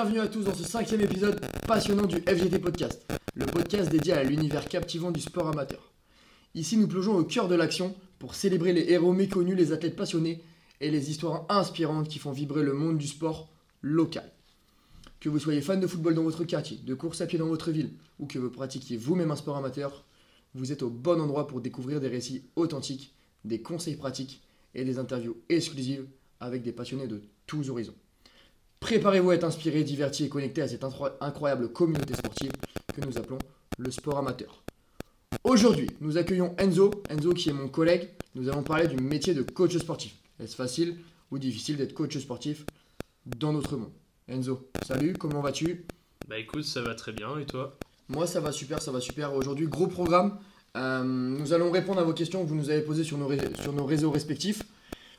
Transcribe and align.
Bienvenue 0.00 0.20
à 0.20 0.28
tous 0.28 0.44
dans 0.44 0.54
ce 0.54 0.62
cinquième 0.62 1.00
épisode 1.00 1.44
passionnant 1.66 2.06
du 2.06 2.18
FGT 2.18 2.60
Podcast, 2.60 3.04
le 3.34 3.46
podcast 3.46 3.90
dédié 3.90 4.12
à 4.12 4.22
l'univers 4.22 4.68
captivant 4.68 5.10
du 5.10 5.20
sport 5.20 5.48
amateur. 5.48 5.92
Ici, 6.54 6.76
nous 6.76 6.86
plongeons 6.86 7.16
au 7.16 7.24
cœur 7.24 7.48
de 7.48 7.56
l'action 7.56 7.96
pour 8.20 8.36
célébrer 8.36 8.72
les 8.72 8.92
héros 8.92 9.12
méconnus, 9.12 9.56
les 9.56 9.72
athlètes 9.72 9.96
passionnés 9.96 10.40
et 10.80 10.92
les 10.92 11.10
histoires 11.10 11.46
inspirantes 11.48 12.06
qui 12.06 12.20
font 12.20 12.30
vibrer 12.30 12.62
le 12.62 12.74
monde 12.74 12.96
du 12.96 13.08
sport 13.08 13.50
local. 13.82 14.30
Que 15.18 15.28
vous 15.28 15.40
soyez 15.40 15.60
fan 15.60 15.80
de 15.80 15.88
football 15.88 16.14
dans 16.14 16.22
votre 16.22 16.44
quartier, 16.44 16.76
de 16.76 16.94
course 16.94 17.20
à 17.20 17.26
pied 17.26 17.40
dans 17.40 17.48
votre 17.48 17.72
ville, 17.72 17.90
ou 18.20 18.26
que 18.26 18.38
vous 18.38 18.50
pratiquiez 18.50 18.96
vous-même 18.96 19.32
un 19.32 19.36
sport 19.36 19.56
amateur, 19.56 20.04
vous 20.54 20.70
êtes 20.70 20.84
au 20.84 20.90
bon 20.90 21.20
endroit 21.20 21.48
pour 21.48 21.60
découvrir 21.60 22.00
des 22.00 22.06
récits 22.06 22.44
authentiques, 22.54 23.16
des 23.44 23.62
conseils 23.62 23.96
pratiques 23.96 24.44
et 24.76 24.84
des 24.84 25.00
interviews 25.00 25.38
exclusives 25.48 26.06
avec 26.38 26.62
des 26.62 26.70
passionnés 26.70 27.08
de 27.08 27.20
tous 27.48 27.68
horizons. 27.68 27.96
Préparez-vous 28.80 29.30
à 29.30 29.34
être 29.34 29.44
inspiré, 29.44 29.84
diverti 29.84 30.24
et 30.24 30.28
connecté 30.28 30.62
à 30.62 30.68
cette 30.68 30.84
incroyable 31.20 31.72
communauté 31.72 32.14
sportive 32.14 32.52
que 32.94 33.00
nous 33.00 33.18
appelons 33.18 33.38
le 33.78 33.90
sport 33.90 34.18
amateur. 34.18 34.62
Aujourd'hui, 35.44 35.88
nous 36.00 36.16
accueillons 36.16 36.54
Enzo, 36.58 36.90
Enzo 37.10 37.32
qui 37.32 37.50
est 37.50 37.52
mon 37.52 37.68
collègue. 37.68 38.08
Nous 38.34 38.48
allons 38.48 38.62
parler 38.62 38.88
du 38.88 38.96
métier 38.96 39.34
de 39.34 39.42
coach 39.42 39.76
sportif. 39.76 40.14
Est-ce 40.40 40.56
facile 40.56 40.96
ou 41.30 41.38
difficile 41.38 41.76
d'être 41.76 41.94
coach 41.94 42.16
sportif 42.18 42.64
dans 43.26 43.52
notre 43.52 43.76
monde? 43.76 43.92
Enzo, 44.28 44.68
salut, 44.86 45.14
comment 45.14 45.40
vas-tu? 45.40 45.84
Bah 46.28 46.38
écoute, 46.38 46.64
ça 46.64 46.82
va 46.82 46.94
très 46.94 47.12
bien 47.12 47.38
et 47.38 47.46
toi? 47.46 47.76
Moi 48.08 48.26
ça 48.26 48.40
va 48.40 48.52
super, 48.52 48.80
ça 48.80 48.92
va 48.92 49.00
super. 49.00 49.34
Aujourd'hui, 49.34 49.66
gros 49.66 49.86
programme. 49.86 50.38
Euh, 50.76 51.02
nous 51.02 51.52
allons 51.52 51.70
répondre 51.70 52.00
à 52.00 52.04
vos 52.04 52.12
questions 52.12 52.42
que 52.42 52.48
vous 52.48 52.54
nous 52.54 52.70
avez 52.70 52.82
posées 52.82 53.04
sur 53.04 53.18
nos, 53.18 53.30
sur 53.60 53.72
nos 53.72 53.84
réseaux 53.84 54.10
respectifs. 54.10 54.62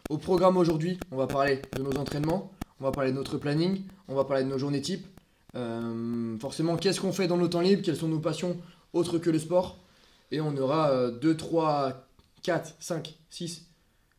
Au 0.10 0.18
programme 0.18 0.58
aujourd'hui, 0.58 1.00
on 1.12 1.18
va 1.18 1.28
parler 1.28 1.62
de 1.76 1.84
nos 1.84 1.92
entraînements, 1.92 2.52
on 2.80 2.84
va 2.84 2.92
parler 2.92 3.12
de 3.12 3.16
notre 3.16 3.38
planning, 3.38 3.84
on 4.08 4.16
va 4.16 4.26
parler 4.26 4.44
de 4.44 4.50
nos 4.50 4.58
journées 4.58 4.82
types. 4.82 5.06
Euh, 5.56 6.38
forcément, 6.38 6.78
qu'est-ce 6.78 7.02
qu'on 7.02 7.12
fait 7.12 7.28
dans 7.28 7.38
nos 7.38 7.48
temps 7.48 7.62
libres, 7.62 7.82
quelles 7.84 7.98
sont 7.98 8.08
nos 8.08 8.20
passions 8.20 8.58
autres 8.94 9.18
que 9.18 9.30
le 9.30 9.40
sport? 9.40 9.80
Et 10.32 10.42
on 10.42 10.56
aura 10.58 11.10
2, 11.10 11.38
3, 11.38 12.08
4, 12.44 12.76
5, 12.80 13.16
6 13.30 13.68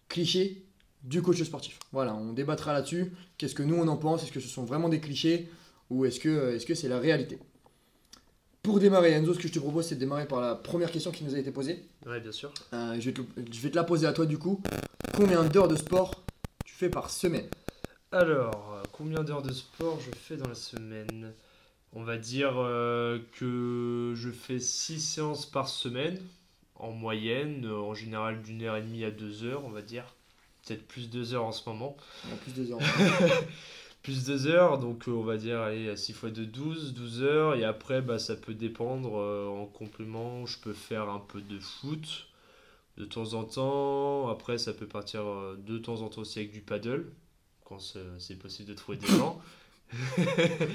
clichés 0.09 0.65
du 1.05 1.23
coach 1.23 1.43
sportif. 1.43 1.79
Voilà, 1.93 2.15
on 2.15 2.33
débattra 2.33 2.73
là-dessus. 2.73 3.13
Qu'est-ce 3.39 3.55
que 3.55 3.63
nous 3.63 3.77
on 3.77 3.89
en 3.89 3.97
pense? 3.97 4.23
Est-ce 4.23 4.33
que 4.33 4.41
ce 4.41 4.49
sont 4.49 4.65
vraiment 4.65 4.89
des 4.89 5.01
clichés? 5.01 5.49
Ou 5.89 6.05
est-ce 6.05 6.21
que 6.21 6.59
c'est 6.59 6.73
-ce 6.73 6.75
c'est 6.75 6.89
la 6.89 6.99
réalité? 6.99 7.39
Pour 8.63 8.79
démarrer, 8.79 9.13
Enzo, 9.13 9.33
ce 9.33 9.39
que 9.39 9.49
je 9.49 9.53
te 9.55 9.59
propose, 9.59 9.87
c'est 9.87 9.95
de 9.95 10.01
démarrer 10.01 10.27
par 10.27 10.41
la 10.41 10.55
première 10.55 10.91
question 10.91 11.11
qui 11.11 11.25
nous 11.25 11.35
a 11.35 11.39
été 11.39 11.51
posée. 11.51 11.83
Ouais, 12.07 12.21
bien 12.21 12.33
sûr. 12.33 12.53
Euh, 12.75 12.97
je, 13.01 13.07
vais 13.07 13.13
te, 13.13 13.23
je, 13.51 13.61
vais 13.61 13.71
te, 13.71 13.77
la 13.77 13.85
poser 13.85 14.07
à 14.07 14.13
toi 14.13 14.27
du 14.27 14.37
coup. 14.37 14.61
Combien 15.15 15.43
d'heures 15.45 15.69
de 15.69 15.77
sport 15.77 16.23
tu 16.67 16.75
fais 16.75 16.91
par 16.91 17.09
semaine? 17.09 17.47
Alors, 18.13 18.75
euh, 18.75 18.83
combien 18.93 19.23
d'heures 19.23 19.43
de 19.43 19.53
sport 19.53 20.01
je 20.01 20.11
fais 20.11 20.37
dans 20.37 20.49
la 20.49 20.55
semaine? 20.57 21.33
On 21.93 22.03
va 22.03 22.19
dire 22.19 22.55
euh, 22.57 23.21
que 23.33 24.15
je 24.17 24.31
fais 24.31 24.59
6 24.59 25.01
séances 25.01 25.47
par 25.47 25.69
semaine, 25.69 26.21
en 26.75 26.91
moyenne, 26.91 27.67
euh, 27.67 27.79
en 27.79 27.95
général 27.95 28.43
d'une 28.43 28.63
heure 28.63 28.77
et 28.77 28.83
demie 28.83 29.05
à 29.05 29.13
deux 29.13 29.45
heures, 29.45 29.65
on 29.65 29.71
va 29.71 29.83
dire. 29.83 30.05
Peut-être 30.67 30.87
plus 30.89 31.09
deux 31.09 31.35
heures 31.35 31.45
en 31.45 31.53
ce 31.53 31.69
moment. 31.69 31.97
plus 32.43 32.53
deux 32.53 32.73
heures. 32.73 32.81
plus 34.03 34.25
deux 34.25 34.47
heures, 34.49 34.79
donc 34.79 35.05
on 35.07 35.23
va 35.23 35.37
dire 35.37 35.61
allez, 35.61 35.97
6 35.97 36.13
fois 36.13 36.31
de 36.31 36.45
12, 36.45 36.95
12 36.95 37.23
heures. 37.23 37.55
Et 37.55 37.65
après, 37.65 38.03
bah, 38.03 38.19
ça 38.19 38.35
peut 38.35 38.55
dépendre. 38.55 39.15
en 39.15 39.67
complément, 39.67 40.47
je 40.47 40.59
peux 40.59 40.73
faire 40.73 41.09
un 41.09 41.21
peu 41.21 41.41
de 41.41 41.61
foot 41.61 42.27
de 42.97 43.05
temps 43.05 43.35
en 43.35 43.45
temps. 43.45 44.29
Après, 44.29 44.59
ça 44.59 44.73
peut 44.73 44.89
partir 44.89 45.23
de 45.59 45.79
temps 45.79 46.03
en 46.03 46.09
temps 46.09 46.23
aussi 46.23 46.41
avec 46.41 46.51
du 46.51 46.61
paddle 46.61 47.07
quand 47.71 47.79
c'est 48.19 48.35
possible 48.37 48.69
de 48.69 48.75
trouver 48.75 48.99
des 48.99 49.07
gens. 49.07 49.41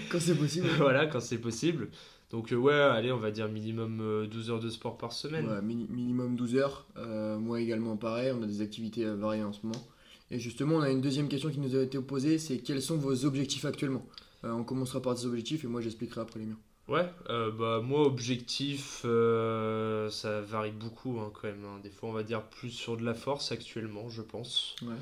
quand 0.10 0.20
c'est 0.20 0.36
possible. 0.36 0.68
voilà, 0.78 1.06
quand 1.08 1.20
c'est 1.20 1.38
possible. 1.38 1.90
Donc 2.32 2.52
euh, 2.52 2.56
ouais, 2.56 2.74
allez, 2.74 3.12
on 3.12 3.20
va 3.20 3.32
dire 3.32 3.50
minimum 3.50 4.28
12 4.32 4.50
euh, 4.50 4.54
heures 4.54 4.60
de 4.62 4.70
sport 4.70 4.98
par 4.98 5.12
semaine. 5.12 5.46
Ouais, 5.48 5.62
minimum 5.62 6.36
12 6.38 6.56
heures. 6.56 6.88
Euh, 6.98 7.38
moi 7.38 7.60
également 7.60 7.98
pareil, 7.98 8.32
on 8.32 8.42
a 8.42 8.48
des 8.48 8.62
activités 8.62 9.04
variées 9.06 9.44
en 9.44 9.52
ce 9.52 9.60
moment. 9.64 9.86
Et 10.32 10.40
justement, 10.40 10.78
on 10.78 10.82
a 10.82 10.90
une 10.90 11.02
deuxième 11.02 11.28
question 11.28 11.50
qui 11.50 11.60
nous 11.60 11.76
a 11.76 11.84
été 11.84 12.00
posée, 12.00 12.40
c'est 12.40 12.60
quels 12.60 12.82
sont 12.82 12.98
vos 12.98 13.26
objectifs 13.26 13.66
actuellement? 13.66 14.06
On 14.44 14.64
commencera 14.64 15.02
par 15.02 15.16
des 15.16 15.26
objectifs 15.26 15.64
et 15.64 15.68
moi 15.68 15.82
j'expliquerai 15.82 16.22
après 16.22 16.40
les 16.40 16.46
miens. 16.46 16.60
Ouais, 16.88 17.10
bah 17.28 17.82
moi 17.84 18.06
objectif, 18.06 19.02
ça 19.02 20.42
varie 20.42 20.72
beaucoup 20.72 21.20
hein, 21.20 21.32
quand 21.34 21.48
même. 21.48 21.66
Hein. 21.66 21.80
Des 21.84 21.90
fois 21.90 22.10
on 22.10 22.14
va 22.14 22.22
dire 22.22 22.44
plus 22.44 22.70
sur 22.70 22.96
de 22.96 23.04
la 23.04 23.16
force 23.16 23.52
actuellement, 23.52 24.08
je 24.10 24.22
pense. 24.22 24.76
Ouais 24.84 24.94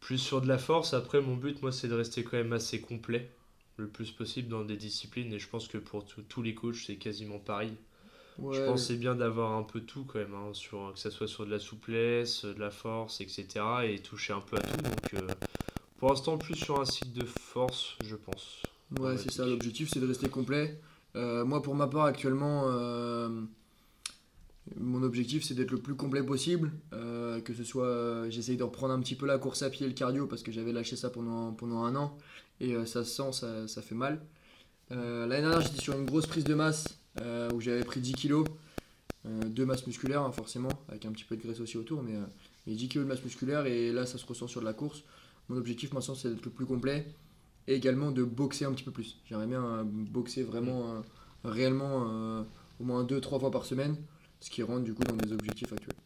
plus 0.00 0.18
sur 0.18 0.40
de 0.40 0.48
la 0.48 0.58
force. 0.58 0.94
Après, 0.94 1.20
mon 1.20 1.36
but, 1.36 1.62
moi, 1.62 1.72
c'est 1.72 1.88
de 1.88 1.94
rester 1.94 2.24
quand 2.24 2.36
même 2.36 2.52
assez 2.52 2.80
complet 2.80 3.30
le 3.76 3.88
plus 3.88 4.10
possible 4.10 4.48
dans 4.48 4.64
des 4.64 4.76
disciplines. 4.76 5.32
Et 5.32 5.38
je 5.38 5.48
pense 5.48 5.68
que 5.68 5.78
pour 5.78 6.04
tous 6.04 6.42
les 6.42 6.54
coachs, 6.54 6.84
c'est 6.86 6.96
quasiment 6.96 7.38
pareil. 7.38 7.74
Je 8.52 8.64
pense 8.64 8.86
c'est 8.86 8.96
bien 8.96 9.16
d'avoir 9.16 9.52
un 9.52 9.64
peu 9.64 9.80
tout 9.80 10.04
quand 10.04 10.20
même, 10.20 10.34
hein, 10.34 10.50
sur, 10.52 10.92
que 10.94 11.00
ce 11.00 11.10
soit 11.10 11.26
sur 11.26 11.44
de 11.44 11.50
la 11.50 11.58
souplesse, 11.58 12.44
de 12.44 12.60
la 12.60 12.70
force, 12.70 13.20
etc. 13.20 13.46
Et 13.84 13.98
toucher 13.98 14.32
un 14.32 14.40
peu 14.40 14.56
à 14.56 14.60
tout. 14.60 14.80
Donc, 14.80 15.14
euh, 15.14 15.34
pour 15.98 16.10
l'instant, 16.10 16.38
plus 16.38 16.54
sur 16.54 16.80
un 16.80 16.84
site 16.84 17.12
de 17.12 17.24
force, 17.24 17.96
je 18.04 18.14
pense. 18.14 18.62
Ouais, 19.00 19.18
c'est 19.18 19.32
ça. 19.32 19.44
L'objectif, 19.44 19.90
c'est 19.92 19.98
de 19.98 20.06
rester 20.06 20.28
complet. 20.28 20.80
Euh, 21.16 21.44
moi, 21.44 21.62
pour 21.62 21.74
ma 21.74 21.88
part, 21.88 22.04
actuellement, 22.04 22.66
euh, 22.68 23.28
mon 24.76 25.02
objectif, 25.02 25.44
c'est 25.44 25.54
d'être 25.54 25.70
le 25.70 25.78
plus 25.78 25.94
complet 25.94 26.22
possible. 26.22 26.72
Euh, 26.92 27.40
que 27.40 27.54
ce 27.54 27.64
soit, 27.64 27.86
euh, 27.86 28.30
j'essaye 28.30 28.56
de 28.56 28.62
reprendre 28.62 28.92
un 28.92 29.00
petit 29.00 29.14
peu 29.14 29.26
la 29.26 29.38
course 29.38 29.62
à 29.62 29.70
pied 29.70 29.86
et 29.86 29.88
le 29.88 29.94
cardio 29.94 30.26
parce 30.26 30.42
que 30.42 30.52
j'avais 30.52 30.72
lâché 30.72 30.96
ça 30.96 31.10
pendant, 31.10 31.52
pendant 31.52 31.84
un 31.84 31.94
an 31.96 32.16
et 32.60 32.74
euh, 32.74 32.84
ça 32.86 33.04
se 33.04 33.10
sent, 33.10 33.32
ça, 33.32 33.68
ça 33.68 33.82
fait 33.82 33.94
mal. 33.94 34.20
L'année 34.90 35.42
dernière, 35.42 35.60
j'étais 35.60 35.82
sur 35.82 35.94
une 35.98 36.06
grosse 36.06 36.26
prise 36.26 36.44
de 36.44 36.54
masse 36.54 36.98
où 37.52 37.60
j'avais 37.60 37.84
pris 37.84 38.00
10 38.00 38.12
kilos, 38.14 38.46
de 39.26 39.64
masse 39.64 39.86
musculaire 39.86 40.22
hein, 40.22 40.32
forcément, 40.32 40.70
avec 40.88 41.04
un 41.04 41.12
petit 41.12 41.24
peu 41.24 41.36
de 41.36 41.42
graisse 41.42 41.60
aussi 41.60 41.76
autour, 41.76 42.02
mais, 42.02 42.14
10 42.66 42.88
kilos 42.88 43.04
de 43.04 43.12
masse 43.12 43.22
musculaire 43.22 43.66
et 43.66 43.92
là, 43.92 44.06
ça 44.06 44.16
se 44.16 44.24
ressent 44.24 44.46
sur 44.46 44.62
de 44.62 44.64
la 44.64 44.72
course. 44.72 45.04
Mon 45.50 45.58
objectif 45.58 45.92
maintenant, 45.92 46.14
c'est 46.14 46.30
d'être 46.30 46.44
le 46.46 46.50
plus 46.50 46.64
complet 46.64 47.06
et 47.66 47.74
également 47.74 48.12
de 48.12 48.24
boxer 48.24 48.64
un 48.64 48.72
petit 48.72 48.84
peu 48.84 48.90
plus. 48.90 49.18
J'aimerais 49.26 49.46
bien 49.46 49.84
boxer 49.84 50.42
vraiment, 50.42 51.02
réellement, 51.44 52.46
au 52.80 52.84
moins 52.84 53.04
2-3 53.04 53.40
fois 53.40 53.50
par 53.50 53.66
semaine 53.66 53.94
ce 54.40 54.50
qui 54.50 54.62
rentre 54.62 54.84
du 54.84 54.94
coup 54.94 55.02
dans 55.04 55.16
mes 55.16 55.32
objectifs 55.32 55.72
actuels. 55.72 55.96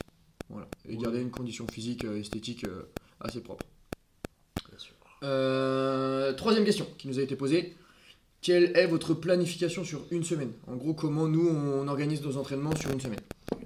Voilà. 0.48 0.69
Et 0.88 0.97
garder 0.97 1.20
une 1.20 1.31
condition 1.31 1.66
physique, 1.66 2.04
euh, 2.04 2.20
esthétique 2.20 2.65
euh, 2.65 2.91
assez 3.20 3.41
propre. 3.41 3.65
Bien 4.69 4.78
sûr. 4.78 4.94
Euh, 5.22 6.32
troisième 6.34 6.65
question 6.65 6.87
qui 6.98 7.09
nous 7.09 7.19
a 7.19 7.22
été 7.22 7.37
posée. 7.37 7.76
Quelle 8.42 8.76
est 8.76 8.87
votre 8.87 9.15
planification 9.15 9.84
sur 9.84 10.04
une 10.10 10.25
semaine? 10.25 10.53
En 10.66 10.76
gros, 10.76 10.94
comment 10.94 11.28
nous 11.28 11.48
on 11.48 11.87
organise 11.87 12.22
nos 12.22 12.37
entraînements 12.37 12.75
sur 12.75 12.91
une 12.91 13.00
semaine? 13.00 13.21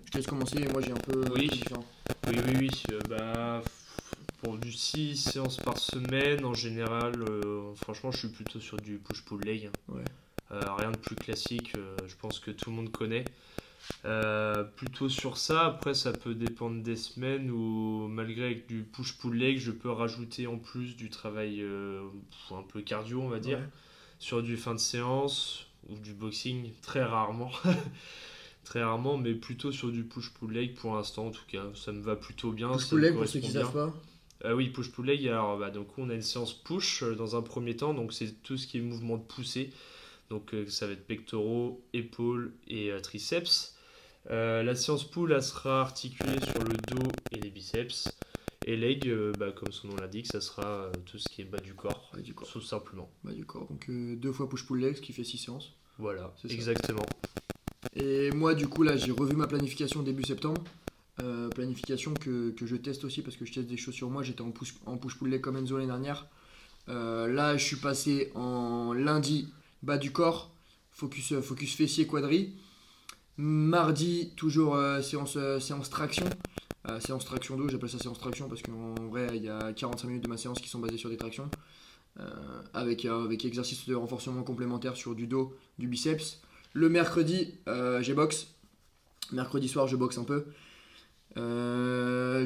Je 0.05 0.11
te 0.11 0.19
laisse 0.19 0.27
commencer, 0.27 0.59
moi 0.71 0.83
j'ai 0.83 0.93
un 0.93 0.97
peu, 0.97 1.25
oui. 1.35 1.49
différent. 1.49 1.85
Oui, 2.29 2.37
oui, 2.47 2.55
oui. 2.61 2.97
bah, 3.09 3.63
pour 4.43 4.59
du 4.59 4.71
6 4.71 5.17
séances 5.17 5.57
par 5.57 5.79
semaine, 5.79 6.45
en 6.45 6.53
général, 6.53 7.15
franchement, 7.77 8.11
je 8.11 8.19
suis 8.19 8.29
plutôt 8.29 8.61
sur 8.61 8.77
du 8.77 8.99
push-pull 8.99 9.43
leg. 9.45 9.71
Ouais. 9.89 10.05
rien 10.51 10.91
de 10.91 10.99
plus 10.99 11.17
classique, 11.17 11.73
je 12.07 12.15
pense 12.17 12.39
que 12.39 12.51
tout 12.51 12.69
le 12.69 12.77
monde 12.77 12.93
connaît. 12.93 13.25
Euh, 14.05 14.63
plutôt 14.63 15.09
sur 15.09 15.37
ça, 15.37 15.67
après 15.67 15.95
ça 15.95 16.13
peut 16.13 16.35
dépendre 16.35 16.83
des 16.83 16.97
semaines 16.97 17.51
où 17.51 18.07
malgré 18.09 18.55
du 18.55 18.83
push-pull 18.83 19.37
leg, 19.37 19.59
je 19.59 19.73
peux 19.73 19.91
rajouter 19.91 20.47
en 20.47 20.59
plus 20.59 20.97
du 20.97 21.11
travail 21.11 21.61
euh, 21.61 22.03
un 22.53 22.63
peu 22.63 22.83
cardio, 22.83 23.21
on 23.21 23.29
va 23.29 23.41
dire, 23.41 23.61
sur 24.19 24.43
du 24.43 24.57
fin 24.57 24.75
de 24.75 24.81
séance 24.81 25.67
ou 25.89 25.97
du 25.97 26.13
boxing, 26.13 26.71
très 26.83 27.03
rarement. 27.03 27.51
très 28.65 28.83
rarement, 28.83 29.17
mais 29.17 29.35
plutôt 29.35 29.71
sur 29.71 29.91
du 29.91 30.05
push-pull 30.05 30.53
leg 30.53 30.75
pour 30.75 30.95
l'instant 30.95 31.27
en 31.27 31.31
tout 31.31 31.47
cas. 31.49 31.65
Ça 31.75 31.93
me 31.93 32.03
va 32.03 32.17
plutôt 32.17 32.53
bien. 32.53 32.69
Push-pull 32.69 33.01
leg 33.01 33.15
pour 33.15 33.27
ceux 33.27 33.41
qui 33.41 33.51
savent 33.51 33.73
pas 33.73 33.95
euh, 34.45 34.53
oui, 34.53 34.69
push-pull 34.69 35.07
leg. 35.07 35.27
Alors, 35.29 35.59
bah, 35.59 35.71
donc, 35.71 35.89
on 35.97 36.11
a 36.11 36.15
une 36.15 36.21
séance 36.21 36.53
push 36.53 37.03
dans 37.03 37.37
un 37.37 37.43
premier 37.43 37.75
temps, 37.75 37.95
donc 37.95 38.13
c'est 38.13 38.43
tout 38.43 38.59
ce 38.59 38.67
qui 38.67 38.77
est 38.77 38.83
mouvement 38.83 39.17
de 39.17 39.23
poussée. 39.23 39.71
Donc, 40.29 40.55
ça 40.69 40.87
va 40.87 40.93
être 40.93 41.07
pectoraux, 41.07 41.83
épaules 41.95 42.53
et 42.69 42.93
triceps. 43.03 43.76
Euh, 44.31 44.63
la 44.63 44.75
séance 44.75 45.09
pull 45.09 45.33
elle 45.33 45.43
sera 45.43 45.81
articulée 45.81 46.41
sur 46.41 46.65
le 46.65 46.77
dos 46.77 47.09
et 47.33 47.41
les 47.41 47.51
biceps. 47.51 48.09
Et 48.67 48.77
leg, 48.77 49.07
euh, 49.07 49.33
bah, 49.39 49.53
comme 49.53 49.71
son 49.71 49.89
nom 49.89 49.97
l'indique, 49.97 50.27
ça 50.27 50.41
sera 50.41 50.67
euh, 50.67 50.93
tout 51.05 51.19
ce 51.19 51.29
qui 51.29 51.43
est 51.43 51.45
bas 51.45 51.59
du 51.59 51.75
corps, 51.75 52.11
du 52.19 52.35
corps. 52.35 52.49
tout 52.49 52.61
simplement. 52.61 53.09
Bas 53.23 53.33
du 53.33 53.45
corps, 53.45 53.69
donc 53.69 53.89
deux 53.89 54.33
fois 54.33 54.49
push-pull 54.49 54.81
leg, 54.81 54.97
ce 54.97 55.01
qui 55.01 55.13
fait 55.13 55.23
six 55.23 55.39
séances. 55.39 55.73
Voilà, 55.99 56.35
exactement. 56.49 57.07
Et 57.95 58.31
moi, 58.33 58.55
du 58.55 58.67
coup, 58.67 58.83
là, 58.83 58.97
j'ai 58.97 59.13
revu 59.13 59.37
ma 59.37 59.47
planification 59.47 60.03
début 60.03 60.25
septembre. 60.25 60.63
planification 61.55 62.13
que, 62.15 62.51
que, 62.51 62.67
je 62.67 62.77
teste 62.77 63.05
aussi 63.05 63.23
parce 63.23 63.37
que 63.37 63.45
je 63.45 63.53
teste 63.53 63.69
des 63.69 63.77
choses 63.77 63.95
sur 63.95 64.11
moi. 64.11 64.25
J'étais 64.25 64.43
en 64.43 64.51
push-pull 64.51 64.83
en 64.87 64.99
push 64.99 65.21
leg 65.23 65.41
comme 65.41 65.57
Enzo 65.57 65.77
l'année 65.77 65.87
dernière. 65.87 66.27
là, 66.89 67.57
je 67.57 67.65
suis 67.65 67.77
passé 67.77 68.33
en 68.35 68.93
lundi 68.93 69.49
bas 69.85 69.97
du 69.97 70.11
corps, 70.11 70.51
focus, 70.91 71.39
focus 71.41 71.77
fessier 71.77 72.09
quadri. 72.09 72.53
Mardi, 73.39 74.33
toujours 74.35 74.77
euh, 74.77 75.03
séance, 75.03 75.37
euh, 75.37 75.61
séance 75.61 75.91
traction. 75.91 76.25
Euh, 76.89 77.01
séance 77.01 77.25
traction 77.25 77.57
2, 77.57 77.69
j'appelle 77.69 77.91
ça 77.91 77.99
séance 77.99 78.19
traction 78.19 78.49
parce 78.49 78.63
qu'en 78.63 78.95
vrai, 79.11 79.29
il 79.35 79.45
y 79.45 79.49
a 79.49 79.73
45 79.73 80.09
minutes 80.09 80.25
de 80.25 80.29
ma 80.29 80.37
séance 80.37 80.61
qui 80.61 80.69
sont 80.69 80.79
basées 80.79 80.97
sur 80.97 81.11
des 81.11 81.17
tractions. 81.17 81.51
avec, 82.73 83.05
avec 83.05 83.45
exercice 83.45 83.87
de 83.87 83.95
renforcement 83.95 84.43
complémentaire 84.43 84.97
sur 84.97 85.15
du 85.15 85.27
dos, 85.27 85.55
du 85.79 85.87
biceps. 85.87 86.41
Le 86.73 86.89
mercredi, 86.89 87.55
j'ai 88.01 88.15
boxe. 88.15 88.47
Mercredi 89.33 89.69
soir, 89.69 89.87
je 89.87 89.97
boxe 89.97 90.17
un 90.17 90.25
peu. 90.25 90.47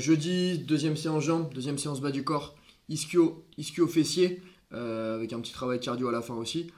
jeudi, 0.01 0.59
deuxième 0.59 0.97
séance 0.97 1.23
jambes, 1.23 1.53
deuxième 1.55 1.79
séance 1.79 2.01
bas 2.01 2.11
du 2.11 2.25
corps, 2.25 2.57
ischio, 2.89 3.45
ischio 3.59 3.87
fessier, 3.87 4.43
avec 4.73 5.33
un 5.33 5.41
petit 5.41 5.53
travail 5.53 5.79
cardio 5.79 6.09
à 6.09 6.13
la 6.13 6.23
fin 6.23 6.35
aussi. 6.35 6.73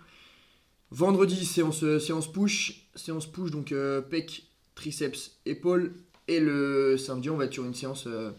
Vendredi, 0.94 1.46
séance, 1.46 1.82
séance 2.00 2.30
push, 2.30 2.86
séance 2.94 3.26
push 3.26 3.50
donc 3.50 3.74
pec, 4.10 4.44
triceps, 4.74 5.38
épaules. 5.46 5.94
Et 6.28 6.38
le 6.38 6.98
samedi, 6.98 7.30
on 7.30 7.38
va 7.38 7.46
être 7.46 7.52
sur 7.54 7.64
une 7.64 7.72
séance, 7.72 8.06
euh, 8.06 8.30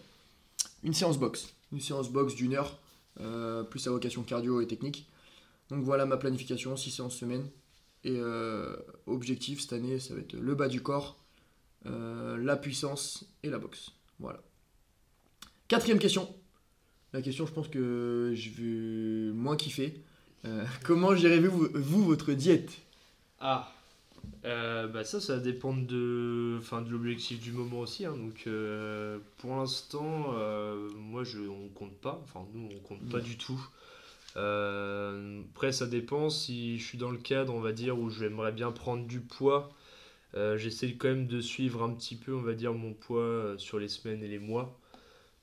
une 0.84 0.94
séance 0.94 1.18
box. 1.18 1.52
Une 1.72 1.82
séance 1.82 2.12
box 2.12 2.36
d'une 2.36 2.54
heure, 2.54 2.78
euh, 3.22 3.64
plus 3.64 3.88
à 3.88 3.90
vocation 3.90 4.22
cardio 4.22 4.62
et 4.62 4.68
technique. 4.68 5.10
Donc 5.70 5.84
voilà 5.84 6.06
ma 6.06 6.16
planification, 6.16 6.78
6 6.78 6.92
séances 6.92 7.16
semaine. 7.16 7.50
Et 8.04 8.18
euh, 8.18 8.76
objectif 9.08 9.60
cette 9.60 9.74
année, 9.74 10.00
ça 10.00 10.14
va 10.14 10.20
être 10.20 10.34
le 10.34 10.54
bas 10.54 10.68
du 10.68 10.84
corps, 10.84 11.18
la 11.86 12.56
puissance 12.56 13.26
et 13.42 13.50
la 13.50 13.58
boxe. 13.58 13.90
Voilà. 14.20 14.44
Quatrième 15.68 15.98
question. 15.98 16.32
La 17.14 17.24
question, 17.24 17.48
je 17.48 17.52
pense 17.52 17.68
que 17.68 18.34
je 18.36 18.50
vais 18.52 19.34
moins 19.34 19.58
kiffer. 19.58 20.04
Comment 20.84 21.16
gérez-vous 21.16 21.70
vous, 21.74 22.04
votre 22.04 22.34
diète? 22.34 22.72
Ah, 23.40 23.74
euh, 24.46 24.88
bah 24.88 25.06
ça, 25.06 25.22
ça 25.22 25.40
dépend 25.40 25.74
de, 25.74 26.58
enfin, 26.60 26.82
de 26.82 26.90
l'objectif 26.90 27.40
du 27.40 27.52
moment 27.52 27.80
aussi. 27.80 28.06
Hein. 28.06 28.16
donc, 28.16 28.44
euh, 28.48 29.20
pour 29.38 29.56
l'instant, 29.56 30.34
euh, 30.34 30.90
moi, 30.98 31.24
je, 31.24 31.40
on 31.40 31.70
compte 31.70 31.96
pas. 31.96 32.22
Enfin, 32.24 32.46
nous, 32.54 32.70
on 32.74 32.80
compte 32.80 33.10
pas 33.10 33.20
du 33.20 33.38
tout. 33.38 33.60
après, 34.36 35.72
ça 35.72 35.86
dépend. 35.88 36.30
Si 36.30 36.78
je 36.78 36.86
suis 36.86 36.98
dans 36.98 37.12
le 37.12 37.18
cadre, 37.18 37.54
on 37.54 37.62
va 37.62 37.72
dire, 37.72 37.98
où 37.98 38.10
j'aimerais 38.10 38.52
bien 38.52 38.72
prendre 38.72 39.06
du 39.06 39.22
poids, 39.22 39.72
j'essaie 40.36 40.94
quand 40.94 41.10
même 41.10 41.28
de 41.28 41.40
suivre 41.42 41.84
un 41.84 41.94
petit 41.94 42.16
peu, 42.16 42.34
on 42.34 42.42
va 42.42 42.54
dire, 42.54 42.74
mon 42.74 42.94
poids 42.94 43.56
sur 43.58 43.80
les 43.80 43.88
semaines 43.88 44.24
et 44.24 44.28
les 44.28 44.40
mois. 44.40 44.78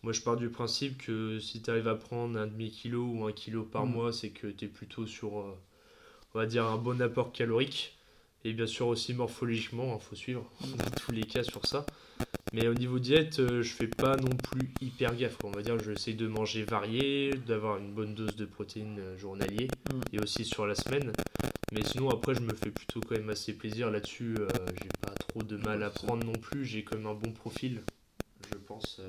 Moi, 0.03 0.13
je 0.13 0.23
pars 0.23 0.37
du 0.37 0.49
principe 0.49 0.99
que 0.99 1.39
si 1.39 1.61
tu 1.61 1.71
arrives 1.71 1.89
à 1.89 1.95
prendre 1.95 2.39
un 2.39 2.47
demi-kilo 2.47 3.05
ou 3.05 3.27
un 3.27 3.33
kilo 3.33 3.65
par 3.65 3.87
mm. 3.87 3.93
mois, 3.93 4.13
c'est 4.13 4.31
que 4.31 4.47
tu 4.47 4.65
es 4.65 4.69
plutôt 4.69 5.07
sur, 5.07 5.35
on 5.35 6.39
va 6.39 6.47
dire, 6.47 6.67
un 6.67 6.79
bon 6.79 7.01
apport 7.03 7.33
calorique. 7.33 7.97
Et 8.45 8.55
bien 8.55 8.67
sûr 8.67 8.87
aussi 8.87 9.13
morphologiquement, 9.13 9.89
il 9.89 9.91
hein, 9.93 9.99
faut 9.99 10.17
suivre 10.17 10.51
tous 11.05 11.13
les 11.13 11.25
cas 11.25 11.43
sur 11.43 11.67
ça. 11.67 11.85
Mais 12.53 12.69
au 12.69 12.75
niveau 12.75 12.99
diète, 12.99 13.39
euh, 13.39 13.63
je 13.63 13.73
fais 13.73 13.87
pas 13.87 14.17
non 14.17 14.31
plus 14.31 14.71
hyper 14.81 15.15
gaffe. 15.15 15.37
On 15.45 15.51
va 15.51 15.63
dire 15.63 15.79
j'essaie 15.79 16.15
de 16.15 16.27
manger 16.27 16.65
varié, 16.65 17.33
d'avoir 17.47 17.77
une 17.77 17.93
bonne 17.93 18.15
dose 18.15 18.35
de 18.37 18.47
protéines 18.47 18.99
euh, 18.99 19.19
journalier 19.19 19.69
mm. 19.93 20.01
et 20.15 20.21
aussi 20.21 20.45
sur 20.45 20.67
la 20.67 20.75
semaine. 20.75 21.13
Mais 21.73 21.83
sinon 21.85 22.09
après 22.09 22.35
je 22.35 22.41
me 22.41 22.55
fais 22.55 22.71
plutôt 22.71 23.01
quand 23.01 23.17
même 23.17 23.31
assez 23.31 23.53
plaisir 23.53 23.91
là-dessus. 23.91 24.35
Euh, 24.39 24.49
j'ai 24.83 24.89
pas 25.01 25.13
trop 25.29 25.43
de 25.43 25.57
mal 25.59 25.83
à 25.83 25.91
prendre 25.91 26.25
non 26.25 26.33
plus. 26.33 26.65
J'ai 26.65 26.83
quand 26.83 26.97
même 26.97 27.07
un 27.07 27.15
bon 27.15 27.33
profil, 27.33 27.83
je 28.53 28.59
pense. 28.59 29.01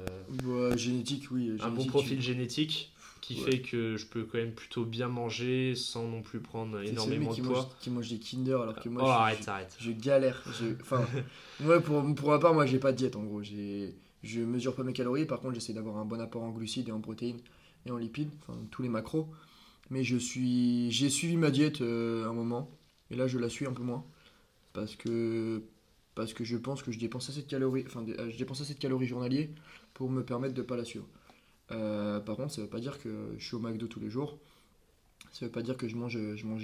génétique, 0.76 1.32
oui. 1.32 1.58
un 1.62 1.70
bon 1.70 1.86
profil 1.86 2.22
génétique 2.22 2.92
qui 3.22 3.36
fait 3.36 3.62
que 3.62 3.98
je 3.98 4.06
peux 4.06 4.24
quand 4.24 4.40
même 4.40 4.54
plutôt 4.54 4.84
bien 4.84 5.08
manger 5.08 5.76
sans 5.76 6.08
non 6.08 6.22
plus 6.22 6.40
prendre 6.40 6.82
énormément 6.82 7.34
de 7.34 7.42
poids. 7.42 7.70
qui 7.80 7.90
mange 7.90 8.10
des 8.10 8.20
Kinder 8.20 8.62
alors 8.62 8.76
que 8.76 8.90
moi 8.90 9.04
oh, 9.04 9.08
je, 9.08 9.12
arrête, 9.12 9.48
arrête. 9.48 9.78
je 9.80 9.92
galère. 9.92 10.44
Enfin, 10.82 11.06
moi 11.60 11.80
pour, 11.80 12.04
pour 12.16 12.30
ma 12.30 12.40
part, 12.40 12.54
moi 12.54 12.66
j'ai 12.66 12.80
pas 12.80 12.92
de 12.92 12.98
diète 12.98 13.16
en 13.16 13.24
gros. 13.24 13.42
Je 13.44 14.40
mesure 14.42 14.76
pas 14.76 14.84
mes 14.84 14.94
calories, 14.94 15.26
par 15.26 15.40
contre 15.40 15.54
j'essaie 15.54 15.74
d'avoir 15.74 15.98
un 15.98 16.06
bon 16.06 16.20
apport 16.20 16.44
en 16.44 16.50
glucides 16.50 16.90
et 16.90 16.92
en 16.92 17.00
protéines 17.00 17.40
et 17.86 17.92
en 17.92 17.98
lipides, 17.98 18.32
enfin 18.42 18.60
tous 18.72 18.82
les 18.82 18.90
macros. 18.90 19.30
Mais 19.90 20.04
je 20.04 20.18
suis, 20.18 20.90
j'ai 20.92 21.10
suivi 21.10 21.38
ma 21.38 21.52
diète 21.52 21.82
euh, 21.82 22.28
un 22.28 22.34
moment 22.34 22.70
et 23.12 23.16
là 23.16 23.28
je 23.28 23.38
la 23.38 23.50
suis 23.50 23.68
un 23.68 23.74
peu 23.74 23.84
moins 23.84 24.06
parce 24.74 24.96
que 24.96 25.62
parce 26.22 26.36
que 26.36 26.44
je 26.44 26.56
pense 26.56 26.84
que 26.84 26.92
je 26.92 27.00
dépense 27.00 27.32
assez 27.32 27.42
de 27.42 27.48
calories, 27.48 27.84
enfin 27.88 28.06
je 28.06 28.38
dépense 28.38 28.62
journaliers 29.08 29.50
pour 29.96 30.08
me 30.12 30.24
permettre 30.24 30.54
de 30.54 30.62
pas 30.62 30.78
la 30.78 30.86
suivre. 30.86 31.08
Euh, 31.72 32.20
par 32.20 32.36
contre, 32.36 32.54
ça 32.54 32.62
veut 32.62 32.68
pas 32.68 32.80
dire 32.80 33.00
que 33.00 33.34
je 33.40 33.44
suis 33.44 33.56
au 33.56 33.60
McDo 33.60 33.88
tous 33.88 34.00
les 34.00 34.12
jours. 34.12 34.38
Ça 35.32 35.48
veut 35.48 35.52
pas 35.52 35.64
dire 35.64 35.78
que 35.78 35.88
je 35.88 35.96
mange, 35.96 36.16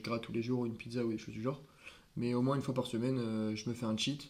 gras 0.03 0.19
tous 0.19 0.31
les 0.31 0.43
jours, 0.43 0.67
une 0.67 0.75
pizza 0.75 1.03
ou 1.03 1.11
des 1.11 1.17
choses 1.17 1.33
du 1.33 1.41
genre. 1.41 1.59
Mais 2.17 2.35
au 2.35 2.43
moins 2.43 2.55
une 2.55 2.61
fois 2.61 2.75
par 2.75 2.85
semaine, 2.85 3.17
euh, 3.17 3.55
je 3.55 3.67
me 3.67 3.73
fais 3.73 3.87
un 3.87 3.97
cheat 3.97 4.29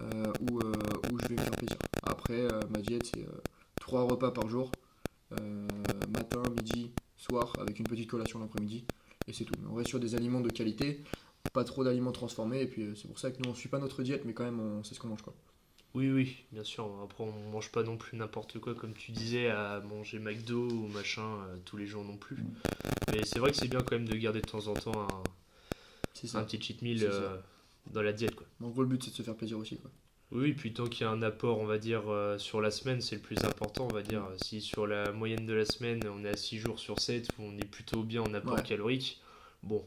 euh, 0.00 0.32
où, 0.48 0.60
je 0.60 1.26
vais 1.26 1.34
me 1.34 1.40
faire 1.40 1.50
plaisir. 1.50 1.76
Après, 2.04 2.46
ma 2.72 2.80
diète, 2.80 3.10
c'est 3.12 3.26
trois 3.80 4.04
repas 4.04 4.30
par 4.30 4.48
jour 4.48 4.70
matin, 6.12 6.42
midi, 6.56 6.92
soir, 7.16 7.52
avec 7.58 7.80
une 7.80 7.86
petite 7.86 8.08
collation 8.08 8.38
l'après-midi. 8.38 8.84
Et 9.26 9.32
c'est 9.32 9.44
tout. 9.44 9.54
On 9.68 9.74
reste 9.74 9.88
sur 9.88 9.98
des 9.98 10.14
aliments 10.14 10.40
de 10.40 10.48
qualité, 10.48 11.02
pas 11.52 11.64
trop 11.64 11.84
d'aliments 11.84 12.12
transformés. 12.12 12.62
Et 12.62 12.66
puis 12.66 12.92
c'est 12.96 13.08
pour 13.08 13.18
ça 13.18 13.30
que 13.30 13.42
nous, 13.42 13.50
on 13.50 13.54
suit 13.54 13.68
pas 13.68 13.78
notre 13.78 14.02
diète, 14.02 14.22
mais 14.24 14.32
quand 14.32 14.44
même, 14.44 14.60
on 14.60 14.82
sait 14.84 14.94
ce 14.94 15.00
qu'on 15.00 15.08
mange. 15.08 15.22
quoi. 15.22 15.34
Oui, 15.94 16.08
oui, 16.08 16.36
bien 16.52 16.62
sûr. 16.62 16.88
Après, 17.02 17.24
on 17.24 17.50
mange 17.50 17.72
pas 17.72 17.82
non 17.82 17.96
plus 17.96 18.16
n'importe 18.16 18.58
quoi, 18.60 18.74
comme 18.74 18.94
tu 18.94 19.10
disais, 19.10 19.48
à 19.48 19.80
manger 19.80 20.20
McDo 20.20 20.68
ou 20.68 20.86
machin 20.88 21.22
euh, 21.22 21.56
tous 21.64 21.76
les 21.76 21.86
jours 21.86 22.04
non 22.04 22.16
plus. 22.16 22.36
Mm. 22.36 22.54
Mais 23.12 23.24
c'est 23.24 23.40
vrai 23.40 23.50
que 23.50 23.56
c'est 23.56 23.68
bien 23.68 23.80
quand 23.80 23.96
même 23.96 24.08
de 24.08 24.14
garder 24.14 24.40
de 24.40 24.46
temps 24.46 24.68
en 24.68 24.74
temps 24.74 25.08
un, 25.08 26.38
un 26.38 26.44
petit 26.44 26.62
cheat 26.62 26.82
meal 26.82 27.02
euh, 27.02 27.36
dans 27.92 28.02
la 28.02 28.12
diète. 28.12 28.36
Quoi. 28.36 28.46
En 28.62 28.68
gros, 28.68 28.82
le 28.82 28.88
but, 28.88 29.02
c'est 29.02 29.10
de 29.10 29.16
se 29.16 29.22
faire 29.22 29.34
plaisir 29.34 29.58
aussi. 29.58 29.78
Quoi. 29.78 29.90
Oui, 30.30 30.52
puis 30.52 30.72
tant 30.72 30.86
qu'il 30.86 31.04
y 31.04 31.08
a 31.08 31.10
un 31.10 31.22
apport, 31.22 31.58
on 31.58 31.66
va 31.66 31.78
dire, 31.78 32.04
euh, 32.06 32.38
sur 32.38 32.60
la 32.60 32.70
semaine, 32.70 33.00
c'est 33.00 33.16
le 33.16 33.22
plus 33.22 33.38
important, 33.38 33.88
on 33.90 33.92
va 33.92 34.02
dire. 34.02 34.22
Si 34.44 34.60
sur 34.60 34.86
la 34.86 35.10
moyenne 35.10 35.44
de 35.44 35.54
la 35.54 35.64
semaine, 35.64 36.00
on 36.08 36.24
est 36.24 36.28
à 36.28 36.36
6 36.36 36.58
jours 36.58 36.78
sur 36.78 37.00
7, 37.00 37.30
où 37.38 37.42
on 37.42 37.58
est 37.58 37.68
plutôt 37.68 38.04
bien 38.04 38.22
en 38.22 38.32
apport 38.32 38.62
calorique, 38.62 39.20
bon, 39.64 39.84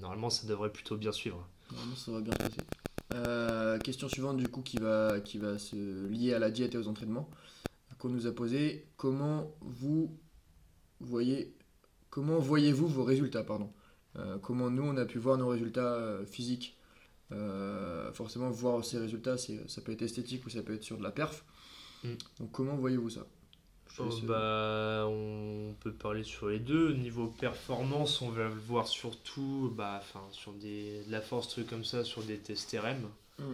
normalement, 0.00 0.30
ça 0.30 0.46
devrait 0.46 0.72
plutôt 0.72 0.96
bien 0.96 1.12
suivre. 1.12 1.48
Normalement, 1.70 1.96
ça 1.96 2.12
va 2.12 2.20
bien 2.20 2.32
se 2.32 2.38
passer. 2.38 2.60
Euh, 3.14 3.78
question 3.78 4.08
suivante 4.08 4.36
du 4.36 4.48
coup 4.48 4.62
qui 4.62 4.78
va, 4.78 5.20
qui 5.20 5.38
va 5.38 5.58
se 5.58 6.06
lier 6.08 6.34
à 6.34 6.38
la 6.38 6.50
diète 6.50 6.74
et 6.74 6.78
aux 6.78 6.88
entraînements 6.88 7.30
qu'on 7.98 8.08
nous 8.08 8.26
a 8.26 8.32
posé. 8.32 8.86
Comment 8.96 9.54
vous 9.60 10.18
voyez 11.00 11.54
comment 12.10 12.38
voyez-vous 12.38 12.88
vos 12.88 13.04
résultats 13.04 13.44
pardon? 13.44 13.72
Euh, 14.16 14.38
Comment 14.38 14.70
nous 14.70 14.82
on 14.82 14.96
a 14.96 15.04
pu 15.04 15.18
voir 15.18 15.38
nos 15.38 15.48
résultats 15.48 15.94
euh, 15.94 16.26
physiques? 16.26 16.76
Forcément 18.12 18.50
voir 18.50 18.84
ces 18.84 18.98
résultats 18.98 19.36
ça 19.36 19.80
peut 19.82 19.92
être 19.92 20.02
esthétique 20.02 20.44
ou 20.46 20.50
ça 20.50 20.62
peut 20.62 20.74
être 20.74 20.84
sur 20.84 20.98
de 20.98 21.02
la 21.02 21.10
perf. 21.10 21.44
Mm. 22.04 22.12
Donc 22.40 22.52
comment 22.52 22.76
voyez-vous 22.76 23.10
ça? 23.10 23.26
Oh, 23.98 24.08
bah, 24.24 25.06
on 25.08 25.74
peut 25.80 25.92
parler 25.92 26.24
sur 26.24 26.48
les 26.48 26.58
deux. 26.58 26.92
Niveau 26.94 27.26
performance, 27.26 28.20
on 28.22 28.30
va 28.30 28.44
le 28.44 28.50
voir 28.50 28.86
surtout 28.86 29.72
bah, 29.76 30.02
sur 30.32 30.52
des, 30.52 31.02
de 31.06 31.12
la 31.12 31.20
force, 31.20 31.48
trucs 31.48 31.68
comme 31.68 31.84
ça, 31.84 32.04
sur 32.04 32.22
des 32.22 32.38
tests 32.38 32.76
RM. 32.78 33.08
Mm. 33.38 33.52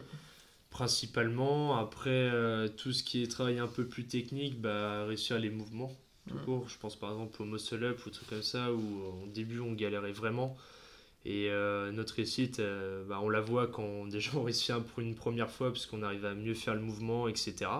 Principalement. 0.71 1.77
Après, 1.77 2.11
euh, 2.11 2.69
tout 2.69 2.93
ce 2.93 3.03
qui 3.03 3.23
est 3.23 3.27
travail 3.29 3.59
un 3.59 3.69
peu 3.69 3.87
plus 3.87 4.07
technique, 4.07 4.61
bah, 4.61 5.05
réussir 5.05 5.39
les 5.39 5.51
mouvements. 5.51 5.93
Tout 6.29 6.37
mm. 6.37 6.45
court. 6.45 6.69
Je 6.69 6.79
pense 6.79 6.97
par 6.97 7.11
exemple 7.11 7.43
au 7.43 7.45
muscle 7.45 7.83
up 7.85 8.05
ou 8.07 8.11
trucs 8.11 8.29
comme 8.29 8.43
ça, 8.43 8.73
où 8.73 9.25
au 9.25 9.29
début 9.29 9.61
on 9.61 9.73
galérait 9.73 10.13
vraiment. 10.13 10.57
Et 11.25 11.51
euh, 11.51 11.93
notre 11.93 12.15
réussite, 12.15 12.59
euh, 12.59 13.05
bah, 13.05 13.21
on 13.23 13.29
la 13.29 13.41
voit 13.41 13.69
quand 13.69 14.07
déjà 14.07 14.33
on 14.35 14.43
réussit 14.43 14.75
pour 14.75 15.01
une 15.01 15.15
première 15.15 15.51
fois, 15.51 15.71
parce 15.71 15.87
qu'on 15.87 16.03
arrive 16.03 16.25
à 16.25 16.35
mieux 16.35 16.55
faire 16.55 16.75
le 16.75 16.81
mouvement, 16.81 17.29
etc. 17.29 17.71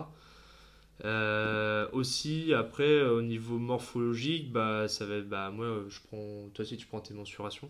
Euh, 1.05 1.87
aussi, 1.91 2.53
après, 2.53 2.87
euh, 2.87 3.17
au 3.17 3.21
niveau 3.21 3.57
morphologique, 3.57 4.51
bah, 4.51 4.87
ça 4.87 5.05
va 5.05 5.21
bah, 5.21 5.51
moi, 5.51 5.83
je 5.89 5.99
prends, 6.07 6.49
toi 6.53 6.63
aussi, 6.63 6.77
tu 6.77 6.87
prends 6.87 7.01
tes 7.01 7.13
mensurations 7.13 7.69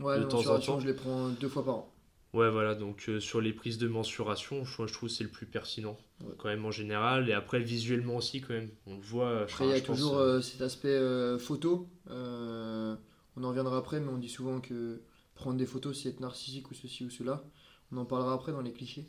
Ouais, 0.00 0.16
de 0.16 0.26
les 0.26 0.32
mensurations, 0.32 0.78
je 0.78 0.86
les 0.86 0.94
prends 0.94 1.28
deux 1.28 1.48
fois 1.48 1.64
par 1.64 1.74
an. 1.76 1.92
Ouais, 2.34 2.50
voilà, 2.50 2.74
donc 2.74 3.06
euh, 3.08 3.20
sur 3.20 3.40
les 3.40 3.52
prises 3.52 3.78
de 3.78 3.88
mensuration, 3.88 4.64
je, 4.64 4.86
je 4.86 4.92
trouve 4.92 5.08
c'est 5.08 5.24
le 5.24 5.30
plus 5.30 5.46
pertinent, 5.46 5.96
quand 6.36 6.48
même 6.48 6.66
en 6.66 6.70
général, 6.70 7.28
et 7.30 7.32
après 7.32 7.58
visuellement 7.58 8.16
aussi, 8.16 8.42
quand 8.42 8.52
même, 8.52 8.68
on 8.86 8.96
le 8.96 9.02
voit. 9.02 9.40
Après, 9.40 9.64
il 9.64 9.70
y 9.70 9.74
a 9.74 9.80
toujours 9.80 10.20
cet 10.42 10.60
aspect 10.60 10.98
photo, 11.38 11.88
on 12.10 12.96
en 13.42 13.48
reviendra 13.48 13.78
après, 13.78 13.98
mais 13.98 14.08
on 14.12 14.18
dit 14.18 14.28
souvent 14.28 14.60
que 14.60 15.00
prendre 15.34 15.56
des 15.56 15.66
photos, 15.66 15.98
c'est 16.00 16.10
être 16.10 16.20
narcissique 16.20 16.70
ou 16.70 16.74
ceci 16.74 17.04
ou 17.04 17.10
cela. 17.10 17.42
On 17.90 17.96
en 17.96 18.04
parlera 18.04 18.34
après 18.34 18.52
dans 18.52 18.60
les 18.60 18.72
clichés. 18.72 19.08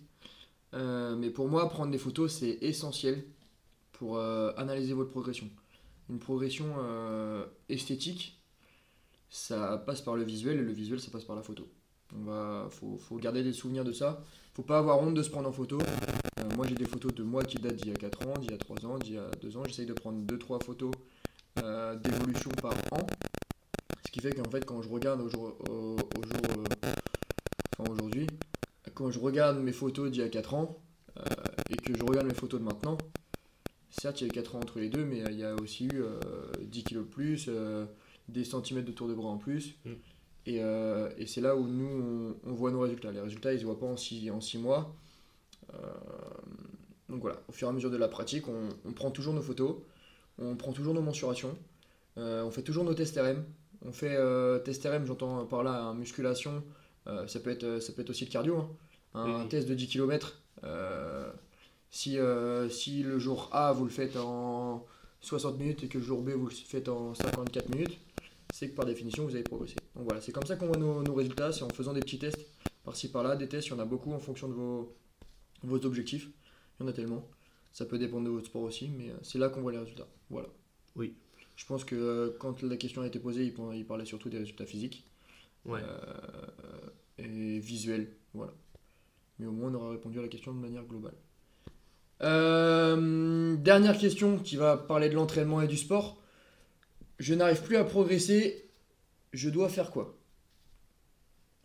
mais 0.73 1.29
pour 1.29 1.49
moi, 1.49 1.69
prendre 1.69 1.91
des 1.91 1.97
photos, 1.97 2.31
c'est 2.31 2.57
essentiel 2.61 3.25
pour 3.99 4.15
euh, 4.15 4.51
analyser 4.55 4.93
votre 4.93 5.11
progression. 5.11 5.49
Une 6.09 6.19
progression 6.19 6.73
euh, 6.79 7.45
esthétique, 7.67 8.41
ça 9.29 9.77
passe 9.85 10.01
par 10.01 10.15
le 10.15 10.23
visuel 10.23 10.57
et 10.57 10.63
le 10.63 10.71
visuel, 10.71 11.01
ça 11.01 11.11
passe 11.11 11.25
par 11.25 11.35
la 11.35 11.43
photo. 11.43 11.67
On 12.15 12.23
va, 12.23 12.69
faut, 12.71 13.17
garder 13.17 13.43
des 13.43 13.51
souvenirs 13.51 13.83
de 13.83 13.91
ça. 13.91 14.23
Faut 14.53 14.63
pas 14.63 14.79
avoir 14.79 14.99
honte 15.01 15.13
de 15.15 15.21
se 15.21 15.29
prendre 15.29 15.49
en 15.49 15.51
photo. 15.51 15.77
Euh, 15.79 16.43
moi, 16.55 16.65
j'ai 16.65 16.75
des 16.75 16.85
photos 16.85 17.13
de 17.13 17.23
moi 17.23 17.43
qui 17.43 17.57
datent 17.57 17.75
d'il 17.75 17.89
y 17.89 17.91
a 17.91 17.95
4 17.95 18.27
ans, 18.27 18.33
d'il 18.39 18.51
y 18.51 18.53
a 18.53 18.57
3 18.57 18.85
ans, 18.85 18.97
d'il 18.97 19.15
y 19.15 19.17
a 19.17 19.29
2 19.41 19.57
ans. 19.57 19.63
J'essaye 19.67 19.85
de 19.85 19.93
prendre 19.93 20.19
2-3 20.25 20.63
photos 20.63 20.91
d'évolution 22.01 22.51
par 22.61 22.71
an. 22.93 23.05
Ce 24.05 24.11
qui 24.11 24.21
fait 24.21 24.31
qu'en 24.31 24.49
fait, 24.49 24.65
quand 24.65 24.81
je 24.81 24.87
regarde 24.87 25.19
au 25.19 25.27
jour, 25.27 25.57
au, 25.69 25.97
jour 26.23 26.63
enfin 27.77 27.91
aujourd'hui, 27.91 28.27
quand 28.93 29.11
je 29.11 29.19
regarde 29.19 29.59
mes 29.59 29.73
photos 29.73 30.09
d'il 30.09 30.21
y 30.21 30.23
a 30.23 30.29
4 30.29 30.53
ans 30.53 30.77
et 31.69 31.75
que 31.75 31.97
je 31.97 32.03
regarde 32.03 32.27
mes 32.27 32.33
photos 32.33 32.61
de 32.61 32.65
maintenant, 32.65 32.97
Certes, 33.89 34.21
il 34.21 34.25
y 34.25 34.27
a 34.27 34.29
eu 34.29 34.31
4 34.31 34.55
ans 34.55 34.59
entre 34.59 34.79
les 34.79 34.89
deux, 34.89 35.03
mais 35.03 35.21
euh, 35.21 35.31
il 35.31 35.39
y 35.39 35.43
a 35.43 35.55
aussi 35.55 35.85
eu 35.85 36.03
10 36.59 36.79
euh, 36.79 36.83
kilos 36.83 37.05
de 37.05 37.09
plus, 37.09 37.45
euh, 37.47 37.85
des 38.27 38.43
centimètres 38.43 38.87
de 38.87 38.91
tour 38.91 39.07
de 39.07 39.13
bras 39.13 39.29
en 39.29 39.37
plus. 39.37 39.75
Mm. 39.85 39.91
Et, 40.45 40.61
et 41.17 41.27
c'est 41.27 41.41
là 41.41 41.55
où 41.55 41.67
nous, 41.67 42.35
on, 42.43 42.53
voit 42.53 42.71
nos 42.71 42.79
résultats. 42.79 43.11
Les 43.11 43.19
résultats, 43.19 43.51
ils 43.51 43.57
ne 43.57 43.59
se 43.59 43.65
voient 43.65 43.79
pas 43.79 43.85
en 43.85 43.97
6 43.97 44.31
en 44.31 44.41
six 44.41 44.57
mois. 44.57 44.95
donc 47.07 47.21
voilà, 47.21 47.39
au 47.47 47.51
fur 47.51 47.67
et 47.67 47.69
à 47.69 47.73
mesure 47.73 47.91
de 47.91 47.97
la 47.97 48.07
pratique, 48.07 48.47
on, 48.47 48.69
on 48.83 48.93
prend 48.93 49.11
toujours 49.11 49.35
nos 49.35 49.43
photos, 49.43 49.75
on 50.39 50.55
prend 50.55 50.71
toujours 50.71 50.95
nos 50.95 51.03
mensurations, 51.03 51.55
on 52.15 52.49
fait 52.49 52.63
toujours 52.63 52.83
nos 52.83 52.95
tests 52.95 53.19
RM. 53.19 53.43
On 53.85 53.91
fait 53.91 54.17
test 54.63 54.87
RM, 54.87 55.05
j'entends 55.05 55.45
par 55.45 55.61
là, 55.61 55.83
hein, 55.83 55.93
musculation, 55.93 56.63
ça, 57.05 57.39
peut 57.39 57.51
être, 57.51 57.79
ça 57.79 57.93
peut 57.93 58.01
être 58.01 58.09
aussi 58.09 58.25
le 58.25 58.31
cardio. 58.31 58.65
Hein. 59.13 59.41
Un 59.43 59.45
test 59.45 59.69
de 59.69 59.75
10 59.75 59.87
km, 59.87 60.41
si, 61.91 62.17
euh, 62.17 62.69
si 62.69 63.03
le 63.03 63.19
jour 63.19 63.49
A, 63.51 63.71
vous 63.73 63.85
le 63.85 63.89
faites 63.89 64.15
en 64.15 64.85
60 65.21 65.57
minutes 65.57 65.83
et 65.83 65.87
que 65.87 65.97
le 65.97 66.03
jour 66.03 66.21
B, 66.21 66.29
vous 66.29 66.47
le 66.47 66.53
faites 66.53 66.87
en 66.87 67.13
54 67.15 67.69
minutes, 67.69 67.97
c'est 68.53 68.69
que 68.69 68.75
par 68.75 68.85
définition, 68.85 69.25
vous 69.25 69.33
avez 69.33 69.43
progressé. 69.43 69.75
Donc 69.95 70.05
voilà, 70.05 70.21
c'est 70.21 70.31
comme 70.31 70.45
ça 70.45 70.55
qu'on 70.55 70.67
voit 70.67 70.77
nos, 70.77 71.13
résultats, 71.13 71.51
c'est 71.51 71.63
en 71.63 71.69
faisant 71.69 71.93
des 71.93 72.01
petits 72.01 72.19
tests 72.19 72.45
par-ci 72.83 73.09
par-là. 73.09 73.35
Des 73.35 73.47
tests, 73.47 73.67
il 73.67 73.71
y 73.71 73.73
en 73.73 73.79
a 73.79 73.85
beaucoup 73.85 74.11
en 74.11 74.19
fonction 74.19 74.47
de 74.47 74.53
vos, 74.53 74.95
vos 75.63 75.85
objectifs. 75.85 76.29
Il 76.79 76.83
y 76.83 76.85
en 76.85 76.89
a 76.89 76.93
tellement. 76.93 77.27
Ça 77.71 77.85
peut 77.85 77.97
dépendre 77.97 78.25
de 78.25 78.31
votre 78.31 78.47
sport 78.47 78.63
aussi, 78.63 78.89
mais 78.89 79.09
euh, 79.09 79.17
c'est 79.21 79.37
là 79.37 79.49
qu'on 79.49 79.61
voit 79.61 79.71
les 79.71 79.77
résultats. 79.77 80.07
Voilà. 80.29 80.47
Oui. 80.95 81.13
Je 81.55 81.65
pense 81.65 81.83
que 81.83 81.95
euh, 81.95 82.35
quand 82.39 82.63
la 82.63 82.77
question 82.77 83.01
a 83.01 83.07
été 83.07 83.19
posée, 83.19 83.45
il, 83.45 83.85
parlait 83.85 84.05
surtout 84.05 84.29
des 84.29 84.37
résultats 84.37 84.65
physiques. 84.65 85.05
Ouais. 85.65 85.81
et 87.17 87.59
visuels. 87.59 88.07
Voilà. 88.33 88.53
Mais 89.39 89.45
au 89.45 89.51
moins, 89.51 89.69
on 89.69 89.73
aura 89.75 89.89
répondu 89.91 90.19
à 90.19 90.21
la 90.21 90.29
question 90.29 90.53
de 90.53 90.59
manière 90.59 90.85
globale. 90.85 91.15
Euh, 92.21 93.55
dernière 93.55 93.97
question 93.97 94.37
qui 94.37 94.55
va 94.55 94.77
parler 94.77 95.09
de 95.09 95.15
l'entraînement 95.15 95.61
et 95.61 95.67
du 95.67 95.77
sport. 95.77 96.17
Je 97.17 97.33
n'arrive 97.33 97.61
plus 97.61 97.77
à 97.77 97.83
progresser. 97.83 98.69
Je 99.33 99.49
dois 99.49 99.69
faire 99.69 99.91
quoi? 99.91 100.15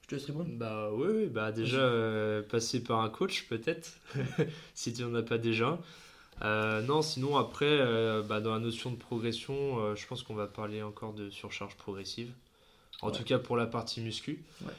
Je 0.03 0.09
te 0.09 0.15
laisse 0.17 0.27
répondre 0.27 0.51
Bah 0.51 0.91
oui, 0.93 1.27
bah 1.27 1.51
déjà 1.51 1.79
euh, 1.79 2.43
passer 2.43 2.83
par 2.83 3.01
un 3.01 3.09
coach 3.09 3.49
peut-être, 3.49 3.95
si 4.75 4.93
tu 4.93 5.03
n'en 5.03 5.15
as 5.15 5.23
pas 5.23 5.39
déjà. 5.39 5.79
Euh, 6.43 6.83
non, 6.83 7.01
sinon 7.01 7.39
après, 7.39 7.79
bah, 8.29 8.41
dans 8.41 8.53
la 8.53 8.59
notion 8.59 8.91
de 8.91 8.97
progression, 8.97 9.95
je 9.95 10.07
pense 10.07 10.23
qu'on 10.23 10.35
va 10.35 10.47
parler 10.47 10.83
encore 10.83 11.15
de 11.15 11.31
surcharge 11.31 11.77
progressive. 11.77 12.31
En 13.01 13.11
tout 13.11 13.25
cas 13.25 13.39
pour 13.39 13.57
la 13.57 13.67
partie 13.67 14.01
muscu. 14.01 14.45
Ouais. 14.63 14.73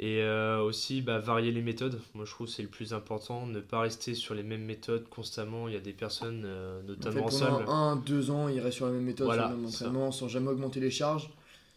Et 0.00 0.22
euh, 0.22 0.60
aussi 0.60 1.02
bah, 1.02 1.18
varier 1.18 1.50
les 1.50 1.60
méthodes. 1.60 2.00
Moi 2.14 2.24
je 2.24 2.30
trouve 2.30 2.46
que 2.46 2.52
c'est 2.52 2.62
le 2.62 2.68
plus 2.68 2.94
important. 2.94 3.46
Ne 3.46 3.60
pas 3.60 3.80
rester 3.80 4.14
sur 4.14 4.34
les 4.34 4.44
mêmes 4.44 4.64
méthodes 4.64 5.08
constamment. 5.08 5.66
Il 5.66 5.74
y 5.74 5.76
a 5.76 5.80
des 5.80 5.92
personnes, 5.92 6.44
euh, 6.46 6.80
notamment 6.82 7.26
en, 7.26 7.28
fait, 7.28 7.44
pendant 7.44 7.68
un, 7.68 7.96
deux 7.96 8.30
ans, 8.30 8.48
ils 8.48 8.60
restent 8.60 8.76
sur 8.76 8.86
la 8.86 8.92
même 8.92 9.04
méthode, 9.04 9.32
sur 9.32 9.42
le 9.42 9.56
même 9.56 9.66
entraînement, 9.66 10.12
sans 10.12 10.28
jamais 10.28 10.48
augmenter 10.48 10.78
les 10.78 10.92
charges. 10.92 11.30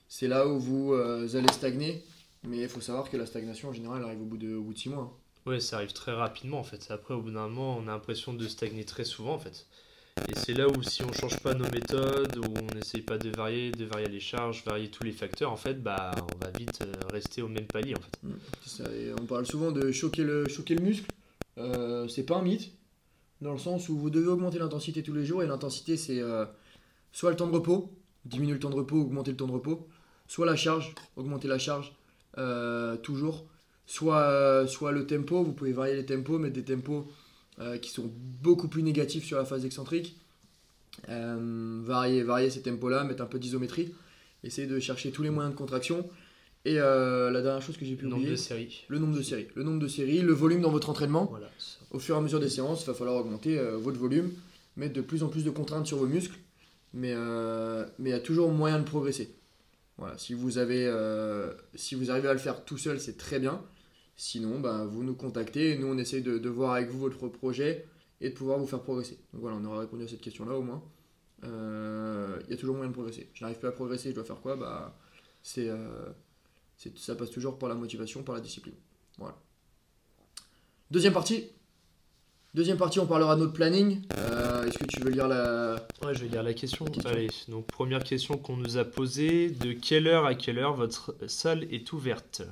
C'est 0.07 0.27
là 0.27 0.47
où 0.47 0.59
vous 0.59 0.93
euh, 0.93 1.35
allez 1.35 1.51
stagner. 1.51 2.03
Mais 2.43 2.57
il 2.57 2.69
faut 2.69 2.81
savoir 2.81 3.09
que 3.09 3.17
la 3.17 3.25
stagnation 3.25 3.69
en 3.69 3.73
général 3.73 4.03
arrive 4.03 4.21
au 4.21 4.25
bout 4.25 4.37
de, 4.37 4.55
au 4.55 4.63
bout 4.63 4.73
de 4.73 4.77
six 4.79 4.89
mois. 4.89 5.17
Oui, 5.45 5.61
ça 5.61 5.77
arrive 5.77 5.93
très 5.93 6.11
rapidement 6.11 6.59
en 6.59 6.63
fait. 6.63 6.87
Après, 6.89 7.13
au 7.13 7.21
bout 7.21 7.31
d'un 7.31 7.47
moment, 7.47 7.77
on 7.77 7.87
a 7.87 7.91
l'impression 7.91 8.33
de 8.33 8.47
stagner 8.47 8.83
très 8.83 9.03
souvent 9.03 9.33
en 9.33 9.39
fait. 9.39 9.67
Et 10.29 10.35
c'est 10.35 10.53
là 10.53 10.67
où 10.67 10.83
si 10.83 11.03
on 11.03 11.11
change 11.13 11.39
pas 11.39 11.53
nos 11.53 11.69
méthodes, 11.69 12.37
où 12.37 12.53
on 12.57 12.75
n'essaye 12.75 13.01
pas 13.01 13.17
de 13.17 13.29
varier, 13.29 13.71
de 13.71 13.85
varier 13.85 14.07
les 14.07 14.19
charges, 14.19 14.63
varier 14.65 14.89
tous 14.89 15.03
les 15.03 15.11
facteurs, 15.11 15.51
en 15.51 15.57
fait, 15.57 15.81
bah, 15.81 16.11
on 16.33 16.45
va 16.45 16.51
vite 16.51 16.81
euh, 16.81 16.93
rester 17.11 17.41
au 17.41 17.47
même 17.47 17.65
palier. 17.65 17.95
En 17.95 18.01
fait. 18.01 18.83
Mm. 18.83 19.15
on 19.19 19.25
parle 19.25 19.45
souvent 19.45 19.71
de 19.71 19.91
choquer 19.91 20.23
le, 20.23 20.47
choquer 20.47 20.75
le 20.75 20.81
muscle. 20.83 21.11
Euh, 21.57 22.07
c'est 22.07 22.23
pas 22.23 22.37
un 22.37 22.41
mythe, 22.41 22.71
dans 23.41 23.51
le 23.51 23.57
sens 23.57 23.89
où 23.89 23.97
vous 23.97 24.09
devez 24.09 24.27
augmenter 24.27 24.59
l'intensité 24.59 25.03
tous 25.03 25.13
les 25.13 25.25
jours, 25.25 25.43
et 25.43 25.47
l'intensité 25.47 25.97
c'est 25.97 26.19
euh, 26.19 26.45
soit 27.11 27.31
le 27.31 27.35
temps 27.35 27.47
de 27.47 27.53
repos, 27.53 27.91
diminuer 28.25 28.53
le 28.53 28.59
temps 28.59 28.69
de 28.69 28.75
repos, 28.75 29.01
augmenter 29.01 29.31
le 29.31 29.37
temps 29.37 29.47
de 29.47 29.51
repos, 29.51 29.87
soit 30.27 30.45
la 30.45 30.55
charge, 30.55 30.95
augmenter 31.15 31.47
la 31.47 31.59
charge, 31.59 31.93
euh, 32.37 32.95
toujours, 32.97 33.45
soit, 33.85 34.65
soit 34.67 34.91
le 34.91 35.05
tempo, 35.05 35.43
vous 35.43 35.53
pouvez 35.53 35.73
varier 35.73 35.95
les 35.95 36.05
tempos, 36.05 36.39
mettre 36.39 36.55
des 36.55 36.63
tempos 36.63 37.07
euh, 37.61 37.77
qui 37.77 37.91
sont 37.91 38.11
beaucoup 38.41 38.67
plus 38.67 38.81
négatifs 38.81 39.23
sur 39.23 39.37
la 39.37 39.45
phase 39.45 39.65
excentrique. 39.65 40.17
Euh, 41.09 41.79
varier, 41.83 42.23
varier 42.23 42.49
ces 42.49 42.63
tempos-là, 42.63 43.03
mettre 43.03 43.21
un 43.21 43.27
peu 43.27 43.37
d'isométrie, 43.37 43.93
essayer 44.43 44.67
de 44.67 44.79
chercher 44.79 45.11
tous 45.11 45.21
les 45.21 45.29
moyens 45.29 45.53
de 45.53 45.57
contraction. 45.57 46.09
Et 46.65 46.79
euh, 46.79 47.29
la 47.29 47.41
dernière 47.41 47.61
chose 47.61 47.77
que 47.77 47.85
j'ai 47.85 47.95
pu 47.95 48.05
le 48.05 48.11
oublier, 48.11 48.25
nombre 48.25 48.37
de 48.37 48.41
séries. 48.41 48.85
le 48.87 48.97
nombre 48.97 49.15
de 49.15 49.21
séries. 49.21 49.47
Le 49.53 49.63
nombre 49.63 49.79
de 49.79 49.87
séries, 49.87 50.21
le 50.21 50.33
volume 50.33 50.61
dans 50.61 50.71
votre 50.71 50.89
entraînement. 50.89 51.31
Au 51.91 51.99
fur 51.99 52.15
et 52.15 52.17
à 52.17 52.21
mesure 52.21 52.39
des 52.39 52.49
séances, 52.49 52.81
il 52.83 52.87
va 52.87 52.95
falloir 52.95 53.17
augmenter 53.17 53.59
votre 53.77 53.99
volume, 53.99 54.31
mettre 54.75 54.93
de 54.93 55.01
plus 55.01 55.21
en 55.21 55.27
plus 55.27 55.43
de 55.43 55.51
contraintes 55.51 55.85
sur 55.85 55.97
vos 55.97 56.07
muscles, 56.07 56.37
mais 56.93 57.13
mais 57.99 58.09
il 58.09 58.13
y 58.13 58.13
a 58.13 58.19
toujours 58.19 58.51
moyen 58.51 58.79
de 58.79 58.85
progresser. 58.85 59.35
Voilà, 59.97 60.17
si 60.17 60.33
vous 60.33 60.57
avez, 60.57 60.91
si 61.75 61.95
vous 61.95 62.09
arrivez 62.09 62.29
à 62.29 62.33
le 62.33 62.39
faire 62.39 62.63
tout 62.63 62.77
seul, 62.77 62.99
c'est 62.99 63.17
très 63.17 63.39
bien. 63.39 63.61
Sinon, 64.15 64.59
bah, 64.59 64.85
vous 64.85 65.03
nous 65.03 65.15
contactez 65.15 65.71
et 65.71 65.77
nous, 65.77 65.87
on 65.87 65.97
essaye 65.97 66.21
de, 66.21 66.49
voir 66.49 66.73
avec 66.73 66.89
vous 66.89 66.99
votre 66.99 67.27
projet 67.27 67.87
et 68.19 68.29
de 68.29 68.35
pouvoir 68.35 68.59
vous 68.59 68.67
faire 68.67 68.81
progresser. 68.81 69.17
Donc 69.33 69.41
voilà, 69.41 69.57
on 69.57 69.65
aura 69.65 69.79
répondu 69.79 70.03
à 70.03 70.07
cette 70.07 70.21
question-là 70.21 70.53
au 70.53 70.61
moins. 70.61 70.83
Il 71.43 71.49
euh, 71.49 72.39
y 72.49 72.53
a 72.53 72.57
toujours 72.57 72.75
moyen 72.75 72.89
de 72.89 72.93
progresser. 72.93 73.29
Je 73.33 73.43
n'arrive 73.43 73.59
pas 73.59 73.69
à 73.69 73.71
progresser, 73.71 74.09
je 74.09 74.15
dois 74.15 74.23
faire 74.23 74.39
quoi? 74.41 74.55
Bah, 74.55 74.95
euh, 75.57 76.13
c'est, 76.77 76.97
Ça 76.97 77.15
passe 77.15 77.31
toujours 77.31 77.57
par 77.57 77.69
la 77.69 77.75
motivation, 77.75 78.21
par 78.23 78.35
la 78.35 78.41
discipline. 78.41 78.75
Voilà. 79.17 79.35
Deuxième 80.91 81.13
partie. 81.13 81.49
Deuxième 82.53 82.77
partie, 82.77 82.99
on 82.99 83.07
parlera 83.07 83.35
de 83.35 83.41
notre 83.41 83.53
planning. 83.53 84.01
Euh, 84.17 84.65
est-ce 84.65 84.77
que 84.77 84.85
tu 84.85 84.99
veux 84.99 85.09
lire 85.09 85.27
la... 85.29 85.87
Ouais, 86.03 86.13
je 86.13 86.25
vais 86.25 86.27
lire 86.27 86.43
la 86.43 86.53
question. 86.53 86.83
la 86.83 86.91
question. 86.91 87.09
Allez, 87.09 87.29
donc 87.47 87.65
première 87.65 88.03
question 88.03 88.37
qu'on 88.37 88.57
nous 88.57 88.77
a 88.77 88.83
posée. 88.83 89.49
De 89.49 89.71
quelle 89.71 90.05
heure 90.05 90.25
à 90.25 90.35
quelle 90.35 90.59
heure 90.59 90.75
votre 90.75 91.15
salle 91.27 91.63
est 91.71 91.93
ouverte? 91.93 92.43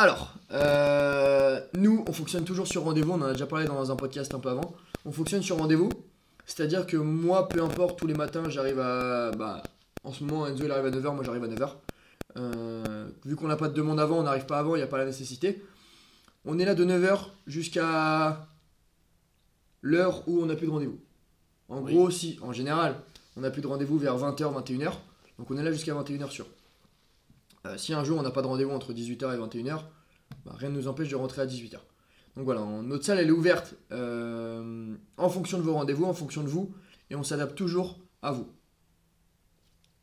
Alors, 0.00 0.32
euh, 0.52 1.60
nous, 1.74 2.04
on 2.08 2.12
fonctionne 2.14 2.44
toujours 2.44 2.66
sur 2.66 2.84
rendez-vous. 2.84 3.12
On 3.12 3.20
en 3.20 3.26
a 3.26 3.32
déjà 3.32 3.46
parlé 3.46 3.66
dans 3.66 3.92
un 3.92 3.96
podcast 3.96 4.34
un 4.34 4.38
peu 4.38 4.48
avant. 4.48 4.74
On 5.04 5.12
fonctionne 5.12 5.42
sur 5.42 5.58
rendez-vous. 5.58 5.90
C'est-à-dire 6.46 6.86
que 6.86 6.96
moi, 6.96 7.48
peu 7.48 7.62
importe, 7.62 7.98
tous 7.98 8.06
les 8.06 8.14
matins, 8.14 8.48
j'arrive 8.48 8.80
à. 8.80 9.30
Bah, 9.32 9.62
en 10.02 10.12
ce 10.12 10.24
moment, 10.24 10.46
Enzo 10.46 10.64
il 10.64 10.70
arrive 10.70 10.86
à 10.86 10.90
9h, 10.90 11.14
moi 11.14 11.22
j'arrive 11.22 11.44
à 11.44 11.48
9h. 11.48 11.70
Euh, 12.38 13.08
vu 13.26 13.36
qu'on 13.36 13.48
n'a 13.48 13.56
pas 13.56 13.68
de 13.68 13.74
demande 13.74 14.00
avant, 14.00 14.18
on 14.18 14.22
n'arrive 14.22 14.46
pas 14.46 14.58
avant, 14.58 14.74
il 14.74 14.78
n'y 14.78 14.84
a 14.84 14.86
pas 14.86 14.96
la 14.96 15.04
nécessité. 15.04 15.62
On 16.46 16.58
est 16.58 16.64
là 16.64 16.74
de 16.74 16.86
9h 16.86 17.26
jusqu'à 17.46 18.48
l'heure 19.82 20.26
où 20.26 20.40
on 20.40 20.46
n'a 20.46 20.56
plus 20.56 20.66
de 20.66 20.72
rendez-vous. 20.72 20.98
En 21.68 21.82
gros, 21.82 22.10
si, 22.10 22.38
en 22.40 22.54
général, 22.54 22.96
on 23.36 23.42
n'a 23.42 23.50
plus 23.50 23.60
de 23.60 23.66
rendez-vous 23.66 23.98
vers 23.98 24.16
20h, 24.16 24.64
21h. 24.64 24.92
Donc 25.38 25.50
on 25.50 25.58
est 25.58 25.62
là 25.62 25.72
jusqu'à 25.72 25.92
21h 25.92 26.30
sûr. 26.30 26.46
Euh, 27.66 27.76
si 27.76 27.92
un 27.92 28.04
jour 28.04 28.18
on 28.18 28.22
n'a 28.22 28.30
pas 28.30 28.42
de 28.42 28.46
rendez-vous 28.46 28.70
entre 28.70 28.92
18h 28.92 29.34
et 29.34 29.38
21h, 29.38 29.84
bah, 30.44 30.54
rien 30.56 30.70
ne 30.70 30.76
nous 30.76 30.88
empêche 30.88 31.08
de 31.08 31.16
rentrer 31.16 31.42
à 31.42 31.46
18h. 31.46 31.78
Donc 32.36 32.44
voilà, 32.44 32.64
notre 32.64 33.04
salle 33.04 33.18
elle 33.18 33.28
est 33.28 33.32
ouverte 33.32 33.74
euh, 33.92 34.94
en 35.16 35.28
fonction 35.28 35.58
de 35.58 35.62
vos 35.62 35.74
rendez-vous, 35.74 36.04
en 36.04 36.14
fonction 36.14 36.42
de 36.42 36.48
vous, 36.48 36.72
et 37.10 37.16
on 37.16 37.22
s'adapte 37.22 37.56
toujours 37.56 37.98
à 38.22 38.32
vous. 38.32 38.48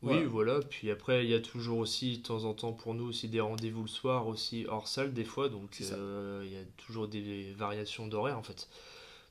Oui, 0.02 0.24
voilà. 0.24 0.60
Puis 0.60 0.92
après, 0.92 1.24
il 1.24 1.30
y 1.30 1.34
a 1.34 1.40
toujours 1.40 1.78
aussi, 1.78 2.18
de 2.18 2.22
temps 2.22 2.44
en 2.44 2.54
temps, 2.54 2.72
pour 2.72 2.94
nous 2.94 3.06
aussi 3.06 3.28
des 3.28 3.40
rendez-vous 3.40 3.82
le 3.82 3.88
soir, 3.88 4.28
aussi 4.28 4.64
hors 4.68 4.86
salle 4.86 5.12
des 5.12 5.24
fois. 5.24 5.48
Donc 5.48 5.76
euh, 5.80 6.44
il 6.46 6.52
y 6.52 6.56
a 6.56 6.62
toujours 6.76 7.08
des 7.08 7.52
variations 7.54 8.06
d'horaire 8.06 8.38
en 8.38 8.44
fait. 8.44 8.68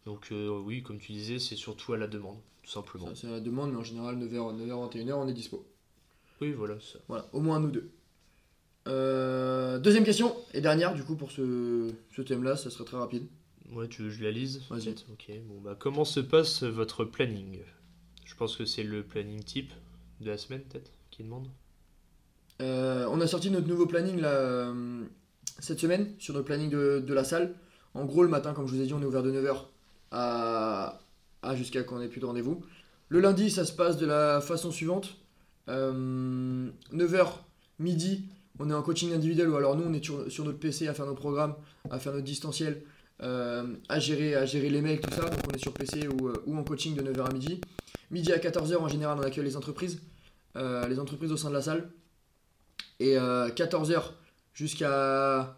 Donc 0.06 0.32
oui, 0.32 0.84
comme 0.84 1.00
tu 1.00 1.14
disais, 1.14 1.40
c'est 1.40 1.56
surtout 1.56 1.94
à 1.94 1.98
la 1.98 2.08
demande, 2.08 2.38
tout 2.64 2.72
simplement. 2.72 3.08
C'est 3.16 3.28
à 3.28 3.32
la 3.32 3.40
demande, 3.40 3.72
mais 3.72 3.78
en 3.78 3.84
général, 3.84 4.18
9h, 4.18 4.58
9h 4.58 4.92
21h, 4.92 5.14
on 5.14 5.28
est 5.28 5.34
dispo. 5.34 5.66
Oui, 6.42 6.52
voilà. 6.52 6.80
Ça. 6.82 7.00
Voilà, 7.08 7.28
au 7.32 7.40
moins 7.40 7.60
nous 7.60 7.72
deux. 7.72 7.90
Euh, 8.88 9.80
deuxième 9.80 10.06
question, 10.06 10.36
et 10.54 10.62
dernière 10.62 10.94
du 10.94 11.04
coup 11.04 11.16
pour 11.16 11.32
ce, 11.32 11.92
thème-là, 12.26 12.56
ça 12.56 12.70
serait 12.70 12.86
très 12.86 12.98
rapide. 12.98 13.28
Ouais, 13.74 13.88
tu 13.88 14.04
veux 14.04 14.08
que 14.08 14.16
je 14.16 14.24
la 14.24 14.32
lise 14.32 14.62
Vas-y. 14.70 14.90
Ok, 15.12 15.30
bon 15.46 15.60
bah 15.62 15.76
comment 15.78 16.06
se 16.06 16.22
passe 16.22 16.64
votre 16.64 17.04
planning? 17.04 17.60
Je 18.24 18.36
pense 18.36 18.56
que 18.56 18.66
c'est 18.66 18.84
le 18.84 19.04
planning 19.04 19.44
type 19.44 19.74
de 20.22 20.30
la 20.30 20.38
semaine 20.38 20.62
peut-être 20.62 20.92
qui 21.12 21.24
demande. 21.24 21.48
Euh, 22.62 23.06
on 23.12 23.20
a 23.20 23.28
sorti 23.28 23.52
notre 23.52 23.68
nouveau 23.68 23.86
planning 23.86 24.20
là, 24.20 24.30
euh, 24.30 25.04
cette 25.60 25.80
semaine 25.80 26.14
sur 26.18 26.34
notre 26.34 26.46
planning 26.46 26.70
de, 26.70 27.14
la 27.14 27.24
salle. 27.24 27.54
En 27.94 28.06
gros, 28.06 28.24
le 28.24 28.30
matin, 28.30 28.54
comme 28.54 28.68
je 28.68 28.76
vous 28.76 28.82
ai 28.82 28.86
dit, 28.86 28.94
on 28.94 29.02
est 29.02 29.06
ouvert 29.06 29.24
de 29.24 29.32
9h 29.32 29.66
à, 30.12 31.00
à 31.42 31.56
jusqu'à 31.56 31.84
qu'on 31.84 32.02
ait 32.02 32.08
plus 32.08 32.22
de 32.22 32.26
rendez-vous. 32.26 32.64
Le 33.10 33.20
lundi, 33.20 33.50
ça 33.50 33.66
se 33.66 33.74
passe 33.74 33.98
de 33.98 34.06
la 34.06 34.42
façon 34.42 34.72
suivante 34.72 35.18
9h 35.68 37.28
midi, 37.80 38.30
on 38.60 38.70
est 38.70 38.74
en 38.74 38.82
coaching 38.82 39.14
individuel 39.14 39.50
ou 39.50 39.56
alors 39.56 39.76
nous 39.76 39.84
on 39.84 39.94
est 39.94 40.04
sur, 40.04 40.46
notre 40.46 40.60
PC 40.60 40.88
à 40.88 40.94
faire 40.94 41.06
nos 41.06 41.16
programmes, 41.16 41.56
à 41.90 42.00
faire 42.00 42.14
notre 42.14 42.26
distanciel, 42.26 42.82
euh, 43.22 43.76
à, 43.90 44.00
gérer, 44.00 44.36
à 44.36 44.46
gérer 44.46 44.70
les 44.70 44.82
mails, 44.82 45.00
tout 45.00 45.12
ça. 45.12 45.30
Donc 45.30 45.40
on 45.48 45.52
est 45.52 45.60
sur 45.60 45.74
PC 45.74 46.08
ou, 46.08 46.28
euh, 46.28 46.44
ou 46.46 46.58
en 46.58 46.64
coaching 46.64 46.96
de 46.96 47.02
9h 47.02 47.26
à 47.26 47.34
midi. 47.34 47.62
Midi 48.12 48.32
à 48.32 48.38
14h 48.38 48.78
en 48.78 48.88
général 48.88 49.18
on 49.20 49.24
accueille 49.24 49.44
les 49.44 49.58
entreprises, 49.58 50.02
euh, 50.56 50.88
les 50.88 51.00
entreprises 51.00 51.32
au 51.32 51.38
sein 51.38 51.50
de 51.50 51.56
la 51.56 51.62
salle. 51.62 51.90
Et 53.00 53.16
14h 53.16 54.02
jusqu'à 54.54 55.56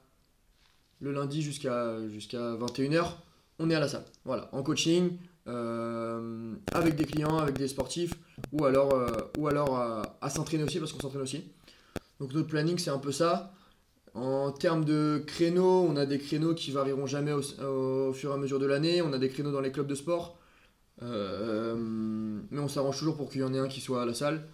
le 0.99 1.13
lundi 1.13 1.41
jusqu'à 1.41 1.95
jusqu'à 2.09 2.55
21h, 2.55 3.13
on 3.59 3.69
est 3.69 3.75
à 3.75 3.79
la 3.79 3.87
salle. 3.87 4.03
Voilà, 4.25 4.49
en 4.51 4.61
coaching, 4.61 5.17
avec 5.45 6.95
des 6.97 7.05
clients, 7.05 7.37
avec 7.37 7.57
des 7.57 7.69
sportifs, 7.69 8.11
ou 8.51 8.65
alors, 8.65 8.93
ou 9.37 9.47
alors 9.47 9.79
à, 10.19 10.29
s'entraîner 10.29 10.63
aussi, 10.63 10.79
parce 10.79 10.91
qu'on 10.91 10.99
s'entraîne 10.99 11.21
aussi. 11.21 11.45
Donc 12.19 12.33
notre 12.33 12.47
planning, 12.47 12.77
c'est 12.77 12.89
un 12.89 12.97
peu 12.97 13.11
ça. 13.11 13.53
En 14.13 14.51
termes 14.51 14.85
de 14.85 15.23
créneaux, 15.25 15.85
on 15.87 15.95
a 15.95 16.05
des 16.05 16.19
créneaux 16.19 16.53
qui 16.53 16.71
varieront 16.71 17.05
jamais 17.05 17.31
au, 17.31 18.13
fur 18.13 18.31
et 18.31 18.33
à 18.33 18.37
mesure 18.37 18.59
de 18.59 18.65
l'année. 18.65 19.01
On 19.01 19.13
a 19.13 19.17
des 19.17 19.29
créneaux 19.29 19.51
dans 19.51 19.61
les 19.61 19.71
clubs 19.71 19.87
de 19.87 19.95
sport. 19.95 20.37
mais 21.01 22.59
on 22.59 22.67
s'arrange 22.67 22.97
toujours 22.97 23.15
pour 23.15 23.29
qu'il 23.29 23.41
y 23.41 23.43
en 23.43 23.53
ait 23.53 23.59
un 23.59 23.67
qui 23.67 23.81
soit 23.81 24.01
à 24.01 24.05
la 24.05 24.13
salle. 24.13 24.47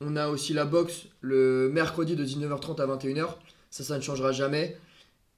On 0.00 0.16
a 0.16 0.28
aussi 0.28 0.52
la 0.52 0.64
boxe 0.64 1.06
le 1.20 1.70
mercredi 1.72 2.16
de 2.16 2.24
19h30 2.24 2.80
à 2.80 2.86
21h. 2.86 3.28
Ça, 3.70 3.84
ça 3.84 3.96
ne 3.96 4.02
changera 4.02 4.32
jamais. 4.32 4.76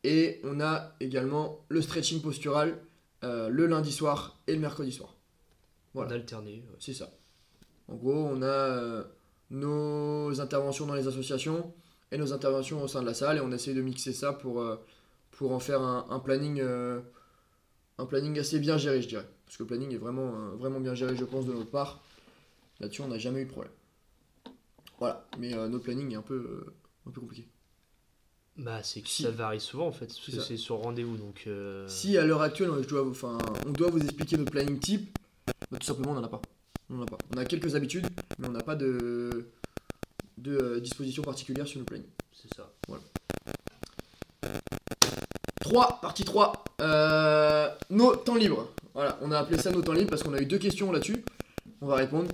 Et 0.05 0.41
on 0.45 0.61
a 0.61 0.93
également 1.01 1.61
le 1.69 1.81
stretching 1.83 2.21
postural 2.21 2.79
euh, 3.25 3.49
le 3.49 3.67
lundi 3.67 3.93
soir 3.93 4.41
et 4.49 4.55
le 4.55 4.61
mercredi 4.61 4.91
soir. 4.91 5.15
Voilà. 5.95 6.15
Alterné. 6.15 6.65
C'est 6.81 6.95
ça. 6.95 7.11
En 7.87 7.95
gros, 7.95 8.15
on 8.15 8.43
a 8.43 8.47
euh, 8.47 9.05
nos 9.53 10.41
interventions 10.41 10.87
dans 10.87 10.95
les 10.95 11.07
associations 11.07 11.73
et 12.11 12.19
nos 12.19 12.33
interventions 12.33 12.83
au 12.83 12.89
sein 12.89 13.01
de 13.01 13.07
la 13.07 13.15
salle 13.15 13.37
et 13.37 13.41
on 13.41 13.53
essaie 13.53 13.75
de 13.75 13.83
mixer 13.83 14.13
ça 14.13 14.33
pour, 14.33 14.61
euh, 14.61 14.77
pour 15.31 15.53
en 15.53 15.61
faire 15.61 15.81
un, 15.81 16.19
planning, 16.19 16.61
un 16.61 18.07
planning 18.07 18.39
assez 18.39 18.59
bien 18.59 18.77
géré, 18.79 19.01
je 19.01 19.09
dirais. 19.09 19.29
Parce 19.47 19.57
que 19.57 19.63
le 19.63 19.69
planning 19.69 19.93
est 19.93 19.99
vraiment, 19.99 20.31
vraiment 20.57 20.81
bien 20.81 20.95
géré, 20.95 21.15
je 21.15 21.25
pense, 21.25 21.47
de 21.47 21.53
notre 21.53 21.71
part. 21.71 22.03
Là-dessus, 22.81 23.03
on 23.03 23.09
n'a 23.09 23.19
jamais 23.19 23.43
eu 23.43 23.45
de 23.47 23.51
problème. 23.51 23.73
Voilà, 25.03 25.27
mais 25.37 25.53
euh, 25.53 25.69
notre 25.69 25.83
planning 25.83 26.13
est 26.13 26.17
un 26.17 26.23
peu, 26.23 26.35
euh, 26.35 26.75
un 27.09 27.11
peu 27.11 27.21
compliqué. 27.21 27.49
Bah, 28.57 28.85
c'est 28.85 29.01
que 29.01 29.09
ça 29.09 29.33
varie 29.33 29.59
souvent 29.59 29.89
en 29.89 29.93
fait, 29.93 30.07
parce 30.07 30.21
que 30.21 30.41
c'est 30.41 30.57
sur 30.57 30.77
rendez-vous 30.77 31.17
donc. 31.17 31.45
Euh, 31.49 31.89
si 31.89 32.17
à 32.19 32.25
l'heure 32.25 32.43
actuelle, 32.43 32.71
on 32.71 32.81
doit, 32.81 33.09
enfin, 33.09 33.37
on 33.67 33.71
doit 33.71 33.91
vous 33.91 34.01
expliquer 34.01 34.37
notre 34.37 34.53
planning 34.53 34.79
type, 34.79 35.19
bah, 35.73 35.79
tout 35.81 35.87
simplement 35.87 36.13
on 36.13 36.15
n'en 36.15 36.23
a 36.23 36.29
pas. 36.29 36.41
On 36.91 37.03
a 37.03 37.07
pas. 37.07 37.19
On 37.35 37.39
a 37.39 37.45
quelques 37.45 37.75
habitudes, 37.75 38.07
mais 38.39 38.49
on 38.49 38.53
n'a 38.53 38.63
pas 38.63 38.75
de, 38.75 39.49
de 40.39 40.79
disposition 40.81 41.23
particulière 41.23 41.67
sur 41.67 41.79
nos 41.79 41.85
plannings. 41.85 42.07
C'est 42.33 42.55
ça. 42.55 42.71
Voilà. 42.89 43.03
3, 45.61 46.01
partie 46.01 46.25
3. 46.25 46.65
nos 47.91 48.17
temps 48.17 48.35
libres. 48.35 48.69
Voilà, 48.95 49.19
on 49.23 49.33
a 49.33 49.39
appelé 49.39 49.59
ça 49.59 49.71
nos 49.71 49.81
temps 49.81 49.93
libres 49.93 50.11
parce 50.11 50.23
qu'on 50.23 50.35
a 50.35 50.41
eu 50.41 50.47
deux 50.47 50.59
questions 50.59 50.93
là-dessus. 50.93 51.25
On 51.81 51.87
va 51.87 51.97
répondre. 51.97 52.29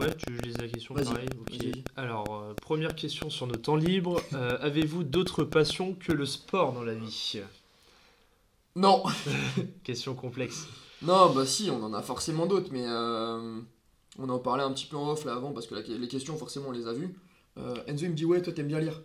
Ouais, 0.00 0.14
tu 0.16 0.32
veux 0.32 0.52
la 0.60 0.68
question 0.68 0.94
pareil 0.94 1.84
Alors, 1.96 2.34
euh, 2.34 2.54
première 2.54 2.94
question 2.94 3.30
sur 3.30 3.46
nos 3.46 3.54
temps 3.54 3.76
libres. 3.76 4.20
Euh, 4.32 4.58
avez-vous 4.60 5.04
d'autres 5.04 5.44
passions 5.44 5.94
que 5.94 6.12
le 6.12 6.26
sport 6.26 6.72
dans 6.72 6.82
la 6.82 6.94
vie? 6.94 7.40
Non 8.74 9.04
Question 9.84 10.14
complexe. 10.14 10.66
Non, 11.02 11.32
bah 11.34 11.46
si, 11.46 11.70
on 11.70 11.82
en 11.82 11.92
a 11.92 12.02
forcément 12.02 12.46
d'autres, 12.46 12.70
mais 12.72 12.84
euh, 12.86 13.60
on 14.18 14.28
en 14.28 14.38
parlait 14.38 14.62
un 14.62 14.72
petit 14.72 14.86
peu 14.86 14.96
en 14.96 15.10
off 15.10 15.24
là 15.24 15.34
avant 15.34 15.52
parce 15.52 15.66
que 15.66 15.74
les 15.74 16.08
questions, 16.08 16.36
forcément, 16.36 16.68
on 16.68 16.72
les 16.72 16.86
a 16.86 16.92
vues. 16.92 17.14
Enzo, 17.86 18.04
il 18.04 18.10
me 18.10 18.14
dit 18.14 18.24
Ouais, 18.24 18.42
toi, 18.42 18.52
t'aimes 18.52 18.68
bien 18.68 18.80
lire. 18.80 19.02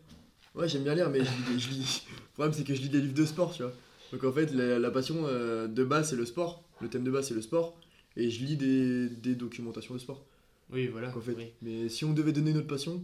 Ouais, 0.55 0.67
j'aime 0.67 0.83
bien 0.83 0.95
lire, 0.95 1.09
mais 1.09 1.19
je 1.57 1.69
lis, 1.69 2.03
Le 2.09 2.33
problème, 2.33 2.53
c'est 2.53 2.63
que 2.63 2.73
je 2.73 2.81
lis 2.81 2.89
des 2.89 3.01
livres 3.01 3.13
de 3.13 3.25
sport, 3.25 3.53
tu 3.53 3.63
vois. 3.63 3.73
Donc 4.11 4.23
en 4.23 4.31
fait, 4.31 4.51
la, 4.53 4.91
passion 4.91 5.23
de 5.23 5.83
base, 5.83 6.09
c'est 6.09 6.15
le 6.15 6.25
sport. 6.25 6.63
Le 6.81 6.89
thème 6.89 7.03
de 7.03 7.11
base, 7.11 7.27
c'est 7.27 7.35
le 7.35 7.41
sport. 7.41 7.75
Et 8.15 8.29
je 8.29 8.43
lis 8.43 8.57
des 8.57 9.35
documentations 9.35 9.93
de 9.93 9.99
sport. 9.99 10.23
Oui, 10.71 10.87
voilà. 10.87 11.11
Mais 11.61 11.89
si 11.89 12.05
on 12.05 12.13
devait 12.13 12.31
donner 12.31 12.53
notre 12.53 12.67
passion 12.67 13.03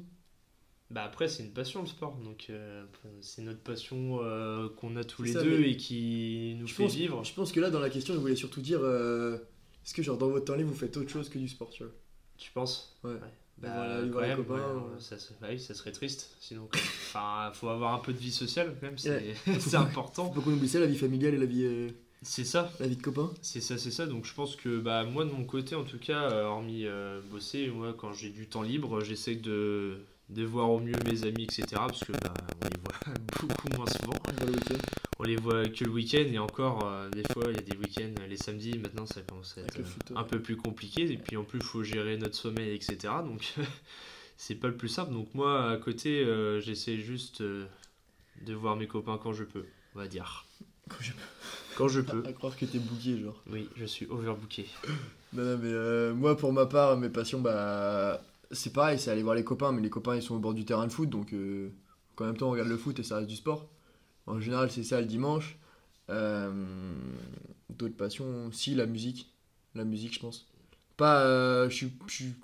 Bah 0.91 1.03
après, 1.03 1.27
c'est 1.27 1.43
une 1.43 1.51
passion 1.51 1.81
le 1.81 1.87
sport. 1.87 2.15
Donc 2.23 2.47
euh, 2.49 2.85
c'est 3.21 3.41
notre 3.41 3.59
passion 3.59 4.19
euh, 4.21 4.69
qu'on 4.77 4.95
a 4.95 5.03
tous 5.03 5.23
les 5.23 5.33
deux 5.33 5.63
et 5.63 5.77
qui 5.77 6.55
nous 6.59 6.67
fait 6.67 6.87
vivre. 6.87 7.23
Je 7.23 7.33
pense 7.33 7.51
que 7.51 7.59
là, 7.59 7.69
dans 7.69 7.79
la 7.79 7.89
question, 7.89 8.13
il 8.13 8.19
voulait 8.19 8.35
surtout 8.35 8.61
dire 8.61 8.79
euh, 8.83 9.37
est-ce 9.83 9.93
que 9.93 10.03
genre 10.03 10.17
dans 10.17 10.29
votre 10.29 10.45
temps 10.45 10.55
libre, 10.55 10.69
vous 10.69 10.77
faites 10.77 10.95
autre 10.97 11.09
chose 11.09 11.29
que 11.29 11.39
du 11.39 11.47
sport, 11.47 11.69
tu 11.69 11.83
vois? 11.83 11.93
Tu 12.37 12.51
penses? 12.51 12.97
Ouais. 13.03 13.15
Bah, 13.57 14.01
voilà, 14.11 14.35
ça, 14.99 15.15
bah 15.39 15.47
oui, 15.49 15.59
ça 15.59 15.73
serait 15.73 15.93
triste. 15.93 16.35
Sinon, 16.41 16.67
enfin, 16.73 17.51
faut 17.53 17.69
avoir 17.69 17.93
un 17.93 17.99
peu 17.99 18.11
de 18.11 18.17
vie 18.17 18.31
sociale 18.31 18.75
quand 18.79 18.87
même, 18.87 18.97
c'est 18.97 19.75
important. 19.75 20.31
Faut 20.33 20.41
qu'on 20.41 20.51
oublie 20.51 20.67
ça, 20.67 20.81
la 20.81 20.87
vie 20.87 20.97
familiale 20.97 21.33
et 21.33 21.37
la 21.37 21.45
vie. 21.45 21.93
C'est 22.21 22.43
ça. 22.43 22.71
La 22.79 22.87
vie 22.87 22.97
de 22.97 23.01
copain 23.01 23.31
C'est 23.41 23.61
ça, 23.61 23.77
c'est 23.77 23.91
ça. 23.91 24.07
Donc 24.07 24.25
je 24.25 24.33
pense 24.33 24.55
que 24.57 24.77
bah, 24.77 25.05
moi, 25.05 25.23
de 25.23 25.31
mon 25.31 25.45
côté, 25.45 25.73
en 25.73 25.85
tout 25.85 25.99
cas, 25.99 26.29
hormis 26.43 26.85
bosser, 27.31 27.69
moi, 27.69 27.95
quand 27.97 28.11
j'ai 28.13 28.29
du 28.29 28.47
temps 28.47 28.61
libre, 28.61 28.99
j'essaie 28.99 29.35
de, 29.35 29.99
de 30.29 30.43
voir 30.43 30.71
au 30.71 30.79
mieux 30.79 30.95
mes 31.05 31.23
amis, 31.23 31.43
etc. 31.43 31.65
Parce 31.71 32.03
que 32.03 32.11
bah, 32.13 32.33
on 32.61 32.65
les 32.65 32.81
voit 32.83 33.13
beaucoup 33.39 33.69
moins 33.75 33.85
souvent. 33.87 34.13
On 35.19 35.23
les 35.23 35.35
voit 35.35 35.65
que 35.67 35.83
le 35.83 35.91
week-end 35.91 36.25
et 36.31 36.39
encore, 36.39 36.85
euh, 36.85 37.09
des 37.09 37.23
fois, 37.31 37.45
il 37.49 37.55
y 37.55 37.59
a 37.59 37.61
des 37.61 37.77
week-ends, 37.77 38.13
les 38.27 38.37
samedis, 38.37 38.77
maintenant, 38.79 39.05
ça 39.05 39.21
commence 39.21 39.57
à 39.57 39.61
être 39.61 39.79
un 40.15 40.23
peu 40.23 40.41
plus 40.41 40.57
compliqué. 40.57 41.11
Et 41.11 41.17
puis 41.17 41.37
en 41.37 41.43
plus, 41.43 41.59
il 41.59 41.65
faut 41.65 41.83
gérer 41.83 42.17
notre 42.17 42.35
sommeil, 42.35 42.73
etc. 42.73 42.97
Donc 43.23 43.53
c'est 44.37 44.55
pas 44.55 44.67
le 44.67 44.75
plus 44.75 44.89
simple. 44.89 45.13
Donc 45.13 45.33
moi, 45.33 45.71
à 45.71 45.77
côté, 45.77 46.25
j'essaie 46.61 46.97
juste 46.97 47.41
de 47.41 48.53
voir 48.53 48.75
mes 48.75 48.87
copains 48.87 49.19
quand 49.21 49.33
je 49.33 49.43
peux, 49.43 49.65
on 49.95 49.99
va 49.99 50.07
dire. 50.07 50.45
Quand 50.89 51.01
je 51.01 51.11
peux. 51.13 51.19
Quand 51.77 51.87
je 51.87 52.01
peux. 52.01 52.23
À, 52.27 52.33
croire 52.33 52.55
que 52.55 52.65
t'es 52.65 52.77
booké, 52.77 53.19
genre. 53.19 53.41
Oui, 53.47 53.67
je 53.75 53.85
suis 53.85 54.05
overbooké. 54.05 54.67
non, 55.33 55.43
non, 55.43 55.57
mais 55.57 55.71
euh, 55.71 56.13
moi, 56.13 56.37
pour 56.37 56.53
ma 56.53 56.67
part, 56.67 56.95
mes 56.97 57.09
passions, 57.09 57.41
bah. 57.41 58.21
C'est 58.51 58.73
pareil, 58.73 58.99
c'est 58.99 59.11
aller 59.11 59.23
voir 59.23 59.35
les 59.35 59.43
copains, 59.43 59.71
mais 59.71 59.81
les 59.81 59.89
copains, 59.89 60.15
ils 60.15 60.21
sont 60.21 60.35
au 60.35 60.39
bord 60.39 60.53
du 60.53 60.65
terrain 60.65 60.87
de 60.87 60.91
foot, 60.91 61.09
donc. 61.09 61.33
Euh, 61.33 61.69
en 62.17 62.25
même 62.25 62.37
temps, 62.37 62.47
on 62.47 62.51
regarde 62.51 62.69
le 62.69 62.77
foot 62.77 62.97
et 62.99 63.03
ça 63.03 63.17
reste 63.17 63.27
du 63.27 63.35
sport. 63.35 63.69
En 64.25 64.39
général, 64.39 64.71
c'est 64.71 64.83
ça 64.83 65.01
le 65.01 65.07
dimanche. 65.07 65.57
Euh, 66.09 66.53
d'autres 67.69 67.97
passions, 67.97 68.51
si, 68.51 68.73
la 68.73 68.85
musique. 68.85 69.33
La 69.73 69.83
musique, 69.83 70.13
je 70.13 70.19
pense. 70.19 70.47
Pas, 70.95 71.67
je 71.67 71.75
suis, 71.75 71.89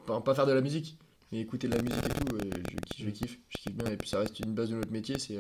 pas, 0.06 0.36
faire 0.36 0.46
de 0.46 0.52
la 0.52 0.60
musique, 0.60 0.98
mais 1.32 1.40
écouter 1.40 1.70
de 1.70 1.76
la 1.76 1.82
musique 1.82 2.06
et 2.06 2.10
tout, 2.10 2.38
je, 2.98 3.06
je, 3.06 3.10
kiffe, 3.12 3.40
je 3.48 3.58
kiffe 3.60 3.76
bien. 3.76 3.90
Et 3.90 3.96
puis 3.96 4.10
ça 4.10 4.20
reste 4.20 4.38
une 4.42 4.54
base 4.54 4.72
de 4.72 4.76
notre 4.76 4.92
métier, 4.92 5.18
c'est 5.20 5.38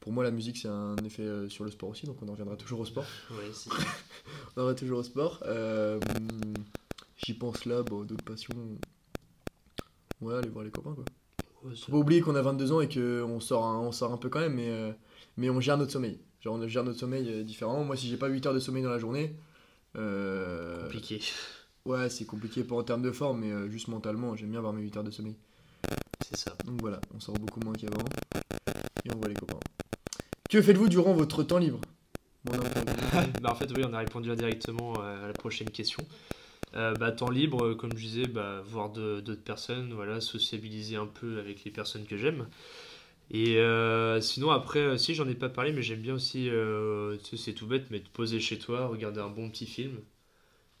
pour 0.00 0.12
moi, 0.12 0.24
la 0.24 0.30
musique, 0.30 0.56
c'est 0.56 0.68
un 0.68 0.96
effet 1.04 1.22
euh, 1.22 1.48
sur 1.50 1.64
le 1.64 1.70
sport 1.70 1.90
aussi, 1.90 2.06
donc 2.06 2.16
on 2.22 2.28
en 2.28 2.32
reviendra 2.32 2.56
toujours 2.56 2.80
au 2.80 2.86
sport. 2.86 3.04
Oui, 3.32 3.44
on 3.66 3.70
en 3.72 4.64
reviendra 4.64 4.74
toujours 4.74 4.98
au 5.00 5.02
sport. 5.02 5.40
Euh, 5.44 6.00
j'y 7.18 7.34
pense 7.34 7.66
là, 7.66 7.82
bon, 7.82 8.04
d'autres 8.04 8.24
passions. 8.24 8.54
Ouais, 10.20 10.34
aller 10.36 10.48
voir 10.48 10.64
les 10.64 10.70
copains, 10.70 10.94
quoi. 10.94 11.04
Faut 11.76 11.92
pas 11.92 11.98
oublier 11.98 12.20
qu'on 12.22 12.34
a 12.36 12.42
22 12.42 12.72
ans 12.72 12.80
et 12.80 12.88
qu'on 12.88 13.38
sort, 13.40 13.66
un, 13.66 13.78
on 13.80 13.92
sort 13.92 14.12
un 14.12 14.16
peu 14.16 14.30
quand 14.30 14.40
même, 14.40 14.54
mais, 14.54 14.68
euh, 14.70 14.92
mais 15.36 15.50
on 15.50 15.60
gère 15.60 15.76
notre 15.76 15.92
sommeil. 15.92 16.18
Genre, 16.40 16.54
on 16.54 16.66
gère 16.66 16.84
notre 16.84 16.98
sommeil 16.98 17.44
différemment. 17.44 17.84
Moi, 17.84 17.96
si 17.96 18.08
j'ai 18.08 18.16
pas 18.16 18.28
8 18.28 18.46
heures 18.46 18.54
de 18.54 18.60
sommeil 18.60 18.82
dans 18.82 18.90
la 18.90 18.98
journée. 18.98 19.36
compliqué. 19.94 21.20
Ouais, 21.84 22.08
c'est 22.08 22.24
compliqué, 22.24 22.64
pas 22.64 22.76
en 22.76 22.82
termes 22.82 23.02
de 23.02 23.10
forme, 23.10 23.40
mais 23.40 23.70
juste 23.70 23.88
mentalement, 23.88 24.36
j'aime 24.36 24.50
bien 24.50 24.58
avoir 24.58 24.72
mes 24.72 24.82
8 24.82 24.96
heures 24.98 25.04
de 25.04 25.10
sommeil. 25.10 25.36
C'est 26.24 26.36
ça. 26.36 26.54
Donc 26.64 26.80
voilà, 26.80 27.00
on 27.14 27.20
sort 27.20 27.34
beaucoup 27.34 27.60
moins 27.60 27.74
qu'avant. 27.74 28.04
Et 29.04 29.10
on 29.14 29.18
voit 29.18 29.28
les 29.28 29.34
copains. 29.34 29.58
Que 30.48 30.60
faites-vous 30.62 30.88
durant 30.88 31.12
votre 31.12 31.42
temps 31.42 31.58
libre? 31.58 31.80
Bah, 33.42 33.50
En 33.50 33.54
fait, 33.54 33.70
oui, 33.76 33.84
on 33.86 33.92
a 33.92 33.98
répondu 33.98 34.34
directement 34.34 34.94
euh, 35.00 35.24
à 35.24 35.26
la 35.28 35.32
prochaine 35.32 35.70
question. 35.70 36.02
Euh, 36.76 36.94
bah, 36.94 37.10
temps 37.10 37.30
libre, 37.30 37.64
euh, 37.66 37.74
comme 37.74 37.90
je 37.96 38.02
disais, 38.04 38.26
bah, 38.26 38.62
voir 38.64 38.90
d'autres 38.90 39.42
personnes, 39.42 39.92
voilà, 39.92 40.20
sociabiliser 40.20 40.96
un 40.96 41.06
peu 41.06 41.38
avec 41.38 41.64
les 41.64 41.70
personnes 41.70 42.06
que 42.06 42.16
j'aime. 42.16 42.46
Et 43.32 43.60
sinon, 44.20 44.50
après, 44.50 44.98
si 44.98 45.14
j'en 45.14 45.28
ai 45.28 45.34
pas 45.34 45.48
parlé, 45.48 45.72
mais 45.72 45.82
j'aime 45.82 46.00
bien 46.00 46.14
aussi, 46.14 46.50
c'est 47.36 47.54
tout 47.54 47.66
bête, 47.66 47.86
mais 47.90 48.00
te 48.00 48.08
poser 48.08 48.40
chez 48.40 48.58
toi, 48.58 48.86
regarder 48.86 49.20
un 49.20 49.28
bon 49.30 49.50
petit 49.50 49.66
film 49.66 49.98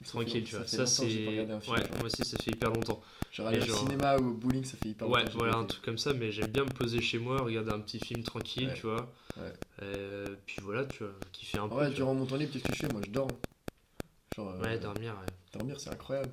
tranquille, 0.04 0.44
tu 0.44 0.56
vois. 0.56 0.66
Ça, 0.66 0.86
c'est. 0.86 1.26
Ouais, 1.26 1.82
moi 1.98 2.06
aussi, 2.06 2.24
ça 2.24 2.38
fait 2.38 2.52
hyper 2.52 2.70
longtemps. 2.70 3.00
Genre 3.32 3.46
aller 3.46 3.60
au 3.60 3.74
cinéma 3.74 4.18
ou 4.18 4.30
au 4.30 4.34
bowling, 4.34 4.64
ça 4.64 4.76
fait 4.76 4.90
hyper 4.90 5.06
longtemps. 5.06 5.20
Ouais, 5.20 5.30
voilà, 5.34 5.56
un 5.56 5.64
truc 5.64 5.82
comme 5.82 5.98
ça, 5.98 6.12
mais 6.12 6.32
j'aime 6.32 6.50
bien 6.50 6.64
me 6.64 6.70
poser 6.70 7.00
chez 7.00 7.18
moi, 7.18 7.40
regarder 7.42 7.70
un 7.70 7.80
petit 7.80 7.98
film 7.98 8.22
tranquille, 8.22 8.70
tu 8.74 8.82
vois. 8.82 9.12
Ouais. 9.36 9.52
Euh, 9.82 10.26
puis 10.46 10.56
voilà, 10.62 10.84
tu 10.84 11.04
vois, 11.04 11.12
kiffer 11.32 11.58
un 11.58 11.68
peu. 11.68 11.76
Ouais, 11.76 11.90
durant 11.90 12.14
mon 12.14 12.26
temps 12.26 12.36
libre, 12.36 12.52
qu'est-ce 12.52 12.64
que 12.64 12.74
je 12.74 12.78
fais? 12.78 12.88
Moi, 12.92 13.00
je 13.06 13.10
dors. 13.10 13.28
Genre, 14.36 14.60
ouais, 14.60 14.74
euh, 14.74 14.78
dormir, 14.78 15.14
ouais. 15.14 15.39
Dormir, 15.52 15.80
c'est 15.80 15.90
incroyable. 15.90 16.30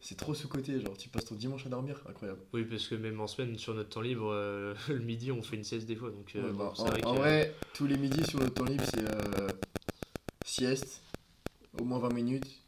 C'est 0.00 0.16
trop 0.16 0.34
sous-côté, 0.34 0.80
genre 0.80 0.96
tu 0.96 1.08
passes 1.08 1.26
ton 1.26 1.36
dimanche 1.36 1.64
à 1.64 1.68
dormir, 1.68 2.02
incroyable. 2.08 2.40
Oui, 2.52 2.64
parce 2.64 2.88
que 2.88 2.96
même 2.96 3.20
en 3.20 3.28
semaine, 3.28 3.56
sur 3.56 3.72
notre 3.74 3.90
temps 3.90 4.00
libre, 4.00 4.30
euh, 4.32 4.74
le 4.88 4.98
midi, 4.98 5.30
on 5.30 5.42
fait 5.42 5.56
une 5.56 5.64
sieste 5.64 5.86
des 5.86 5.96
fois. 5.96 6.10
Donc, 6.10 6.36
bah, 6.56 6.72
en, 7.04 7.14
vrai, 7.14 7.54
tous 7.72 7.86
les 7.86 7.96
midis 7.96 8.24
sur 8.28 8.40
notre 8.40 8.54
temps 8.54 8.64
libre, 8.64 8.84
c'est 8.84 9.04
sieste, 10.44 11.02
au 11.78 11.84
moins 11.84 12.00
20 12.00 12.12
minutes, 12.12 12.62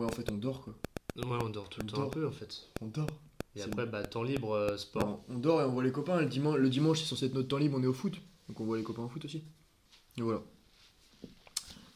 Ouais, 0.00 0.06
en 0.06 0.10
fait, 0.10 0.30
on 0.30 0.38
dort 0.38 0.62
quoi. 0.62 0.74
Ouais, 1.16 1.38
on 1.42 1.50
dort 1.50 1.68
tout 1.68 1.80
le 1.82 1.86
temps 1.86 2.04
un 2.04 2.08
peu 2.08 2.26
en 2.26 2.32
fait. 2.32 2.68
On 2.80 2.86
dort. 2.86 3.06
Et 3.54 3.62
après, 3.62 3.84
bah, 3.84 4.02
temps 4.04 4.22
libre, 4.22 4.52
euh, 4.52 4.76
sport. 4.78 5.22
on 5.28 5.38
dort 5.38 5.60
et 5.60 5.64
on 5.64 5.72
voit 5.72 5.82
les 5.82 5.92
copains. 5.92 6.20
Le 6.20 6.26
dimanche, 6.26 6.56
le 6.56 6.70
dimanche 6.70 7.00
c'est 7.00 7.06
censé 7.06 7.26
être 7.26 7.34
notre 7.34 7.48
temps 7.48 7.58
libre, 7.58 7.76
on 7.78 7.82
est 7.82 7.86
au 7.86 7.92
foot. 7.92 8.14
Donc 8.48 8.60
on 8.60 8.64
voit 8.64 8.78
les 8.78 8.82
copains 8.82 9.02
au 9.02 9.08
foot 9.08 9.24
aussi. 9.26 9.44
Et 10.16 10.22
voilà. 10.22 10.40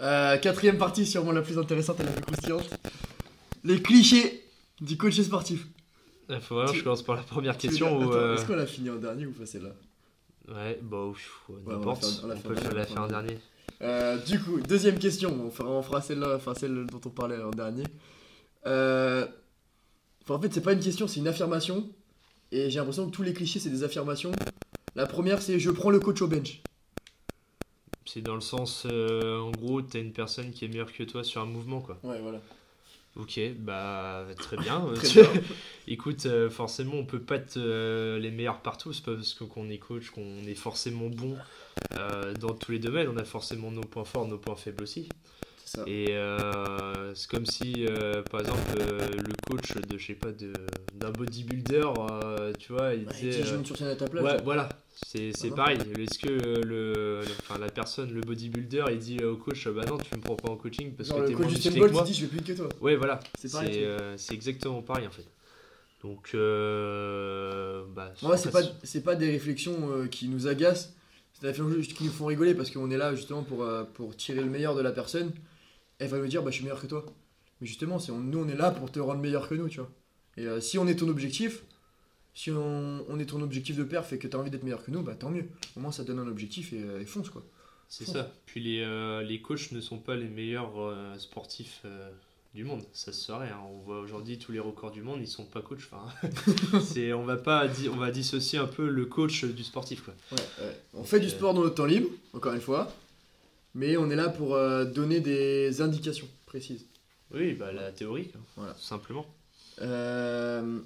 Euh, 0.04 0.36
quatrième 0.38 0.78
partie, 0.78 1.06
sûrement 1.06 1.32
la 1.32 1.42
plus 1.42 1.58
intéressante 1.58 1.98
et 2.00 2.04
la 2.04 2.12
plus 2.12 2.22
croustillante. 2.22 2.68
Les 3.64 3.80
clichés 3.80 4.44
du 4.80 4.96
coach 4.96 5.18
sportif. 5.20 5.66
Il 6.28 6.40
faut 6.40 6.56
vraiment 6.56 6.72
que 6.72 6.78
je 6.78 6.84
commence 6.84 7.02
par 7.02 7.16
la 7.16 7.22
première 7.22 7.56
question. 7.56 8.12
Euh, 8.12 8.34
est-ce 8.34 8.46
qu'on 8.46 8.56
l'a 8.56 8.66
fini 8.66 8.90
en 8.90 8.96
dernier 8.96 9.26
ou 9.26 9.32
pas 9.32 9.46
celle-là 9.46 9.70
Ouais, 10.48 10.78
bah, 10.82 11.12
n'importe. 11.66 12.04
on, 12.22 12.36
peut 12.36 12.54
la 12.74 12.84
faire 12.84 13.02
en 13.02 13.06
dernier. 13.06 13.38
Euh, 13.82 14.18
du 14.18 14.40
coup, 14.40 14.60
deuxième 14.60 14.98
question. 14.98 15.34
On 15.44 15.50
fera, 15.50 15.70
on 15.70 15.82
fera 15.82 16.00
celle-là, 16.00 16.34
enfin 16.36 16.54
celle 16.54 16.86
dont 16.86 17.00
on 17.04 17.10
parlait 17.10 17.42
en 17.42 17.50
dernier. 17.50 17.84
Euh, 18.66 19.26
en 20.28 20.40
fait, 20.40 20.52
c'est 20.52 20.60
pas 20.60 20.72
une 20.72 20.80
question, 20.80 21.06
c'est 21.06 21.20
une 21.20 21.28
affirmation. 21.28 21.88
Et 22.52 22.70
j'ai 22.70 22.78
l'impression 22.78 23.06
que 23.06 23.10
tous 23.10 23.22
les 23.22 23.32
clichés, 23.32 23.58
c'est 23.58 23.70
des 23.70 23.82
affirmations. 23.82 24.32
La 24.94 25.06
première, 25.06 25.42
c'est 25.42 25.58
je 25.58 25.70
prends 25.70 25.90
le 25.90 25.98
coach 25.98 26.22
au 26.22 26.28
bench. 26.28 26.62
C'est 28.06 28.20
dans 28.20 28.34
le 28.34 28.40
sens, 28.40 28.86
euh, 28.90 29.38
en 29.40 29.50
gros, 29.50 29.80
t'as 29.80 30.00
une 30.00 30.12
personne 30.12 30.50
qui 30.52 30.64
est 30.64 30.68
meilleure 30.68 30.92
que 30.92 31.02
toi 31.04 31.24
sur 31.24 31.40
un 31.40 31.46
mouvement, 31.46 31.80
quoi. 31.80 31.98
Ouais, 32.02 32.20
voilà. 32.20 32.40
Ok, 33.16 33.38
bah 33.58 34.26
très 34.36 34.56
bien. 34.56 34.84
Très 34.96 35.22
bien. 35.22 35.42
Écoute, 35.86 36.26
euh, 36.26 36.50
forcément, 36.50 36.94
on 36.94 37.04
peut 37.04 37.20
pas 37.20 37.36
être 37.36 37.56
euh, 37.58 38.18
les 38.18 38.32
meilleurs 38.32 38.60
partout. 38.60 38.92
C'est 38.92 39.04
pas 39.04 39.14
parce 39.14 39.34
qu'on 39.34 39.70
est 39.70 39.78
coach 39.78 40.10
qu'on 40.10 40.44
est 40.44 40.56
forcément 40.56 41.08
bon 41.08 41.36
dans 42.40 42.54
tous 42.54 42.72
les 42.72 42.80
domaines. 42.80 43.08
On 43.08 43.16
a 43.16 43.24
forcément 43.24 43.70
nos 43.70 43.82
points 43.82 44.04
forts, 44.04 44.26
nos 44.26 44.38
points 44.38 44.56
faibles 44.56 44.82
aussi. 44.82 45.08
Ça. 45.74 45.82
Et 45.88 46.12
euh, 46.12 47.14
c'est 47.14 47.28
comme 47.28 47.46
si, 47.46 47.86
euh, 47.88 48.22
par 48.30 48.40
exemple, 48.42 48.60
euh, 48.80 49.08
le 49.10 49.32
coach 49.50 49.74
de, 49.74 49.98
je 49.98 50.06
sais 50.06 50.14
pas, 50.14 50.28
d'un 50.94 51.10
bodybuilder, 51.10 51.82
tu 52.60 52.72
vois, 52.72 52.94
il 52.94 53.06
Ouais, 53.08 53.12
disait. 53.12 53.42
qui 53.42 53.48
joue 53.48 53.64
sur 53.64 53.76
scène 53.76 53.88
à 53.88 53.96
ta 53.96 54.06
place. 54.06 54.22
Ouais, 54.22 54.36
voilà, 54.44 54.68
c'est 54.92 55.32
non. 55.48 55.56
pareil. 55.56 55.78
Est-ce 55.98 56.18
que 56.20 56.60
le, 56.64 57.22
enfin, 57.40 57.58
la 57.58 57.68
personne, 57.70 58.12
le 58.12 58.20
bodybuilder, 58.20 58.84
il 58.92 58.98
dit 58.98 59.24
au 59.24 59.36
coach, 59.36 59.66
bah 59.66 59.84
non, 59.88 59.98
tu 59.98 60.14
me 60.16 60.20
prends 60.20 60.36
pas 60.36 60.50
en 60.50 60.56
coaching 60.56 60.92
parce 60.92 61.08
que 61.08 61.26
t'es 61.26 61.34
moins 61.34 61.46
musclé 61.48 61.80
que 61.80 61.90
moi. 61.90 62.02
il 62.06 62.12
dit 62.12 62.14
je 62.14 62.26
vais 62.26 62.36
plus 62.38 62.42
que 62.42 62.52
toi. 62.56 62.68
Ouais, 62.80 62.94
voilà, 62.94 63.18
C'est 63.36 63.48
c'est 64.16 64.34
exactement 64.34 64.80
pareil 64.82 65.08
en 65.08 65.10
fait. 65.10 65.26
Donc, 66.04 66.30
bah, 67.94 68.12
Moi, 68.22 68.36
c'est 68.36 68.50
pas, 68.52 68.62
c'est 68.84 69.02
pas 69.02 69.16
des 69.16 69.30
réflexions 69.32 70.06
qui 70.08 70.28
nous 70.28 70.46
agacent, 70.46 70.92
c'est 71.32 71.40
des 71.42 71.48
réflexions 71.48 71.74
juste 71.74 71.94
qui 71.94 72.04
nous 72.04 72.12
font 72.12 72.26
rigoler 72.26 72.54
parce 72.54 72.70
qu'on 72.70 72.92
est 72.92 72.96
là 72.96 73.14
justement 73.16 73.42
pour, 73.42 73.66
pour 73.94 74.16
tirer 74.16 74.40
le 74.40 74.48
meilleur 74.50 74.76
de 74.76 74.80
la 74.82 74.92
personne. 74.92 75.32
Elle 76.04 76.10
va 76.10 76.18
nous 76.18 76.26
dire, 76.26 76.42
bah, 76.42 76.50
je 76.50 76.56
suis 76.56 76.64
meilleur 76.64 76.80
que 76.80 76.86
toi. 76.86 77.04
Mais 77.60 77.66
justement, 77.66 77.98
c'est, 77.98 78.12
on- 78.12 78.18
nous, 78.20 78.38
on 78.38 78.48
est 78.48 78.56
là 78.56 78.70
pour 78.70 78.90
te 78.90 78.98
rendre 79.00 79.20
meilleur 79.20 79.48
que 79.48 79.54
nous, 79.54 79.68
tu 79.68 79.78
vois. 79.80 79.90
Et 80.36 80.46
euh, 80.46 80.60
si 80.60 80.78
on 80.78 80.86
est 80.88 80.96
ton 80.96 81.08
objectif, 81.08 81.62
si 82.34 82.50
on, 82.50 83.04
on 83.08 83.18
est 83.18 83.26
ton 83.26 83.40
objectif 83.42 83.76
de 83.76 83.84
perf 83.84 84.12
et 84.12 84.18
que 84.18 84.26
tu 84.26 84.36
as 84.36 84.40
envie 84.40 84.50
d'être 84.50 84.64
meilleur 84.64 84.84
que 84.84 84.90
nous, 84.90 85.02
bah 85.02 85.14
tant 85.14 85.30
mieux. 85.30 85.46
Au 85.76 85.80
moins, 85.80 85.92
ça 85.92 86.02
te 86.02 86.08
donne 86.08 86.18
un 86.18 86.28
objectif 86.28 86.72
et, 86.72 86.80
euh, 86.82 87.00
et 87.00 87.04
fonce, 87.06 87.30
quoi. 87.30 87.44
C'est 87.88 88.06
ça. 88.06 88.32
Puis 88.46 88.60
les, 88.60 88.80
euh, 88.80 89.22
les 89.22 89.40
coachs 89.40 89.70
ne 89.72 89.80
sont 89.80 89.98
pas 89.98 90.16
les 90.16 90.28
meilleurs 90.28 90.72
euh, 90.80 91.16
sportifs 91.18 91.82
euh, 91.84 92.10
du 92.54 92.64
monde. 92.64 92.82
Ça 92.92 93.12
se 93.12 93.20
saurait. 93.20 93.50
hein. 93.50 93.60
On 93.70 93.78
voit 93.78 94.00
aujourd'hui 94.00 94.38
tous 94.38 94.50
les 94.50 94.58
records 94.58 94.90
du 94.90 95.02
monde, 95.02 95.20
ils 95.20 95.28
sont 95.28 95.44
pas 95.44 95.60
coachs. 95.62 95.82
Enfin, 95.92 96.06
c'est, 96.80 97.12
on 97.12 97.24
va 97.24 97.36
pas, 97.36 97.66
on 97.92 97.96
va 97.96 98.10
dissocier 98.10 98.58
un 98.58 98.66
peu 98.66 98.88
le 98.88 99.04
coach 99.06 99.44
du 99.44 99.62
sportif, 99.62 100.02
quoi. 100.02 100.14
Ouais, 100.32 100.38
ouais. 100.66 100.76
On 100.94 101.04
fait 101.04 101.20
du 101.20 101.28
sport 101.30 101.54
dans 101.54 101.62
notre 101.62 101.76
temps 101.76 101.84
libre, 101.84 102.08
encore 102.32 102.54
une 102.54 102.60
fois. 102.60 102.90
Mais 103.74 103.96
on 103.96 104.10
est 104.10 104.16
là 104.16 104.28
pour 104.28 104.54
euh, 104.54 104.84
donner 104.84 105.20
des 105.20 105.80
indications 105.80 106.28
précises. 106.46 106.86
Oui, 107.32 107.54
bah 107.54 107.72
la 107.72 107.90
théorie. 107.90 108.30
Voilà. 108.56 108.72
Tout 108.74 108.80
simplement. 108.82 109.26
Euh, 109.82 110.78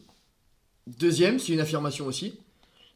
Deuxième, 0.86 1.38
c'est 1.38 1.52
une 1.52 1.60
affirmation 1.60 2.06
aussi. 2.06 2.34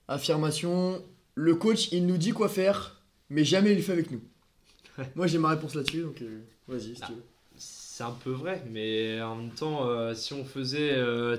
Affirmation, 0.08 1.02
le 1.34 1.54
coach, 1.54 1.92
il 1.92 2.06
nous 2.06 2.16
dit 2.16 2.30
quoi 2.32 2.48
faire, 2.48 3.02
mais 3.28 3.44
jamais 3.44 3.72
il 3.72 3.76
le 3.76 3.82
fait 3.82 3.92
avec 3.92 4.10
nous. 4.10 4.22
Moi, 5.14 5.26
j'ai 5.26 5.38
ma 5.38 5.50
réponse 5.50 5.74
là-dessus, 5.74 6.02
donc 6.02 6.22
euh, 6.22 6.40
vas-y, 6.68 6.94
si 6.96 7.00
Ah. 7.02 7.06
tu 7.08 7.12
veux. 7.14 7.22
C'est 7.56 8.04
un 8.04 8.12
peu 8.12 8.30
vrai, 8.30 8.64
mais 8.70 9.20
en 9.20 9.36
même 9.36 9.50
temps, 9.52 9.86
euh, 9.86 10.14
si 10.14 10.32
on 10.32 10.44
faisait 10.46 10.96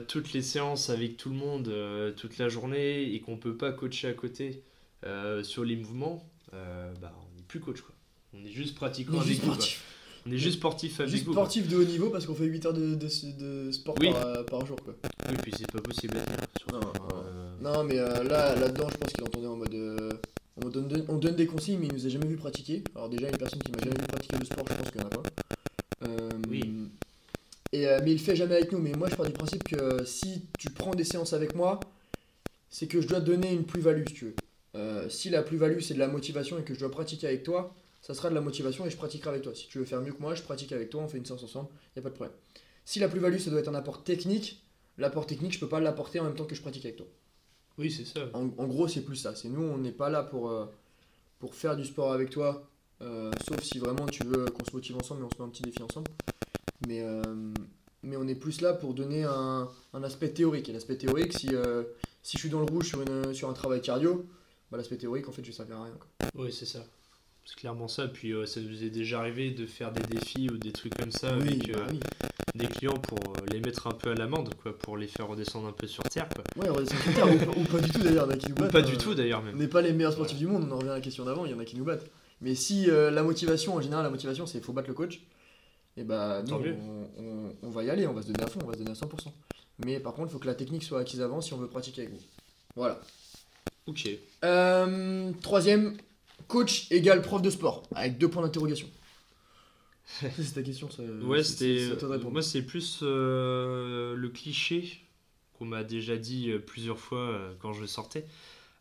toutes 0.08 0.32
les 0.34 0.44
séances 0.44 0.92
avec 0.92 1.18
tout 1.18 1.30
le 1.30 1.36
monde 1.36 1.74
toute 2.16 2.38
la 2.38 2.48
journée 2.48 3.12
et 3.14 3.20
qu'on 3.20 3.36
peut 3.38 3.58
pas 3.58 3.72
coacher 3.72 4.08
à 4.10 4.14
côté 4.14 4.62
sur 5.42 5.66
les 5.66 5.76
mouvements, 5.76 6.24
bah, 6.52 7.12
on 7.20 7.36
n'est 7.36 7.42
plus 7.48 7.60
coach 7.60 7.82
quoi. 7.82 7.93
On 8.34 8.46
est 8.46 8.52
juste 8.52 8.76
pratiquant 8.76 9.14
On 9.16 9.22
est 9.22 9.26
avec 9.26 9.40
vous. 9.44 9.54
On 10.26 10.32
est 10.32 10.38
juste 10.38 10.56
sportif 10.60 11.00
avec 11.02 11.12
Juste 11.12 11.26
vous. 11.26 11.34
quoi. 11.34 11.42
sportif 11.44 11.68
de 11.68 11.76
haut 11.76 11.84
niveau 11.84 12.10
parce 12.10 12.26
qu'on 12.26 12.34
fait 12.36 12.46
8 12.46 12.66
heures 12.68 12.74
de, 12.74 12.96
de- 12.96 13.66
de 13.66 13.72
sport 13.74 13.96
Oui. 14.00 14.10
par, 14.12 14.26
euh, 14.26 14.44
par 14.44 14.66
jour. 14.66 14.78
Quoi. 14.84 14.96
Oui, 15.30 15.36
puis 15.44 15.52
c'est 15.58 15.70
pas 15.70 15.82
possible. 15.82 16.16
Non. 16.72 16.80
Euh, 17.14 17.56
Non, 17.62 17.84
mais 17.84 18.00
euh, 18.00 18.24
là, 18.24 18.56
là-dedans, 18.56 18.88
je 18.90 18.98
pense 18.98 19.12
qu'il 19.12 19.24
entendait 19.24 19.48
en 19.48 19.58
mode. 19.58 19.74
euh, 19.74 20.12
on, 20.64 20.70
donne, 20.70 21.06
on 21.10 21.18
donne 21.18 21.36
des 21.36 21.46
consignes, 21.46 21.80
mais 21.80 21.88
il 21.88 21.94
nous 21.94 22.06
a 22.06 22.10
jamais 22.10 22.28
vu 22.28 22.38
pratiquer. 22.38 22.84
Alors, 22.96 23.10
déjà, 23.10 23.28
une 23.30 23.38
personne 23.38 23.60
qui 23.62 23.72
m'a 23.74 23.80
jamais 23.80 24.00
vu 24.00 24.08
pratiquer 24.08 24.38
le 24.38 24.46
sport, 24.46 24.66
je 24.70 24.74
pense 24.76 24.92
qu'il 24.92 25.02
y 25.02 25.04
en 25.04 25.08
a 25.08 25.10
pas. 25.10 25.24
Oui. 26.50 26.74
Et, 27.74 27.86
mais 28.04 28.12
il 28.12 28.14
le 28.14 28.20
fait 28.24 28.36
jamais 28.38 28.56
avec 28.56 28.72
nous. 28.72 28.80
Mais 28.80 28.94
moi, 28.94 29.10
je 29.10 29.16
pars 29.16 29.26
du 29.26 29.34
principe 29.34 29.64
que 29.66 30.06
si 30.06 30.44
tu 30.58 30.70
prends 30.70 30.96
des 30.96 31.04
séances 31.04 31.34
avec 31.34 31.54
moi, 31.56 31.80
c'est 32.70 32.88
que 32.88 33.02
je 33.02 33.08
dois 33.08 33.20
donner 33.20 33.52
une 33.52 33.66
plus-value, 33.66 34.04
si 34.08 34.14
tu 34.14 34.26
veux. 34.26 35.10
Si 35.10 35.30
la 35.30 35.42
plus-value, 35.44 35.80
c'est 35.82 35.96
de 35.96 36.00
la 36.00 36.08
motivation 36.08 36.58
et 36.60 36.64
que 36.64 36.74
je 36.74 36.80
dois 36.80 36.92
pratiquer 36.92 37.28
avec 37.28 37.44
toi, 37.44 37.76
ça 38.04 38.14
sera 38.14 38.30
de 38.30 38.36
la 38.36 38.42
motivation 38.42 38.86
et 38.86 38.90
je 38.92 38.98
pratiquerai 38.98 39.30
avec 39.32 39.42
toi. 39.42 39.56
Si 39.56 39.68
tu 39.68 39.80
veux 39.80 39.86
faire 39.86 40.02
mieux 40.02 40.12
que 40.12 40.22
moi, 40.22 40.36
je 40.36 40.44
pratique 40.44 40.72
avec 40.74 40.90
toi, 40.92 41.02
on 41.02 41.08
fait 41.08 41.18
une 41.18 41.26
séance 41.26 41.42
ensemble, 41.44 41.70
il 41.72 42.00
n'y 42.00 42.00
a 42.02 42.04
pas 42.04 42.10
de 42.10 42.16
problème. 42.16 42.36
Si 42.86 43.00
la 43.00 43.08
plus-value, 43.08 43.38
ça 43.40 43.50
doit 43.50 43.62
être 43.62 43.70
un 43.70 43.76
apport 43.76 44.04
technique, 44.04 44.62
l'apport 44.98 45.26
technique, 45.26 45.54
je 45.54 45.60
peux 45.60 45.70
pas 45.70 45.80
l'apporter 45.80 46.20
en 46.20 46.26
même 46.26 46.36
temps 46.36 46.46
que 46.46 46.54
je 46.54 46.62
pratique 46.62 46.84
avec 46.86 46.98
toi. 46.98 47.08
Oui, 47.78 47.90
c'est 47.90 48.06
ça. 48.06 48.30
En, 48.34 48.50
en 48.58 48.68
gros, 48.68 48.88
c'est 48.90 49.02
plus 49.02 49.16
ça. 49.16 49.34
C'est 49.36 49.48
nous, 49.48 49.64
on 49.64 49.78
n'est 49.78 49.94
pas 49.94 50.10
là 50.10 50.22
pour, 50.22 50.50
euh, 50.52 50.66
pour 51.40 51.56
faire 51.56 51.76
du 51.78 51.86
sport 51.86 52.12
avec 52.12 52.30
toi, 52.30 52.70
euh, 53.02 53.32
sauf 53.48 53.62
si 53.64 53.80
vraiment 53.80 54.06
tu 54.06 54.24
veux 54.26 54.46
qu'on 54.46 54.66
se 54.66 54.72
motive 54.74 54.98
ensemble 54.98 55.22
et 55.22 55.26
on 55.26 55.30
se 55.30 55.38
met 55.42 55.46
un 55.48 55.50
petit 55.50 55.64
défi 55.64 55.82
ensemble. 55.82 56.12
Mais, 56.88 57.02
euh, 57.02 57.24
mais 58.04 58.18
on 58.18 58.28
est 58.28 58.36
plus 58.36 58.60
là 58.60 58.74
pour 58.74 58.94
donner 58.94 59.24
un, 59.24 59.70
un 59.94 60.04
aspect 60.04 60.30
théorique. 60.34 60.68
Et 60.68 60.74
l'aspect 60.74 60.98
théorique, 60.98 61.32
si, 61.32 61.48
si 62.22 62.38
je 62.38 62.40
suis 62.42 62.50
dans 62.50 62.60
le 62.60 62.66
rouge 62.66 62.90
sur, 62.90 63.02
une, 63.02 63.34
sur 63.34 63.50
un 63.50 63.54
travail 63.54 63.82
cardio, 63.82 64.26
bah, 64.70 64.78
l'aspect 64.78 64.98
théorique, 64.98 65.30
en 65.30 65.32
fait, 65.32 65.44
je 65.44 65.52
ne 65.52 65.56
servir 65.56 65.78
à 65.78 65.86
rien. 65.86 65.94
quoi. 65.94 66.30
Oui, 66.36 66.52
c'est 66.52 66.66
ça. 66.66 66.86
C'est 67.46 67.56
clairement 67.56 67.88
ça. 67.88 68.08
Puis 68.08 68.32
euh, 68.34 68.46
ça 68.46 68.62
vous 68.62 68.84
est 68.84 68.90
déjà 68.90 69.20
arrivé 69.20 69.52
de 69.52 69.66
faire 69.66 69.92
des 69.92 70.02
défis 70.04 70.50
ou 70.50 70.58
des 70.58 70.72
trucs 70.72 70.96
comme 70.96 71.12
ça 71.12 71.36
oui, 71.38 71.50
avec 71.50 71.70
euh, 71.70 71.74
bah 71.74 71.88
oui. 71.92 72.00
des 72.56 72.68
clients 72.68 72.98
pour 72.98 73.20
euh, 73.20 73.46
les 73.52 73.60
mettre 73.60 73.88
un 73.88 73.92
peu 73.92 74.12
à 74.12 74.16
l'amende, 74.16 74.54
quoi, 74.62 74.78
pour 74.78 74.96
les 74.98 75.08
faire 75.08 75.28
redescendre 75.28 75.68
un 75.68 75.72
peu 75.74 75.88
sur 75.88 76.04
terre, 76.04 76.28
quoi. 76.30 76.44
Ouais, 76.64 76.70
on 76.70 76.74
redescend 76.74 77.00
sur 77.02 77.14
terre, 77.14 77.34
ou, 77.34 77.38
pas- 77.38 77.60
ou 77.60 77.64
pas 77.66 77.80
du 77.80 77.92
tout 77.92 78.00
d'ailleurs, 78.02 78.28
nous 78.28 78.34
Ou 78.34 78.54
battent. 78.56 78.72
pas 78.72 78.80
hein. 78.80 78.82
du 78.84 78.98
tout 78.98 79.14
d'ailleurs 79.14 79.40
On 79.42 79.44
même. 79.44 79.58
n'est 79.58 79.68
pas 79.68 79.82
les 79.82 79.92
meilleurs 79.94 80.14
sportifs 80.14 80.38
du 80.38 80.48
monde, 80.48 80.66
on 80.70 80.72
en 80.72 80.78
revient 80.78 80.90
à 80.90 80.96
la 80.96 81.02
question 81.02 81.26
d'avant, 81.26 81.46
il 81.46 81.52
y 81.52 81.54
en 81.54 81.60
a 81.60 81.66
qui 81.66 81.76
nous 81.78 81.84
battent. 81.86 82.10
Mais 82.42 82.56
si 82.56 82.86
la 82.88 83.24
motivation, 83.24 83.76
en 83.76 83.82
général, 83.82 84.04
la 84.04 84.10
motivation, 84.10 84.46
c'est 84.46 84.58
il 84.60 84.64
faut 84.64 84.74
battre 84.74 84.88
le 84.90 84.94
coach, 84.94 85.22
et 85.98 86.04
bah 86.04 86.42
nous, 86.48 86.56
on, 86.56 87.24
on- 87.24 87.54
on 87.62 87.70
va 87.70 87.84
y 87.84 87.90
aller, 87.90 88.08
on 88.08 88.14
va 88.14 88.22
se 88.22 88.28
donner 88.28 88.44
à 88.44 88.48
fond, 88.48 88.60
on 88.64 88.68
va 88.68 88.74
se 88.74 88.80
donner 88.80 88.92
à 88.92 88.94
100%. 88.94 89.32
Mais 89.86 90.00
par 90.00 90.14
contre, 90.14 90.30
il 90.30 90.32
faut 90.32 90.40
que 90.40 90.48
la 90.48 90.56
technique 90.56 90.84
soit 90.84 91.00
acquise 91.02 91.22
avant 91.22 91.42
si 91.42 91.54
on 91.54 91.58
veut 91.58 91.68
pratiquer 91.68 92.02
avec 92.04 92.14
vous. 92.14 92.22
Voilà. 92.76 93.00
Ok. 93.86 94.08
Euh, 94.44 95.32
troisième, 95.42 95.98
coach 96.48 96.92
égale 96.92 97.22
prof 97.22 97.42
de 97.42 97.50
sport, 97.50 97.84
avec 97.96 98.18
deux 98.18 98.30
points 98.30 98.44
d'interrogation. 98.44 98.88
C'est 100.06 100.54
ta 100.54 100.64
question, 100.64 100.90
ça. 100.90 101.04
Ouais, 101.04 101.44
c'était. 101.44 101.90
Moi, 102.30 102.42
c'est 102.42 102.62
plus 102.62 103.00
euh, 103.02 104.16
le 104.16 104.30
cliché 104.30 105.00
qu'on 105.54 105.66
m'a 105.66 105.84
déjà 105.84 106.18
dit 106.18 106.52
euh, 106.52 106.60
plusieurs 106.60 107.00
fois 107.00 107.20
euh, 107.20 107.54
quand 107.60 107.74
je 107.74 107.86
sortais. 107.86 108.26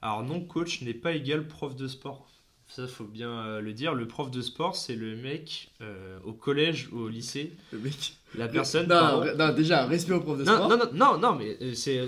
Alors, 0.01 0.25
non, 0.25 0.41
coach 0.41 0.83
n'est 0.83 0.95
pas 0.95 1.13
égal 1.13 1.47
prof 1.47 1.77
de 1.77 1.87
sport. 1.87 2.29
Ça, 2.75 2.87
faut 2.87 3.05
bien 3.05 3.29
euh, 3.31 3.61
le 3.61 3.75
dire. 3.75 3.93
Le 3.93 4.09
prof 4.09 4.31
de 4.31 4.41
sport, 4.41 4.77
c'est 4.77 4.95
le 4.97 5.15
mec 5.15 5.71
euh, 5.83 6.19
au 6.25 6.33
collège 6.33 6.89
ou 6.91 7.01
au 7.01 7.09
lycée. 7.09 7.53
Le 7.71 7.79
mec. 7.79 8.15
La 8.35 8.49
personne. 8.49 8.89
Non, 8.89 9.23
non, 9.37 9.53
déjà, 9.53 9.85
respect 9.85 10.15
au 10.15 10.21
prof 10.21 10.39
de 10.39 10.45
Non, 10.45 10.55
sport. 10.55 10.69
non, 10.71 10.79
non, 10.79 10.89
non, 10.95 11.19
non, 11.19 11.35
mais 11.35 11.59
euh, 11.61 11.75
c'est 11.75 11.99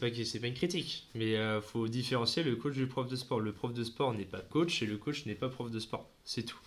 pas, 0.00 0.08
pas 0.08 0.46
une 0.46 0.54
critique. 0.54 1.06
Mais 1.14 1.36
euh, 1.36 1.60
faut 1.60 1.88
différencier 1.88 2.42
le 2.42 2.56
coach 2.56 2.72
du 2.74 2.86
prof 2.86 3.06
de 3.06 3.16
sport. 3.16 3.40
Le 3.40 3.52
prof 3.52 3.74
de 3.74 3.84
sport 3.84 4.14
n'est 4.14 4.24
pas 4.24 4.40
coach 4.40 4.82
et 4.82 4.86
le 4.86 4.96
coach 4.96 5.26
n'est 5.26 5.34
pas 5.34 5.50
prof 5.50 5.70
de 5.70 5.78
sport. 5.78 6.08
C'est 6.24 6.44
tout. 6.44 6.58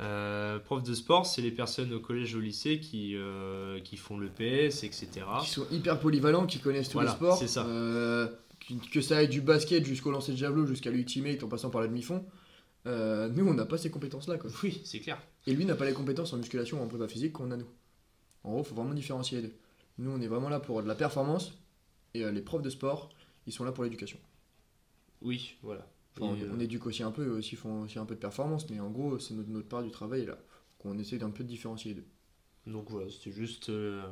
Euh, 0.00 0.60
prof 0.60 0.82
de 0.84 0.94
sport, 0.94 1.26
c'est 1.26 1.42
les 1.42 1.50
personnes 1.50 1.92
au 1.92 1.98
collège 1.98 2.36
ou 2.36 2.38
au 2.38 2.40
lycée 2.40 2.78
qui, 2.78 3.16
qui 3.82 3.96
font 3.96 4.16
le 4.18 4.28
PS, 4.28 4.84
etc. 4.84 5.08
qui 5.42 5.50
sont 5.50 5.66
hyper 5.72 5.98
polyvalents, 5.98 6.46
qui 6.46 6.60
connaissent 6.60 6.88
tous 6.90 6.98
Voilà, 6.98 7.10
les 7.10 7.16
sports. 7.16 7.38
c'est 7.38 7.48
ça. 7.48 7.66
que 8.92 9.00
ça 9.00 9.16
aille 9.16 9.28
du 9.28 9.40
basket 9.40 9.84
jusqu'au 9.84 10.12
lancer 10.12 10.30
de 10.32 10.36
javelot 10.36 10.66
jusqu'à 10.66 10.90
l'ultimate 10.90 11.42
en 11.42 11.48
passant 11.48 11.70
par 11.70 11.80
la 11.80 11.88
demi-fond. 11.88 12.24
Euh, 12.86 13.28
nous, 13.28 13.46
on 13.46 13.54
n'a 13.54 13.66
pas 13.66 13.78
ces 13.78 13.90
compétences-là. 13.90 14.38
quoi. 14.38 14.50
Oui, 14.62 14.80
c'est 14.84 15.00
clair. 15.00 15.20
Et 15.46 15.54
lui 15.54 15.64
n'a 15.64 15.74
pas 15.74 15.84
les 15.84 15.92
compétences 15.92 16.32
en 16.32 16.36
musculation 16.38 16.80
ou 16.80 16.84
en 16.84 16.88
prépa 16.88 17.08
physique 17.08 17.32
qu'on 17.32 17.50
a 17.50 17.56
nous. 17.56 17.66
En 18.44 18.50
gros, 18.52 18.62
il 18.62 18.66
faut 18.66 18.74
vraiment 18.76 18.94
différencier 18.94 19.40
les 19.40 19.48
deux. 19.48 19.54
Nous, 19.98 20.10
on 20.10 20.20
est 20.20 20.26
vraiment 20.28 20.48
là 20.48 20.60
pour 20.60 20.82
de 20.82 20.88
la 20.88 20.94
performance 20.94 21.52
et 22.14 22.24
euh, 22.24 22.30
les 22.30 22.42
profs 22.42 22.62
de 22.62 22.70
sport, 22.70 23.10
ils 23.46 23.52
sont 23.52 23.64
là 23.64 23.72
pour 23.72 23.82
l'éducation. 23.84 24.18
Oui, 25.22 25.56
voilà. 25.62 25.86
Enfin, 26.16 26.36
Et, 26.36 26.42
on, 26.44 26.46
euh, 26.46 26.52
on 26.54 26.60
éduque 26.60 26.86
aussi 26.86 27.02
un 27.02 27.10
peu, 27.10 27.28
aussi 27.30 27.54
ils 27.54 27.58
font 27.58 27.82
aussi 27.82 27.98
un 27.98 28.04
peu 28.06 28.14
de 28.14 28.20
performance, 28.20 28.68
mais 28.70 28.78
en 28.80 28.90
gros, 28.90 29.18
c'est 29.18 29.34
notre, 29.34 29.48
notre 29.50 29.68
part 29.68 29.82
du 29.82 29.90
travail 29.90 30.26
là. 30.26 30.38
Qu'on 30.78 30.98
essaie 30.98 31.18
d'un 31.18 31.30
peu 31.30 31.42
de 31.42 31.48
différencier 31.48 31.94
les 31.94 32.00
deux. 32.02 32.06
Donc 32.70 32.90
voilà, 32.90 33.10
c'était 33.10 33.32
juste 33.32 33.68
euh, 33.70 34.02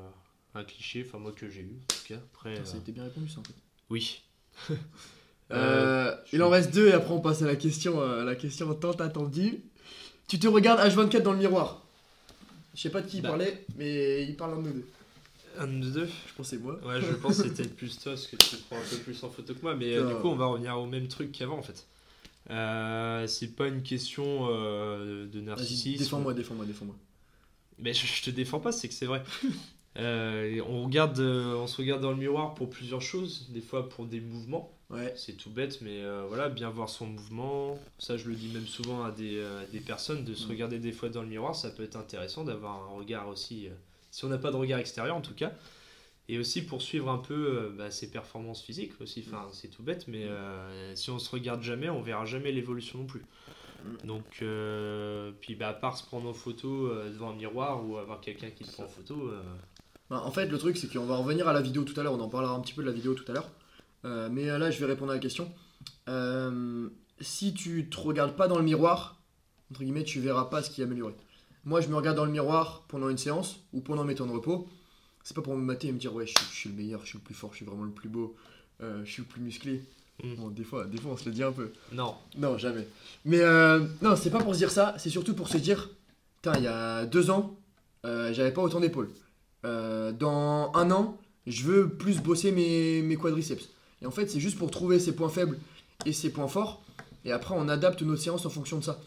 un 0.55 0.65
cliché, 0.65 1.05
enfin 1.07 1.19
moi 1.19 1.33
que 1.33 1.49
j'ai 1.49 1.61
eu 1.63 1.77
en 1.83 1.95
tout 1.95 2.09
cas. 2.09 2.17
Après, 2.17 2.65
Ça 2.65 2.77
a 2.77 2.79
été 2.81 2.93
bien 2.93 3.05
répondu 3.05 3.29
ça 3.29 3.41
en 3.41 3.45
fait. 3.45 3.55
oui. 3.91 4.23
Euh, 5.53 6.15
je 6.27 6.37
il 6.37 6.43
en 6.43 6.49
reste 6.49 6.73
deux 6.75 6.89
et 6.89 6.93
après 6.93 7.13
on 7.13 7.21
passe 7.21 7.43
à 7.43 7.47
la 7.47 7.57
question, 7.57 8.01
euh, 8.01 8.25
la 8.25 8.35
question 8.35 8.73
tant 8.75 8.93
attendue. 8.93 9.61
Tu 10.27 10.39
te 10.39 10.49
regardes 10.49 10.81
H24 10.81 11.23
dans 11.23 11.33
le 11.33 11.39
miroir. 11.39 11.83
Je 12.75 12.81
sais 12.81 12.91
pas 12.91 13.03
de 13.03 13.09
qui 13.09 13.19
il 13.19 13.23
Bah. 13.23 13.29
parlait, 13.31 13.65
mais 13.77 14.25
il 14.25 14.35
parle 14.37 14.55
un 14.55 14.63
de 14.63 14.63
nous 14.69 14.73
deux. 14.73 14.87
Un 15.59 15.67
de 15.69 15.87
deux. 15.91 16.07
Je 16.07 16.35
pense 16.35 16.51
que 16.51 16.57
c'est 16.57 16.63
moi. 16.63 16.79
Ouais, 16.85 17.01
je 17.01 17.13
pense 17.15 17.37
que 17.43 17.49
c'était 17.49 17.69
plus 17.69 17.97
toi 17.99 18.13
parce 18.13 18.27
que 18.27 18.37
tu 18.37 18.57
te 18.57 18.63
prends 18.69 18.77
un 18.79 18.89
peu 18.91 18.97
plus 18.97 19.23
en 19.23 19.31
photo 19.31 19.55
que 19.55 19.63
moi. 19.63 19.77
Mais 19.77 19.95
euh, 19.95 20.05
Ah. 20.09 20.15
du 20.15 20.21
coup, 20.21 20.29
on 20.29 20.35
va 20.35 20.47
revenir 20.47 20.77
au 20.79 20.87
même 20.87 21.07
truc 21.09 21.31
qu'avant 21.31 21.59
en 21.59 21.63
fait. 21.63 21.87
euh, 22.51 23.27
C'est 23.29 23.55
pas 23.55 23.69
une 23.69 23.83
question 23.83 24.49
euh, 24.51 25.27
de 25.27 25.41
narcissisme. 25.41 26.03
Défends-moi, 26.03 26.35
défends-moi, 26.35 26.65
défends-moi. 26.65 26.97
Mais 27.79 27.93
je, 27.95 28.07
je, 28.07 28.23
te 28.23 28.31
défends 28.31 28.61
pas, 28.61 28.73
c'est 28.73 28.89
que 28.89 28.95
c'est 28.95 29.07
vrai. 29.07 29.23
Euh, 29.97 30.61
on, 30.69 30.83
regarde, 30.87 31.21
on 31.21 31.69
se 31.69 31.77
regarde 31.77 32.03
dans 32.03 32.11
le 32.11 32.17
miroir 32.17 32.55
pour 32.55 32.69
plusieurs 32.69 33.01
choses, 33.01 33.47
des 33.51 33.61
fois 33.61 33.89
pour 33.89 34.07
des 34.07 34.19
mouvements. 34.21 34.74
Ouais. 34.91 35.13
C'est 35.17 35.33
tout 35.33 35.51
bête, 35.51 35.81
mais 35.81 36.03
voilà, 36.29 36.49
bien 36.49 36.71
voir 36.71 36.89
son 36.89 37.07
mouvement. 37.07 37.79
Ça, 37.99 38.17
je 38.17 38.29
le 38.29 38.35
dis 38.35 38.49
même 38.49 38.67
souvent 38.67 39.05
à 39.05 39.11
des, 39.11 39.45
des 39.73 39.81
personnes, 39.81 40.25
de 40.25 40.35
se 40.35 40.47
mm. 40.47 40.51
regarder 40.51 40.79
des 40.79 40.93
fois 40.93 41.09
dans 41.09 41.23
le 41.23 41.29
miroir, 41.29 41.57
ça 41.57 41.71
peut 41.71 41.83
être 41.83 41.97
intéressant 41.97 42.45
d'avoir 42.45 42.83
un 42.85 42.97
regard 42.97 43.29
aussi, 43.29 43.69
si 44.11 44.25
on 44.25 44.29
n'a 44.29 44.39
pas 44.39 44.51
de 44.51 44.57
regard 44.57 44.79
extérieur 44.79 45.17
en 45.17 45.23
tout 45.23 45.35
cas, 45.35 45.53
et 46.29 46.39
aussi 46.39 46.63
pour 46.63 46.81
suivre 46.81 47.11
un 47.11 47.19
peu 47.19 47.35
euh, 47.35 47.71
bah, 47.77 47.91
ses 47.91 48.11
performances 48.11 48.63
physiques 48.63 48.93
aussi. 49.01 49.25
Enfin, 49.27 49.47
c'est 49.53 49.69
tout 49.69 49.83
bête, 49.83 50.09
mais 50.09 50.25
euh, 50.25 50.95
si 50.95 51.11
on 51.11 51.19
se 51.19 51.31
regarde 51.31 51.63
jamais, 51.63 51.91
on 51.91 52.01
verra 52.01 52.25
jamais 52.25 52.51
l'évolution 52.53 53.01
non 53.01 53.07
plus. 53.07 53.23
Mm. 53.85 54.07
Donc, 54.07 54.25
euh, 54.43 55.33
puis 55.41 55.55
bah, 55.55 55.69
à 55.69 55.75
part 55.75 55.99
se 55.99 56.05
prendre 56.05 56.29
en 56.29 56.35
photo 56.35 56.89
devant 57.11 57.31
un 57.31 57.35
miroir 57.35 57.87
ou 57.87 57.99
avoir 57.99 58.21
quelqu'un 58.21 58.51
qui 58.51 58.65
te 58.65 58.73
prend 58.73 58.85
en 58.85 58.89
photo. 58.89 59.31
Bah, 60.09 60.23
en 60.25 60.31
fait, 60.31 60.47
le 60.47 60.59
truc, 60.59 60.77
c'est 60.77 60.91
qu'on 60.93 61.07
va 61.07 61.17
revenir 61.17 61.47
à 61.49 61.53
la 61.53 61.61
vidéo 61.61 61.85
tout 61.85 61.99
à 61.99 62.03
l'heure. 62.03 62.15
On 62.15 62.21
en 62.21 62.29
parlera 62.29 62.55
un 62.55 62.61
petit 62.61 62.75
peu 62.75 62.83
de 62.83 62.89
la 62.89 62.95
vidéo 62.95 63.15
tout 63.15 63.25
à 63.31 63.35
l'heure. 63.35 63.51
Mais 64.05 64.47
là, 64.47 64.71
je 64.71 64.79
vais 64.79 64.87
répondre 64.87 65.11
à 65.11 65.15
la 65.15 65.21
question. 65.21 65.51
si 67.21 67.55
tu 67.55 67.89
te 67.89 67.99
regardes 67.99 68.37
pas 68.37 68.49
dans 68.49 68.59
le 68.59 68.65
miroir, 68.65 69.21
entre 69.71 69.81
guillemets, 69.81 70.05
tu 70.05 70.21
verras 70.21 70.45
pas 70.45 70.63
ce 70.63 70.71
qui 70.71 70.81
est 70.81 70.85
amélioré. 70.85 71.15
Moi, 71.65 71.81
je 71.81 71.89
me 71.89 71.97
regarde 71.97 72.17
dans 72.17 72.27
le 72.27 72.31
miroir 72.31 72.85
pendant 72.89 73.09
une 73.09 73.19
séance 73.19 73.61
ou 73.73 73.81
pendant 73.81 74.05
mes 74.05 74.15
temps 74.15 74.27
de 74.27 74.33
repos 74.33 74.69
c'est 75.25 75.35
pas 75.35 75.43
pour 75.43 75.57
me 75.57 75.63
mater 75.63 75.89
et 75.89 75.93
me 75.93 75.99
dire 75.99 76.15
ouais 76.15 76.27
je, 76.27 76.35
suis 76.55 76.69
le 76.69 76.77
meilleur, 76.77 77.01
je 77.03 77.09
suis 77.09 77.19
le 77.19 77.25
plus 77.25 77.35
fort, 77.35 77.51
je 77.53 77.57
suis 77.57 77.65
vraiment 77.65 77.85
le 77.85 77.91
plus 77.91 78.11
beau, 78.11 78.37
euh, 78.83 79.03
je 79.05 79.11
suis 79.11 79.23
le 79.23 79.29
plus 79.29 79.41
musclé. 79.41 79.83
Mm. 80.23 80.35
Bon, 80.37 80.49
des 80.51 80.63
fois, 80.63 80.85
des 80.85 80.99
fois 80.99 81.13
on 81.13 81.17
se 81.17 81.25
le 81.25 81.33
dit 81.33 81.43
un 81.43 81.51
peu. 81.51 81.73
Non. 81.93 82.15
Non, 82.37 82.57
jamais. 82.59 82.87
Mais 83.25 83.41
euh, 83.41 83.81
non, 84.03 84.15
c'est 84.15 84.31
pas 84.31 84.39
pour 84.39 84.53
se 84.53 84.59
dire 84.59 84.71
ça, 84.71 84.95
c'est 84.99 85.11
surtout 85.11 85.35
pour 85.35 85.49
se 85.49 85.57
dire, 85.57 85.91
il 86.55 86.63
y 86.63 86.69
a 86.69 87.07
deux 87.07 87.31
ans, 87.31 87.57
euh, 88.05 88.33
j'avais 88.35 88.53
pas 88.53 88.63
autant 88.63 88.81
d'épaules. 88.81 89.11
dans 89.63 90.71
un 90.75 90.91
an, 90.91 91.19
je 91.47 91.65
veux 91.65 91.89
plus 91.89 92.21
bosser 92.21 92.53
mes, 92.53 93.01
mes 93.01 93.17
quadriceps. 93.17 93.71
Et 94.05 94.07
en 94.07 94.13
fait, 94.13 94.29
c'est 94.29 94.39
juste 94.39 94.59
pour 94.59 94.71
trouver 94.71 95.01
ses 95.01 95.17
points 95.17 95.29
faibles 95.29 95.59
et 96.07 96.13
ses 96.13 96.31
points 96.31 96.47
forts. 96.47 96.85
Et 97.25 97.33
après, 97.33 97.57
on 97.59 97.69
adapte 97.69 98.03
nos 98.03 98.17
séances 98.17 98.47
en 98.47 98.51
fonction 98.51 98.79
de 98.79 98.85
ça. 98.85 99.01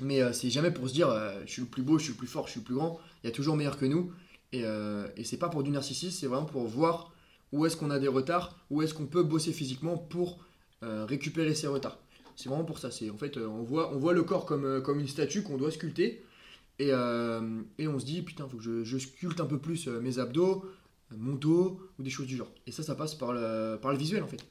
Mais 0.00 0.20
c'est 0.32 0.50
jamais 0.50 0.72
pour 0.72 0.88
se 0.88 0.94
dire, 0.94 1.14
je 1.46 1.52
suis 1.52 1.62
le 1.62 1.68
plus 1.68 1.82
beau, 1.82 1.98
je 1.98 2.04
suis 2.04 2.12
le 2.14 2.18
plus 2.18 2.26
fort, 2.26 2.46
je 2.46 2.52
suis 2.52 2.60
le 2.60 2.64
plus 2.64 2.74
grand. 2.74 2.98
Il 3.22 3.28
y 3.28 3.30
a 3.30 3.32
toujours 3.32 3.54
meilleur 3.54 3.76
que 3.76 3.84
nous. 3.84 4.10
Et, 4.54 4.64
euh, 4.64 5.08
c'est 5.24 5.36
pas 5.36 5.48
pour 5.48 5.64
du 5.64 5.70
narcissisme, 5.70 6.16
c'est 6.16 6.28
vraiment 6.28 6.46
pour 6.46 6.64
voir 6.68 7.10
où 7.50 7.66
est-ce 7.66 7.76
qu'on 7.76 7.90
a 7.90 7.98
des 7.98 8.06
retards, 8.06 8.56
où 8.70 8.82
est-ce 8.82 8.94
qu'on 8.94 9.06
peut 9.06 9.24
bosser 9.24 9.52
physiquement 9.52 9.96
pour 9.98 10.38
euh, 10.84 11.04
récupérer 11.06 11.54
ces 11.54 11.66
retards. 11.66 11.98
C'est 12.36 12.48
vraiment 12.48 12.64
pour 12.64 12.78
ça. 12.78 12.92
C'est 12.92 13.10
en 13.10 13.16
fait, 13.16 13.36
euh, 13.36 13.48
on 13.48 13.64
voit, 13.64 14.12
le 14.12 14.22
corps 14.22 14.46
comme, 14.46 15.00
une 15.00 15.08
statue 15.08 15.42
qu'on 15.42 15.56
doit 15.56 15.72
sculpter. 15.72 16.24
Et, 16.78 16.92
on 16.94 17.98
se 17.98 18.04
dit, 18.04 18.22
putain, 18.22 18.48
faut 18.48 18.58
que 18.58 18.84
je, 18.84 18.98
sculpte 18.98 19.40
un 19.40 19.46
peu 19.46 19.58
plus 19.58 19.88
mes 19.88 20.20
abdos, 20.20 20.64
mon 21.10 21.34
dos, 21.34 21.80
ou 21.98 22.02
des 22.02 22.10
choses 22.10 22.26
du 22.26 22.36
genre. 22.36 22.50
Et 22.66 22.72
ça, 22.72 22.82
ça 22.82 22.94
passe 22.94 23.14
par 23.14 23.32
le, 23.32 23.78
par 23.80 23.92
le 23.92 23.98
visuel 23.98 24.22
en 24.22 24.28
fait. 24.28 24.44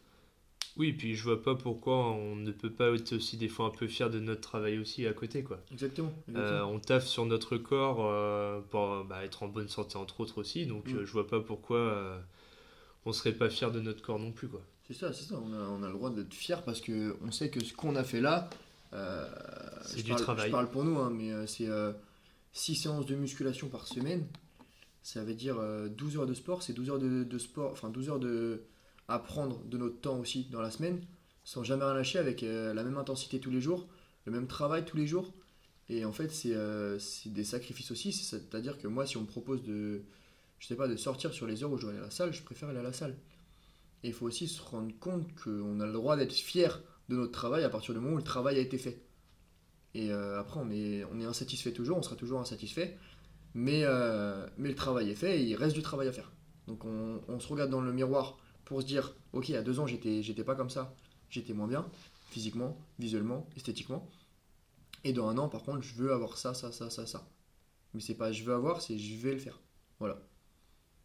Oui, 0.76 0.92
puis 0.94 1.16
je 1.16 1.24
vois 1.24 1.42
pas 1.42 1.54
pourquoi 1.54 2.12
on 2.12 2.36
ne 2.36 2.52
peut 2.52 2.72
pas 2.72 2.90
être 2.90 3.14
aussi 3.14 3.38
des 3.38 3.48
fois 3.48 3.68
un 3.68 3.70
peu 3.70 3.88
fier 3.88 4.10
de 4.10 4.20
notre 4.20 4.42
travail 4.42 4.80
aussi 4.80 5.06
à 5.06 5.14
côté. 5.14 5.44
quoi. 5.44 5.60
Exactement. 5.72 6.12
Euh, 6.36 6.62
on 6.64 6.80
taffe 6.80 7.06
sur 7.06 7.26
notre 7.26 7.58
corps 7.58 8.00
euh, 8.02 8.60
pour 8.70 9.04
bah, 9.04 9.24
être 9.24 9.44
en 9.44 9.48
bonne 9.48 9.70
santé 9.70 9.98
entre 9.98 10.22
autres 10.22 10.40
aussi, 10.40 10.66
donc 10.66 10.88
mm. 10.88 10.98
euh, 10.98 11.06
je 11.06 11.12
vois 11.12 11.28
pas 11.28 11.42
pourquoi 11.42 12.20
on 13.06 13.14
serait 13.14 13.34
pas 13.34 13.50
fier 13.50 13.72
de 13.72 13.80
notre 13.82 14.02
corps 14.02 14.20
non 14.20 14.32
plus. 14.32 14.48
quoi. 14.48 14.62
C'est 14.88 14.96
ça, 14.96 15.14
c'est 15.14 15.26
ça, 15.26 15.36
on 15.40 15.54
a, 15.54 15.58
on 15.58 15.84
a, 15.84 15.88
le 15.88 15.94
droit 15.94 16.10
d'être 16.10 16.34
fier 16.34 16.64
parce 16.64 16.82
qu'on 16.82 17.32
sait 17.32 17.50
que 17.50 17.64
ce 17.64 17.74
qu'on 17.74 17.96
a 17.96 18.04
fait 18.04 18.22
là, 18.22 18.50
c'est 19.84 20.04
du 20.04 20.16
travail. 20.16 20.48
Je 20.48 20.52
parle 20.52 20.72
pour 20.72 20.84
nous, 20.84 20.98
hein, 20.98 21.12
mais 21.14 21.46
c'est 21.46 21.70
6 22.54 22.76
séances 22.76 23.06
de 23.06 23.16
musculation 23.16 23.70
par 23.70 23.86
semaine, 23.88 24.26
ça 25.04 25.24
veut 25.24 25.36
dire 25.36 25.58
12 25.90 26.18
heures 26.18 26.26
de 26.26 26.34
sport, 26.34 26.64
c'est 26.64 26.74
12 26.74 26.90
heures 26.90 27.00
de, 27.00 27.24
de 27.24 27.38
sport, 27.38 27.72
enfin 27.72 27.90
12 27.90 28.10
heures 28.10 28.20
de 28.20 28.64
à 29.08 29.20
prendre 29.20 29.64
de 29.66 29.78
notre 29.78 30.00
temps 30.00 30.20
aussi 30.20 30.46
dans 30.46 30.62
la 30.62 30.72
semaine, 30.72 31.02
sans 31.44 31.64
jamais 31.64 31.84
rien 31.84 31.94
lâcher, 31.94 32.20
avec 32.20 32.44
euh, 32.44 32.74
la 32.74 32.84
même 32.84 32.98
intensité 32.98 33.40
tous 33.40 33.52
les 33.52 33.62
jours, 33.62 33.88
le 34.26 34.32
même 34.32 34.48
travail 34.48 34.86
tous 34.86 34.98
les 34.98 35.08
jours. 35.08 35.34
Et 35.90 36.06
en 36.06 36.14
fait, 36.14 36.32
c'est 36.32 36.56
euh, 36.56 36.98
des 37.26 37.44
sacrifices 37.44 37.92
aussi. 37.92 38.14
C'est-à-dire 38.14 38.78
que 38.78 38.88
moi, 38.88 39.06
si 39.06 39.18
on 39.18 39.22
me 39.22 39.28
propose 39.28 39.64
de, 39.64 40.04
je 40.60 40.68
sais 40.68 40.76
pas, 40.76 40.88
de 40.88 40.96
sortir 40.96 41.34
sur 41.34 41.46
les 41.46 41.64
heures 41.64 41.72
où 41.72 41.78
je 41.78 41.82
dois 41.82 41.92
aller 41.92 42.00
à 42.00 42.06
la 42.06 42.12
salle, 42.12 42.34
je 42.34 42.42
préfère 42.42 42.70
aller 42.70 42.80
à 42.80 42.84
la 42.84 42.94
salle. 42.94 43.18
Et 44.04 44.08
il 44.08 44.14
faut 44.14 44.26
aussi 44.26 44.48
se 44.48 44.62
rendre 44.62 44.94
compte 45.00 45.28
qu'on 45.36 45.80
a 45.80 45.86
le 45.86 45.94
droit 45.94 46.16
d'être 46.16 46.34
fier 46.34 46.82
de 47.10 47.16
notre 47.16 47.32
travail 47.32 47.64
à 47.64 47.70
partir 47.70 47.94
du 47.94 48.00
moment 48.00 48.16
où 48.16 48.18
le 48.18 48.24
travail 48.24 48.58
a 48.58 48.62
été 48.62 48.78
fait. 48.78 49.02
Et 49.94 50.12
euh, 50.12 50.40
après, 50.40 50.60
on 50.62 50.72
est 50.72 51.26
insatisfait 51.26 51.72
toujours, 51.72 51.98
on 51.98 52.02
sera 52.02 52.16
toujours 52.16 52.40
insatisfait. 52.40 52.98
Mais, 53.56 53.84
mais 54.58 54.70
le 54.70 54.76
travail 54.76 55.10
est 55.10 55.16
fait 55.16 55.40
et 55.40 55.44
il 55.44 55.56
reste 55.56 55.76
du 55.76 55.82
travail 55.82 56.08
à 56.08 56.12
faire. 56.12 56.32
Donc 56.68 56.86
on, 56.86 57.22
on 57.28 57.40
se 57.40 57.48
regarde 57.48 57.70
dans 57.70 57.82
le 57.82 57.92
miroir 57.92 58.38
pour 58.66 58.82
se 58.82 58.88
dire, 58.88 59.16
ok, 59.34 59.50
il 59.50 59.54
y 59.54 59.58
a 59.58 59.62
deux 59.62 59.80
ans, 59.80 59.88
j'étais, 59.88 60.24
j'étais 60.24 60.44
pas 60.44 60.56
comme 60.56 60.70
ça, 60.70 60.96
j'étais 61.30 61.54
moins 61.54 61.68
bien, 61.68 61.86
physiquement, 62.30 62.78
visuellement, 63.00 63.48
esthétiquement. 63.56 64.08
Et 65.04 65.14
dans 65.14 65.28
un 65.28 65.38
an, 65.38 65.50
par 65.50 65.64
contre, 65.64 65.82
je 65.82 65.94
veux 65.96 66.14
avoir 66.14 66.38
ça, 66.38 66.54
ça, 66.54 66.72
ça, 66.72 66.90
ça, 66.90 67.06
ça. 67.06 67.28
Mais 67.94 68.02
c'est 68.02 68.16
pas 68.16 68.32
je 68.32 68.44
veux 68.44 68.54
avoir, 68.54 68.82
c'est 68.82 68.98
je 68.98 69.16
vais 69.18 69.34
le 69.34 69.40
faire. 69.40 69.60
Voilà. 70.00 70.18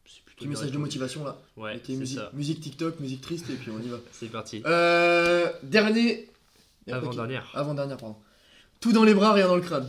C'est 0.06 0.24
plutôt 0.24 0.44
Petit 0.44 0.48
message 0.48 0.72
de 0.72 0.78
motivation 0.78 1.24
là. 1.24 1.38
Ouais, 1.56 1.80
musique, 1.88 2.20
musique, 2.32 2.60
TikTok, 2.60 2.98
musique 3.00 3.20
triste, 3.20 3.50
et 3.50 3.54
puis 3.54 3.70
on 3.70 3.78
y 3.78 3.88
va. 3.88 3.98
c'est 4.12 4.28
parti. 4.28 4.62
Euh, 4.64 5.52
dernier. 5.62 6.30
Avant-dernière. 6.90 7.50
Avant-dernière, 7.52 7.98
pardon. 7.98 8.16
Tout 8.80 8.92
dans 8.92 9.04
les 9.04 9.12
bras, 9.12 9.32
rien 9.32 9.48
dans 9.48 9.56
le 9.56 9.62
crâne. 9.62 9.86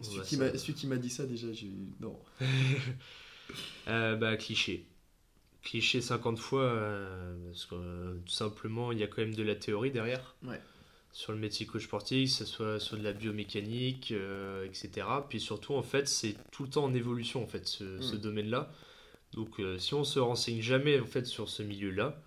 Celui, 0.00 0.74
qui 0.74 0.86
m'a, 0.86 0.96
dit 0.96 1.10
ça 1.10 1.26
déjà, 1.26 1.52
j'ai. 1.52 1.70
Non. 2.00 2.18
euh, 3.88 4.16
bah, 4.16 4.36
cliché 4.36 4.86
cliché 5.62 6.00
50 6.00 6.40
fois, 6.40 6.62
euh, 6.62 7.36
parce 7.46 7.66
que 7.66 7.76
euh, 7.76 8.14
tout 8.26 8.32
simplement, 8.32 8.90
il 8.90 8.98
y 8.98 9.04
a 9.04 9.06
quand 9.06 9.22
même 9.22 9.36
de 9.36 9.44
la 9.44 9.54
théorie 9.54 9.92
derrière. 9.92 10.34
Sur 11.12 11.32
le 11.32 11.38
métier 11.38 11.66
coach 11.66 11.84
sportif, 11.84 12.30
que 12.30 12.36
ce 12.36 12.44
soit 12.46 12.80
sur 12.80 12.96
de 12.96 13.04
la 13.04 13.12
biomécanique, 13.12 14.12
etc. 14.64 15.06
Puis 15.28 15.40
surtout, 15.40 15.74
en 15.74 15.82
fait, 15.82 16.08
c'est 16.08 16.34
tout 16.50 16.64
le 16.64 16.70
temps 16.70 16.84
en 16.84 16.94
évolution, 16.94 17.44
en 17.44 17.46
fait, 17.46 17.68
ce, 17.68 17.84
mm. 17.84 18.18
domaine-là. 18.18 18.72
Donc, 19.34 19.60
si 19.78 19.94
on 19.94 20.04
se 20.04 20.18
renseigne 20.18 20.62
jamais, 20.62 20.98
en 20.98 21.06
fait, 21.06 21.26
sur 21.26 21.48
ce 21.48 21.62
milieu-là, 21.62 22.18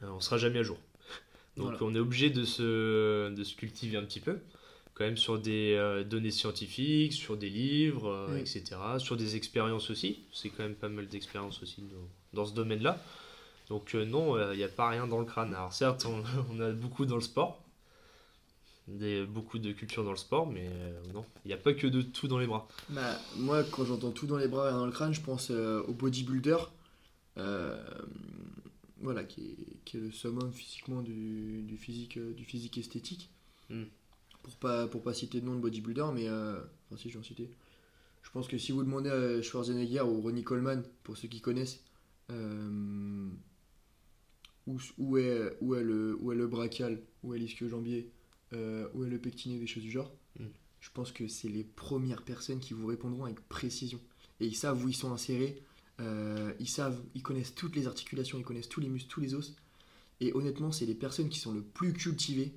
on 0.00 0.20
sera 0.20 0.38
jamais 0.38 0.60
à 0.60 0.62
jour. 0.62 0.78
Donc, 1.58 1.82
on 1.82 1.94
est 1.94 1.98
obligé 1.98 2.30
de 2.30 2.44
se, 2.44 3.30
de 3.30 3.44
se 3.44 3.56
cultiver 3.56 3.98
un 3.98 4.04
petit 4.04 4.20
peu 4.20 4.38
quand 4.98 5.04
même 5.04 5.16
sur 5.16 5.38
des 5.38 6.02
données 6.10 6.32
scientifiques, 6.32 7.12
sur 7.12 7.36
des 7.36 7.48
livres, 7.48 8.28
etc., 8.36 8.76
sur 8.98 9.16
des 9.16 9.36
expériences 9.36 9.90
aussi. 9.90 10.24
C'est 10.32 10.50
quand 10.50 10.64
même 10.64 10.74
pas 10.74 10.88
mal 10.88 11.06
d'expériences 11.06 11.62
aussi 11.62 11.84
dans 12.32 12.44
ce 12.44 12.52
domaine-là. 12.52 13.00
Donc 13.68 13.94
euh, 13.94 14.04
non, 14.04 14.36
il 14.36 14.40
euh, 14.40 14.56
n'y 14.56 14.64
a 14.64 14.68
pas 14.68 14.88
rien 14.88 15.06
dans 15.06 15.18
le 15.18 15.24
crâne. 15.24 15.54
Alors 15.54 15.72
certes, 15.72 16.06
on, 16.50 16.60
a 16.60 16.72
beaucoup 16.72 17.04
dans 17.06 17.16
le 17.16 17.20
sport, 17.20 17.62
des, 18.86 19.24
beaucoup 19.24 19.58
de 19.58 19.72
culture 19.72 20.04
dans 20.04 20.10
le 20.10 20.16
sport, 20.16 20.46
mais 20.46 20.68
euh, 20.68 21.00
non, 21.12 21.24
il 21.44 21.48
n'y 21.48 21.54
a 21.54 21.58
pas 21.58 21.74
que 21.74 21.86
de 21.86 22.02
tout 22.02 22.28
dans 22.28 22.38
les 22.38 22.46
bras. 22.46 22.66
Bah, 22.88 23.18
moi, 23.36 23.62
quand 23.64 23.84
j'entends 23.84 24.10
tout 24.10 24.26
dans 24.26 24.38
les 24.38 24.48
bras 24.48 24.70
et 24.70 24.72
dans 24.72 24.86
le 24.86 24.92
crâne, 24.92 25.12
je 25.12 25.20
pense 25.20 25.50
au 25.50 25.92
bodybuilder, 25.92 26.56
voilà, 29.00 29.22
qui 29.22 29.42
est, 29.42 29.84
qui 29.84 29.96
est, 29.96 30.00
le 30.00 30.10
summum 30.10 30.52
physiquement 30.52 31.02
du, 31.02 31.62
du 31.62 31.76
physique, 31.76 32.18
du 32.18 32.44
physique 32.44 32.78
esthétique. 32.78 33.30
Hmm. 33.70 33.84
Pour 34.48 34.56
pas 34.56 34.86
pour 34.86 35.02
pas 35.02 35.12
citer 35.12 35.40
de 35.40 35.46
nom 35.46 35.54
de 35.54 35.60
bodybuilder, 35.60 36.06
mais 36.14 36.28
enfin 36.28 36.96
si 36.96 37.10
je 37.10 37.14
vais 37.14 37.20
en 37.20 37.22
citer. 37.22 37.50
Je 38.22 38.30
pense 38.30 38.48
que 38.48 38.58
si 38.58 38.72
vous 38.72 38.82
demandez 38.82 39.10
à 39.10 39.40
Schwarzenegger 39.40 40.02
ou 40.02 40.20
Ronnie 40.20 40.44
Coleman, 40.44 40.82
pour 41.02 41.16
ceux 41.16 41.28
qui 41.28 41.40
connaissent, 41.40 41.82
euh, 42.30 43.30
où, 44.66 44.78
où, 44.98 45.16
est, 45.16 45.56
où, 45.62 45.74
est 45.74 45.82
le, 45.82 46.16
où 46.20 46.32
est 46.32 46.34
le 46.36 46.46
brachial, 46.46 47.00
où 47.22 47.34
est 47.34 47.38
l'ischio-jambier, 47.38 48.10
euh, 48.52 48.86
où 48.94 49.04
est 49.04 49.08
le 49.08 49.18
pectiné, 49.18 49.58
des 49.58 49.66
choses 49.66 49.82
du 49.82 49.90
genre. 49.90 50.12
Mm. 50.38 50.44
Je 50.80 50.90
pense 50.90 51.10
que 51.10 51.26
c'est 51.26 51.48
les 51.48 51.64
premières 51.64 52.22
personnes 52.22 52.60
qui 52.60 52.74
vous 52.74 52.86
répondront 52.86 53.24
avec 53.24 53.40
précision. 53.48 54.00
Et 54.40 54.46
ils 54.46 54.56
savent 54.56 54.84
où 54.84 54.88
ils 54.88 54.94
sont 54.94 55.10
insérés, 55.10 55.62
euh, 56.00 56.52
ils 56.60 56.68
savent, 56.68 57.00
ils 57.14 57.22
connaissent 57.22 57.54
toutes 57.54 57.76
les 57.76 57.86
articulations, 57.86 58.38
ils 58.38 58.44
connaissent 58.44 58.68
tous 58.68 58.80
les 58.80 58.88
muscles, 58.88 59.08
tous 59.08 59.20
les 59.20 59.34
os. 59.34 59.56
Et 60.20 60.32
honnêtement, 60.34 60.70
c'est 60.70 60.86
les 60.86 60.94
personnes 60.94 61.28
qui 61.30 61.38
sont 61.38 61.52
le 61.52 61.62
plus 61.62 61.92
cultivées 61.92 62.52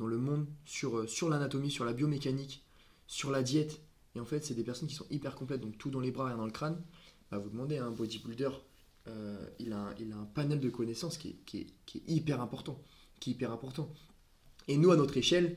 dans 0.00 0.06
le 0.06 0.16
monde 0.16 0.46
sur, 0.64 1.08
sur 1.08 1.28
l'anatomie, 1.28 1.70
sur 1.70 1.84
la 1.84 1.92
biomécanique, 1.92 2.64
sur 3.06 3.30
la 3.30 3.42
diète. 3.42 3.82
Et 4.16 4.20
en 4.20 4.24
fait, 4.24 4.44
c'est 4.44 4.54
des 4.54 4.64
personnes 4.64 4.88
qui 4.88 4.94
sont 4.94 5.06
hyper 5.10 5.34
complètes, 5.34 5.60
donc 5.60 5.76
tout 5.76 5.90
dans 5.90 6.00
les 6.00 6.10
bras 6.10 6.32
et 6.32 6.36
dans 6.36 6.46
le 6.46 6.50
crâne. 6.50 6.80
Bah, 7.30 7.38
vous 7.38 7.50
demandez 7.50 7.76
à 7.76 7.84
un 7.84 7.90
bodybuilder, 7.90 8.50
euh, 9.08 9.46
il, 9.58 9.72
a, 9.74 9.94
il 10.00 10.10
a 10.12 10.16
un 10.16 10.24
panel 10.24 10.58
de 10.58 10.70
connaissances 10.70 11.18
qui 11.18 11.28
est, 11.28 11.36
qui 11.44 11.58
est, 11.58 11.66
qui 11.84 11.98
est, 11.98 12.02
hyper 12.10 12.40
important. 12.40 12.82
Qui 13.20 13.30
est 13.30 13.32
hyper 13.34 13.52
important. 13.52 13.92
Et 14.68 14.78
nous, 14.78 14.90
à 14.90 14.96
notre 14.96 15.16
échelle, 15.18 15.56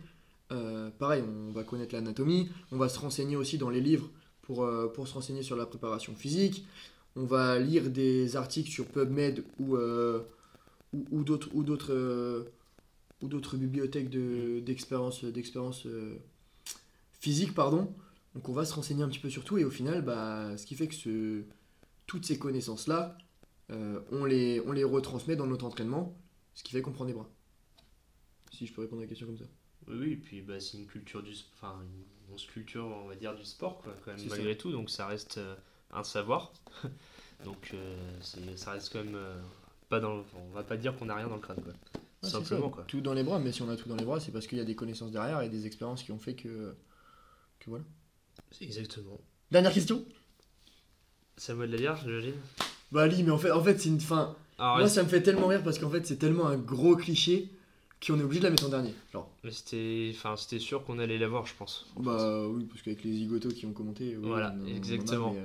euh, 0.51 0.89
pareil, 0.91 1.23
on 1.23 1.51
va 1.51 1.63
connaître 1.63 1.95
l'anatomie, 1.95 2.49
on 2.71 2.77
va 2.77 2.89
se 2.89 2.99
renseigner 2.99 3.37
aussi 3.37 3.57
dans 3.57 3.69
les 3.69 3.81
livres 3.81 4.09
pour, 4.41 4.65
euh, 4.65 4.87
pour 4.87 5.07
se 5.07 5.13
renseigner 5.13 5.41
sur 5.41 5.55
la 5.55 5.65
préparation 5.65 6.15
physique, 6.15 6.65
on 7.15 7.23
va 7.23 7.59
lire 7.59 7.89
des 7.89 8.35
articles 8.35 8.69
sur 8.69 8.87
PubMed 8.87 9.45
ou, 9.59 9.77
ou, 9.77 11.23
ou 11.53 11.63
d'autres 11.63 12.45
ou 13.23 13.27
d'autres 13.27 13.57
bibliothèques 13.57 14.09
d'expérience 14.63 15.23
d'expérience 15.23 15.87
physique, 17.19 17.55
pardon. 17.55 17.91
Donc 18.35 18.49
on 18.49 18.53
va 18.53 18.65
se 18.65 18.73
renseigner 18.73 19.03
un 19.03 19.09
petit 19.09 19.19
peu 19.19 19.29
sur 19.29 19.43
tout 19.43 19.57
et 19.57 19.63
au 19.63 19.71
final, 19.71 20.03
bah, 20.03 20.55
ce 20.57 20.65
qui 20.65 20.75
fait 20.75 20.87
que 20.87 20.95
ce, 20.95 21.43
toutes 22.05 22.25
ces 22.25 22.37
connaissances-là, 22.37 23.17
on, 24.11 24.25
les, 24.25 24.61
on 24.67 24.71
les 24.71 24.83
retransmet 24.83 25.35
dans 25.35 25.47
notre 25.47 25.65
entraînement, 25.65 26.15
ce 26.53 26.63
qui 26.63 26.73
fait 26.73 26.81
qu'on 26.81 26.91
prend 26.91 27.05
des 27.05 27.13
bras. 27.13 27.29
Si 28.51 28.67
je 28.67 28.73
peux 28.73 28.81
répondre 28.81 29.01
à 29.01 29.05
la 29.05 29.07
question 29.09 29.25
comme 29.25 29.37
ça. 29.37 29.45
Oui, 29.87 29.95
oui, 29.99 30.11
et 30.11 30.17
puis 30.17 30.41
bah, 30.41 30.59
c'est 30.59 30.77
une 30.77 30.85
culture 30.85 31.23
du 31.23 31.33
enfin 31.55 31.81
une, 32.29 32.35
culture, 32.51 32.85
on 32.85 33.07
va 33.07 33.15
dire, 33.15 33.35
du 33.35 33.45
sport, 33.45 33.81
quoi, 33.81 33.95
quand 34.03 34.15
même, 34.15 34.27
malgré 34.27 34.57
tout, 34.57 34.71
donc 34.71 34.89
ça 34.89 35.07
reste 35.07 35.39
un 35.93 36.03
savoir. 36.03 36.51
donc 37.45 37.71
euh, 37.73 38.19
ça 38.55 38.71
reste 38.71 38.91
quand 38.91 39.03
même 39.03 39.15
euh, 39.15 39.39
pas 39.89 39.99
dans. 39.99 40.23
on 40.35 40.53
va 40.53 40.63
pas 40.63 40.77
dire 40.77 40.95
qu'on 40.97 41.09
a 41.09 41.15
rien 41.15 41.27
dans 41.27 41.35
le 41.35 41.41
crâne, 41.41 41.61
quoi. 41.61 41.73
Simplement, 42.23 42.69
quoi. 42.69 42.83
Tout 42.87 43.01
dans 43.01 43.13
les 43.13 43.23
bras, 43.23 43.39
mais 43.39 43.51
si 43.51 43.61
on 43.61 43.69
a 43.69 43.75
tout 43.75 43.89
dans 43.89 43.95
les 43.95 44.05
bras, 44.05 44.19
c'est 44.19 44.31
parce 44.31 44.47
qu'il 44.47 44.57
y 44.57 44.61
a 44.61 44.65
des 44.65 44.75
connaissances 44.75 45.11
derrière 45.11 45.41
et 45.41 45.49
des 45.49 45.65
expériences 45.65 46.03
qui 46.03 46.11
ont 46.11 46.19
fait 46.19 46.35
que. 46.35 46.75
que 47.59 47.69
voilà. 47.69 47.83
Exactement. 48.61 49.19
Dernière 49.51 49.73
question? 49.73 50.05
C'est 51.37 51.51
à 51.51 51.55
moi 51.55 51.67
de 51.67 51.71
la 51.71 51.77
lire, 51.77 51.97
j'imagine 52.03 52.33
Bah, 52.91 53.03
Ali, 53.03 53.23
mais 53.23 53.31
en 53.31 53.37
fait, 53.37 53.51
en 53.51 53.63
fait 53.63 53.79
c'est 53.79 53.89
une 53.89 53.99
fin. 53.99 54.35
moi, 54.59 54.87
ça 54.87 55.03
me 55.03 55.09
fait 55.09 55.21
tellement 55.21 55.47
rire 55.47 55.63
parce 55.63 55.79
qu'en 55.79 55.89
fait, 55.89 56.05
c'est 56.05 56.17
tellement 56.17 56.47
un 56.47 56.57
gros 56.57 56.95
cliché 56.95 57.49
qu'on 58.05 58.19
est 58.19 58.23
obligé 58.23 58.39
de 58.39 58.45
la 58.45 58.51
mettre 58.51 58.65
en 58.65 58.69
dernier. 58.69 58.93
Genre. 59.11 59.29
Mais 59.43 59.51
c'était, 59.51 60.11
enfin, 60.13 60.35
c'était 60.35 60.59
sûr 60.59 60.83
qu'on 60.83 60.99
allait 60.99 61.17
la 61.17 61.27
voir, 61.27 61.45
je 61.45 61.53
pense. 61.55 61.87
Bah 61.97 62.47
oui, 62.47 62.65
parce 62.65 62.81
qu'avec 62.81 63.03
les 63.03 63.13
zigotos 63.13 63.49
qui 63.49 63.65
ont 63.65 63.73
commenté. 63.73 64.15
voilà, 64.15 64.55
exactement. 64.67 65.35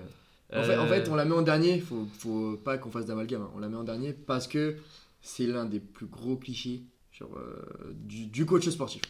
Euh, 0.52 0.62
en, 0.62 0.64
fait, 0.64 0.76
en, 0.78 0.86
fait, 0.86 1.08
on 1.10 1.14
la 1.14 1.26
met 1.26 1.34
en 1.34 1.42
dernier, 1.42 1.78
faut, 1.78 2.06
faut 2.18 2.56
pas 2.56 2.78
qu'on 2.78 2.90
fasse 2.90 3.04
d'amalgame, 3.04 3.42
hein. 3.42 3.50
on 3.54 3.58
la 3.58 3.68
met 3.68 3.76
en 3.76 3.84
dernier 3.84 4.14
parce 4.14 4.48
que 4.48 4.76
c'est 5.20 5.46
l'un 5.46 5.64
des 5.64 5.80
plus 5.80 6.06
gros 6.06 6.36
clichés 6.36 6.82
sur, 7.12 7.36
euh, 7.36 7.94
du, 7.94 8.46
coach 8.46 8.68
sportif. 8.68 9.02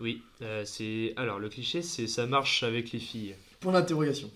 Oui, 0.00 0.22
euh, 0.42 0.64
c'est. 0.64 1.12
Alors, 1.16 1.38
le 1.38 1.48
cliché, 1.48 1.82
c'est 1.82 2.06
ça 2.06 2.26
marche 2.26 2.62
avec 2.62 2.92
les 2.92 2.98
filles. 2.98 3.34
Pour 3.60 3.72
l'interrogation. 3.72 4.30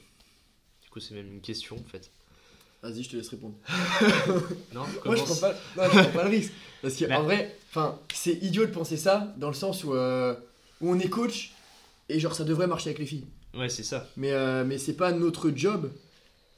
Du 0.83 0.91
coup, 0.91 1.01
c'est 1.01 1.15
même 1.15 1.33
une 1.33 1.41
question 1.41 1.77
en 1.77 1.89
fait. 1.89 2.11
Vas-y, 2.83 3.03
je 3.03 3.11
te 3.11 3.17
laisse 3.17 3.29
répondre. 3.29 3.55
non, 4.75 4.85
Moi, 5.05 5.17
je 5.17 5.23
prends 5.23 5.37
pas, 5.37 5.53
non, 5.77 5.85
je 5.85 5.89
prends 5.89 6.11
pas 6.11 6.25
le 6.25 6.31
risque. 6.31 6.53
Parce 6.83 6.97
qu'en 6.97 7.23
vrai, 7.23 7.57
c'est 8.13 8.35
idiot 8.43 8.67
de 8.67 8.71
penser 8.71 8.97
ça 8.97 9.35
dans 9.39 9.49
le 9.49 9.55
sens 9.55 9.83
où, 9.85 9.95
euh, 9.95 10.35
où 10.81 10.91
on 10.91 10.99
est 10.99 11.09
coach 11.09 11.53
et 12.09 12.21
genre 12.21 12.35
ça 12.35 12.45
devrait 12.45 12.67
marcher 12.67 12.91
avec 12.91 12.99
les 12.99 13.07
filles. 13.07 13.27
Ouais, 13.55 13.69
c'est 13.69 13.83
ça. 13.83 14.09
Mais, 14.17 14.33
mais 14.65 14.79
c'est 14.79 14.95
pas 14.95 15.13
notre 15.13 15.51
job 15.51 15.91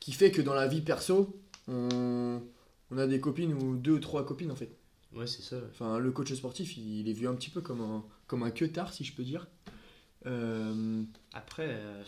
qui 0.00 0.12
fait 0.12 0.30
que 0.30 0.42
dans 0.42 0.54
la 0.54 0.66
vie 0.66 0.80
perso, 0.80 1.38
on, 1.68 2.42
on 2.90 2.98
a 2.98 3.06
des 3.06 3.20
copines 3.20 3.52
ou 3.52 3.76
deux 3.76 3.92
ou 3.92 3.98
trois 3.98 4.24
copines 4.24 4.50
en 4.50 4.56
fait. 4.56 4.70
Ouais, 5.14 5.26
c'est 5.26 5.42
ça. 5.42 5.56
Enfin, 5.70 5.98
le 5.98 6.10
coach 6.10 6.32
sportif, 6.34 6.76
il, 6.76 7.08
est 7.08 7.12
vu 7.12 7.26
un 7.26 7.34
petit 7.34 7.50
peu 7.50 7.60
comme 7.60 7.80
un, 7.80 8.04
comme 8.26 8.42
un 8.42 8.50
tard 8.50 8.92
si 8.92 9.04
je 9.04 9.14
peux 9.14 9.22
dire. 9.22 9.46
Euh, 10.26 11.02
Après, 11.32 11.66
euh, 11.68 12.02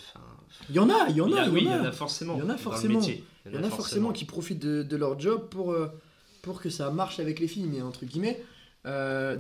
il 0.69 0.75
y 0.75 0.79
en 0.79 0.91
a, 0.91 1.09
il 1.09 1.17
y 1.17 1.21
en 1.21 1.33
a, 1.33 1.49
oui, 1.49 1.61
il 1.63 1.69
y 1.69 1.75
en 1.75 1.85
a 1.85 1.93
forcément. 1.93 2.37
Il 2.37 2.41
y 2.41 2.43
en 2.43 2.51
a 2.51 2.59
forcément. 2.59 3.01
Il 3.01 3.23
y 3.53 3.57
en 3.57 3.63
a, 3.63 3.71
forcément 3.71 4.13
qui 4.13 4.25
profitent 4.25 4.61
de, 4.61 4.97
leur 4.97 5.19
job 5.19 5.49
pour, 5.49 5.73
euh, 5.73 5.89
pour 6.43 6.61
que 6.61 6.69
ça 6.69 6.91
marche 6.91 7.21
avec 7.21 7.39
les 7.39 7.49
filles, 7.49 7.67
mais 7.67 7.81
entre 7.81 8.05
guillemets, 8.05 8.43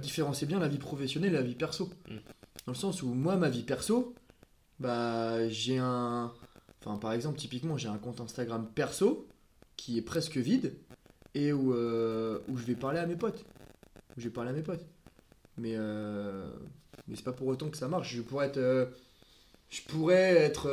différencier 0.00 0.46
bien 0.46 0.58
la 0.58 0.68
vie 0.68 0.78
professionnelle 0.78 1.32
et 1.32 1.36
la 1.36 1.42
vie 1.42 1.54
perso. 1.54 1.90
Mm. 2.08 2.16
Dans 2.66 2.72
le 2.72 2.78
sens 2.78 3.02
où 3.02 3.08
moi, 3.08 3.36
ma 3.36 3.50
vie 3.50 3.62
perso, 3.62 4.14
bah, 4.78 5.48
j'ai 5.48 5.78
un, 5.78 6.32
Enfin, 6.82 6.96
par 6.96 7.12
exemple, 7.12 7.38
typiquement, 7.38 7.76
j'ai 7.76 7.88
un 7.88 7.98
compte 7.98 8.20
Instagram 8.20 8.66
perso 8.74 9.28
qui 9.76 9.98
est 9.98 10.02
presque 10.02 10.38
vide 10.38 10.74
et 11.34 11.52
où, 11.52 11.74
euh, 11.74 12.38
où 12.48 12.56
je 12.56 12.64
vais 12.64 12.74
parler 12.74 12.98
à 12.98 13.06
mes 13.06 13.16
potes. 13.16 13.44
je 14.16 14.24
vais 14.24 14.30
parler 14.30 14.50
à 14.50 14.52
mes 14.52 14.62
potes. 14.62 14.84
Mais, 15.56 15.74
euh, 15.76 16.50
mais 17.08 17.16
pas 17.16 17.32
pour 17.32 17.46
autant 17.48 17.68
que 17.68 17.76
ça 17.76 17.88
marche. 17.88 18.14
Je 18.14 18.22
pourrais 18.22 18.46
être. 18.46 18.58
Euh, 18.58 18.86
je 19.68 19.82
pourrais 19.82 20.36
être. 20.36 20.68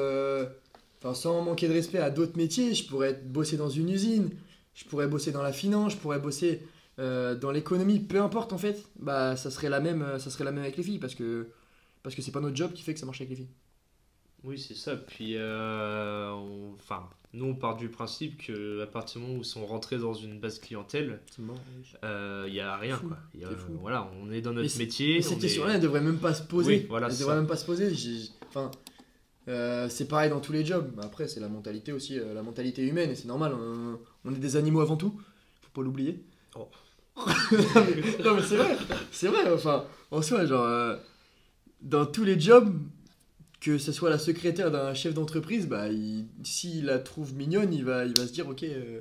Enfin, 0.99 1.13
sans 1.13 1.41
manquer 1.43 1.67
de 1.67 1.73
respect 1.73 1.99
à 1.99 2.09
d'autres 2.09 2.37
métiers, 2.37 2.73
je 2.73 2.87
pourrais 2.87 3.09
être, 3.09 3.31
bosser 3.31 3.57
dans 3.57 3.69
une 3.69 3.89
usine, 3.89 4.31
je 4.73 4.85
pourrais 4.85 5.07
bosser 5.07 5.31
dans 5.31 5.43
la 5.43 5.53
finance, 5.53 5.93
je 5.93 5.97
pourrais 5.97 6.19
bosser 6.19 6.63
dans 6.97 7.51
l'économie, 7.53 7.99
peu 7.99 8.19
importe 8.19 8.53
en 8.53 8.57
fait, 8.57 8.83
bah 8.99 9.37
ça 9.37 9.51
serait 9.51 9.69
la 9.69 9.79
même, 9.79 10.17
ça 10.17 10.31
serait 10.31 10.43
la 10.45 10.51
même 10.51 10.63
avec 10.63 10.77
les 10.77 10.83
filles 10.83 10.97
parce 10.97 11.13
que 11.13 11.47
parce 12.01 12.15
que 12.15 12.23
c'est 12.23 12.31
pas 12.31 12.39
notre 12.39 12.55
job 12.55 12.73
qui 12.73 12.81
fait 12.81 12.95
que 12.95 12.99
ça 12.99 13.05
marche 13.05 13.21
avec 13.21 13.29
les 13.29 13.35
filles. 13.35 13.49
Oui, 14.43 14.59
c'est 14.59 14.75
ça. 14.75 14.95
Puis, 14.95 15.35
euh, 15.35 16.31
enfin, 16.75 17.09
nous, 17.33 17.45
on 17.45 17.55
part 17.55 17.75
du 17.75 17.89
principe 17.89 18.37
que 18.45 18.81
à 18.81 18.87
partir 18.87 19.19
du 19.19 19.27
moment 19.27 19.39
où 19.39 19.41
ils 19.41 19.45
sont 19.45 19.65
rentrés 19.65 19.97
dans 19.97 20.13
une 20.13 20.39
base 20.39 20.59
clientèle, 20.59 21.21
il 21.37 21.43
n'y 21.45 21.51
euh, 22.03 22.69
a 22.69 22.77
rien. 22.77 22.97
Quoi. 22.97 23.17
voilà, 23.81 24.09
on 24.21 24.31
est 24.31 24.41
dans 24.41 24.53
notre 24.53 24.77
métier. 24.77 25.15
Mais 25.15 25.21
cette 25.21 25.39
question-là, 25.39 25.75
elle 25.75 25.81
devrait 25.81 26.01
même 26.01 26.19
pas 26.19 26.33
se 26.33 26.43
poser. 26.43 26.85
voilà, 26.89 27.07
elle 27.09 27.17
devrait 27.17 27.35
même 27.35 27.47
pas 27.47 27.57
se 27.57 27.65
poser. 27.65 27.91
Enfin, 28.47 28.71
euh, 29.47 29.89
c'est 29.89 30.07
pareil 30.07 30.29
dans 30.29 30.39
tous 30.39 30.51
les 30.51 30.65
jobs. 30.65 30.91
Après, 31.01 31.27
c'est 31.27 31.39
la 31.39 31.49
mentalité 31.49 31.91
aussi, 31.91 32.19
la 32.19 32.43
mentalité 32.43 32.83
humaine, 32.83 33.09
et 33.09 33.15
c'est 33.15 33.27
normal. 33.27 33.53
On, 34.23 34.33
est 34.33 34.39
des 34.39 34.55
animaux 34.55 34.81
avant 34.81 34.97
tout. 34.97 35.19
Faut 35.61 35.71
pas 35.73 35.81
l'oublier. 35.81 36.23
Oh. 36.55 36.67
non, 37.17 38.35
mais, 38.35 38.43
c'est 38.43 38.55
vrai. 38.55 38.77
C'est 39.11 39.27
vrai. 39.29 39.51
Enfin, 39.51 39.85
en 40.11 40.21
soi, 40.21 40.45
genre, 40.45 40.97
dans 41.81 42.05
tous 42.05 42.23
les 42.23 42.39
jobs, 42.39 42.71
que 43.59 43.77
ce 43.77 43.91
soit 43.91 44.09
la 44.09 44.19
secrétaire 44.19 44.71
d'un 44.71 44.93
chef 44.93 45.13
d'entreprise, 45.13 45.67
bah, 45.67 45.87
s'il 46.43 46.85
la 46.85 46.99
trouve 46.99 47.33
mignonne, 47.33 47.73
il 47.73 47.83
va, 47.83 48.05
il 48.05 48.13
va 48.17 48.27
se 48.27 48.33
dire 48.33 48.47
ok, 48.47 48.63
euh, 48.63 48.99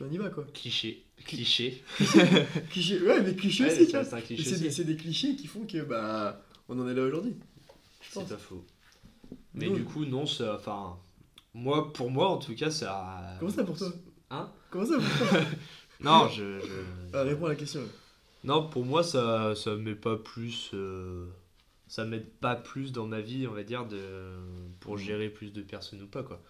on 0.00 0.10
y 0.10 0.16
va 0.16 0.30
quoi. 0.30 0.46
Cliché. 0.54 1.02
Cliché. 1.24 1.82
cliché. 2.70 3.00
Ouais, 3.02 3.20
mais 3.22 3.34
cliché 3.34 3.66
aussi, 3.66 3.90
C'est 4.70 4.84
des, 4.84 4.96
clichés 4.96 5.34
qui 5.34 5.46
font 5.46 5.66
que 5.66 5.82
bah, 5.82 6.42
on 6.68 6.78
en 6.78 6.88
est 6.88 6.94
là 6.94 7.02
aujourd'hui. 7.02 7.34
C'est 8.00 8.28
pas 8.28 8.36
faux. 8.36 8.64
Mais 9.54 9.68
du 9.68 9.84
coup, 9.84 10.04
non, 10.04 10.26
ça. 10.26 10.54
Enfin, 10.56 10.96
moi, 11.54 11.92
pour 11.92 12.10
moi, 12.10 12.28
en 12.28 12.36
tout 12.36 12.54
cas, 12.54 12.70
ça. 12.70 13.36
Comment 13.40 13.50
ça 13.50 13.64
pour 13.64 13.76
toi? 13.76 13.92
Hein? 14.30 14.50
Comment 14.70 14.86
ça 14.86 14.98
pour 14.98 15.28
toi? 15.28 15.40
Non, 15.98 16.28
je. 16.28 16.60
je... 16.60 17.14
Ah, 17.14 17.22
réponds 17.22 17.46
à 17.46 17.48
la 17.48 17.54
question. 17.54 17.80
Non, 18.44 18.68
pour 18.68 18.84
moi, 18.84 19.02
ça, 19.02 19.54
ça 19.56 19.74
met 19.76 19.94
pas 19.94 20.18
plus. 20.18 20.70
Euh, 20.74 21.26
ça 21.86 22.04
m'aide 22.04 22.28
pas 22.28 22.56
plus 22.56 22.92
dans 22.92 23.06
ma 23.06 23.20
vie, 23.20 23.46
on 23.46 23.52
va 23.52 23.62
dire, 23.62 23.86
de, 23.86 23.98
pour 24.80 24.94
mm. 24.94 24.98
gérer 24.98 25.28
plus 25.28 25.52
de 25.52 25.62
personnes 25.62 26.02
ou 26.02 26.06
pas, 26.06 26.22
quoi. 26.22 26.42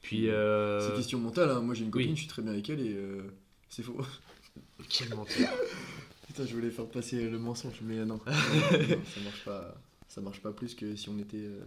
Puis. 0.00 0.26
Mm. 0.26 0.30
Euh... 0.30 0.88
C'est 0.88 0.96
question 0.96 1.18
mentale, 1.18 1.50
hein. 1.50 1.60
moi 1.60 1.74
j'ai 1.74 1.84
une 1.84 1.90
copine, 1.90 2.14
je 2.14 2.20
suis 2.20 2.28
très 2.28 2.42
bien 2.42 2.52
avec 2.52 2.68
elle 2.68 2.80
et 2.80 2.94
euh, 2.94 3.22
c'est 3.68 3.82
faux. 3.82 3.98
Quel 4.88 5.10
menteur 5.14 5.50
Putain, 6.26 6.44
je 6.44 6.54
voulais 6.54 6.70
faire 6.70 6.86
passer 6.86 7.30
le 7.30 7.38
mensonge, 7.38 7.80
mais 7.82 7.96
non, 8.04 8.20
ça 8.26 9.20
marche 9.24 9.44
pas. 9.44 9.74
Ça 10.08 10.20
marche 10.20 10.40
pas 10.40 10.52
plus 10.52 10.74
que 10.74 10.96
si 10.96 11.08
on 11.08 11.18
était, 11.18 11.36
euh, 11.36 11.60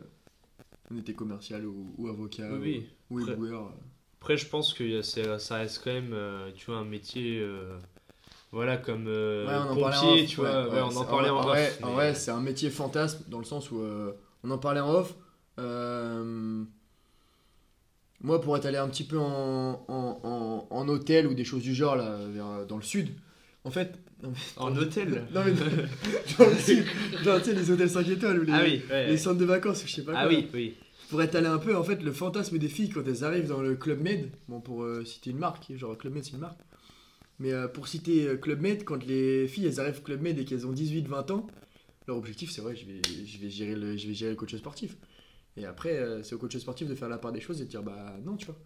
on 0.91 0.97
était 0.97 1.13
commercial 1.13 1.65
ou, 1.65 2.07
avocat 2.07 2.51
oui, 2.53 2.87
ou, 3.09 3.19
après, 3.19 3.35
Après, 4.19 4.37
je 4.37 4.47
pense 4.47 4.73
que 4.73 5.01
ça 5.01 5.55
reste 5.55 5.81
quand 5.83 5.93
même, 5.93 6.13
euh, 6.13 6.51
tu 6.55 6.65
vois, 6.65 6.77
un 6.77 6.85
métier 6.85 7.45
voilà 8.51 8.77
comme 8.77 9.05
euh, 9.07 9.45
pompier 9.75 10.25
tu 10.25 10.37
vois. 10.37 10.67
on 10.71 10.95
en 10.95 11.05
parlait 11.05 11.29
en, 11.29 11.47
off. 11.47 11.81
vrai 11.81 12.15
c'est 12.15 12.31
un 12.31 12.39
métier 12.39 12.69
fantasme 12.69 13.23
dans 13.27 13.37
le 13.37 13.43
sens 13.45 13.69
où 13.71 13.79
euh, 13.79 14.11
on 14.43 14.49
en 14.49 14.57
parlait 14.57 14.79
en 14.79 14.91
off. 14.91 15.13
Euh, 15.59 16.63
moi 18.21 18.41
pour 18.41 18.57
être 18.57 18.65
allé 18.65 18.77
un 18.77 18.87
petit 18.89 19.03
peu 19.03 19.19
en, 19.19 19.85
en, 19.87 20.67
en, 20.69 20.87
hôtel 20.87 21.27
ou 21.27 21.33
des 21.33 21.43
choses 21.43 21.61
du 21.61 21.75
genre 21.75 21.95
là 21.95 22.17
vers, 22.27 22.65
dans 22.65 22.77
le 22.77 22.81
sud 22.81 23.09
en 23.65 23.71
fait 23.71 23.99
en 24.57 24.75
hôtel 24.75 25.25
non 25.33 25.41
mais 25.45 25.51
dans, 25.51 26.49
le 26.49 26.55
sud 26.57 26.85
genre 27.23 27.39
tu 27.39 27.49
sais 27.49 27.53
les 27.53 27.69
hôtels 27.69 27.89
5 27.89 28.07
étoiles 28.07 28.39
ou 28.39 28.43
les, 28.43 28.53
ah 28.53 28.61
oui, 28.63 28.81
les 28.89 29.17
centres 29.17 29.39
de 29.39 29.45
vacances 29.45 29.83
ou 29.83 29.87
je 29.87 29.93
sais 29.93 30.03
pas 30.03 30.13
ah 30.15 30.27
oui 30.27 30.49
oui. 30.53 30.75
Pour 31.09 31.21
être 31.23 31.33
allé 31.35 31.47
un 31.47 31.57
peu 31.57 31.75
en 31.75 31.83
fait 31.83 32.03
le 32.03 32.11
fantasme 32.11 32.57
des 32.57 32.67
filles 32.67 32.89
quand 32.89 33.03
elles 33.07 33.23
arrivent 33.23 33.47
dans 33.47 33.61
le 33.61 33.75
Club 33.75 34.01
Med 34.01 34.31
bon 34.47 34.59
pour 34.59 34.85
citer 35.05 35.29
une 35.29 35.39
marque 35.39 35.71
genre 35.75 35.97
Club 35.97 36.13
Med 36.13 36.23
c'est 36.23 36.33
une 36.33 36.39
marque 36.39 36.59
mais 37.39 37.53
euh, 37.53 37.67
pour 37.67 37.87
citer 37.87 38.27
euh, 38.27 38.37
Club 38.37 38.61
Med, 38.61 38.83
quand 38.83 39.03
les 39.05 39.47
filles 39.47 39.65
elles 39.65 39.79
arrivent 39.79 40.01
Club 40.03 40.21
Med 40.21 40.37
et 40.37 40.45
qu'elles 40.45 40.67
ont 40.67 40.73
18-20 40.73 41.31
ans, 41.31 41.47
leur 42.07 42.17
objectif 42.17 42.51
c'est 42.51 42.61
vrai, 42.61 42.75
je 42.75 42.85
vais, 42.85 43.01
je, 43.25 43.37
vais 43.37 43.49
gérer 43.49 43.75
le, 43.75 43.97
je 43.97 44.07
vais 44.07 44.13
gérer 44.13 44.31
le 44.31 44.37
coach 44.37 44.55
sportif. 44.55 44.97
Et 45.57 45.65
après, 45.65 45.97
euh, 45.97 46.21
c'est 46.23 46.35
au 46.35 46.37
coach 46.37 46.57
sportif 46.57 46.87
de 46.87 46.95
faire 46.95 47.09
la 47.09 47.17
part 47.17 47.31
des 47.31 47.41
choses 47.41 47.61
et 47.61 47.65
de 47.65 47.69
dire 47.69 47.83
bah 47.83 48.17
non, 48.23 48.35
tu 48.35 48.45
vois. 48.45 48.57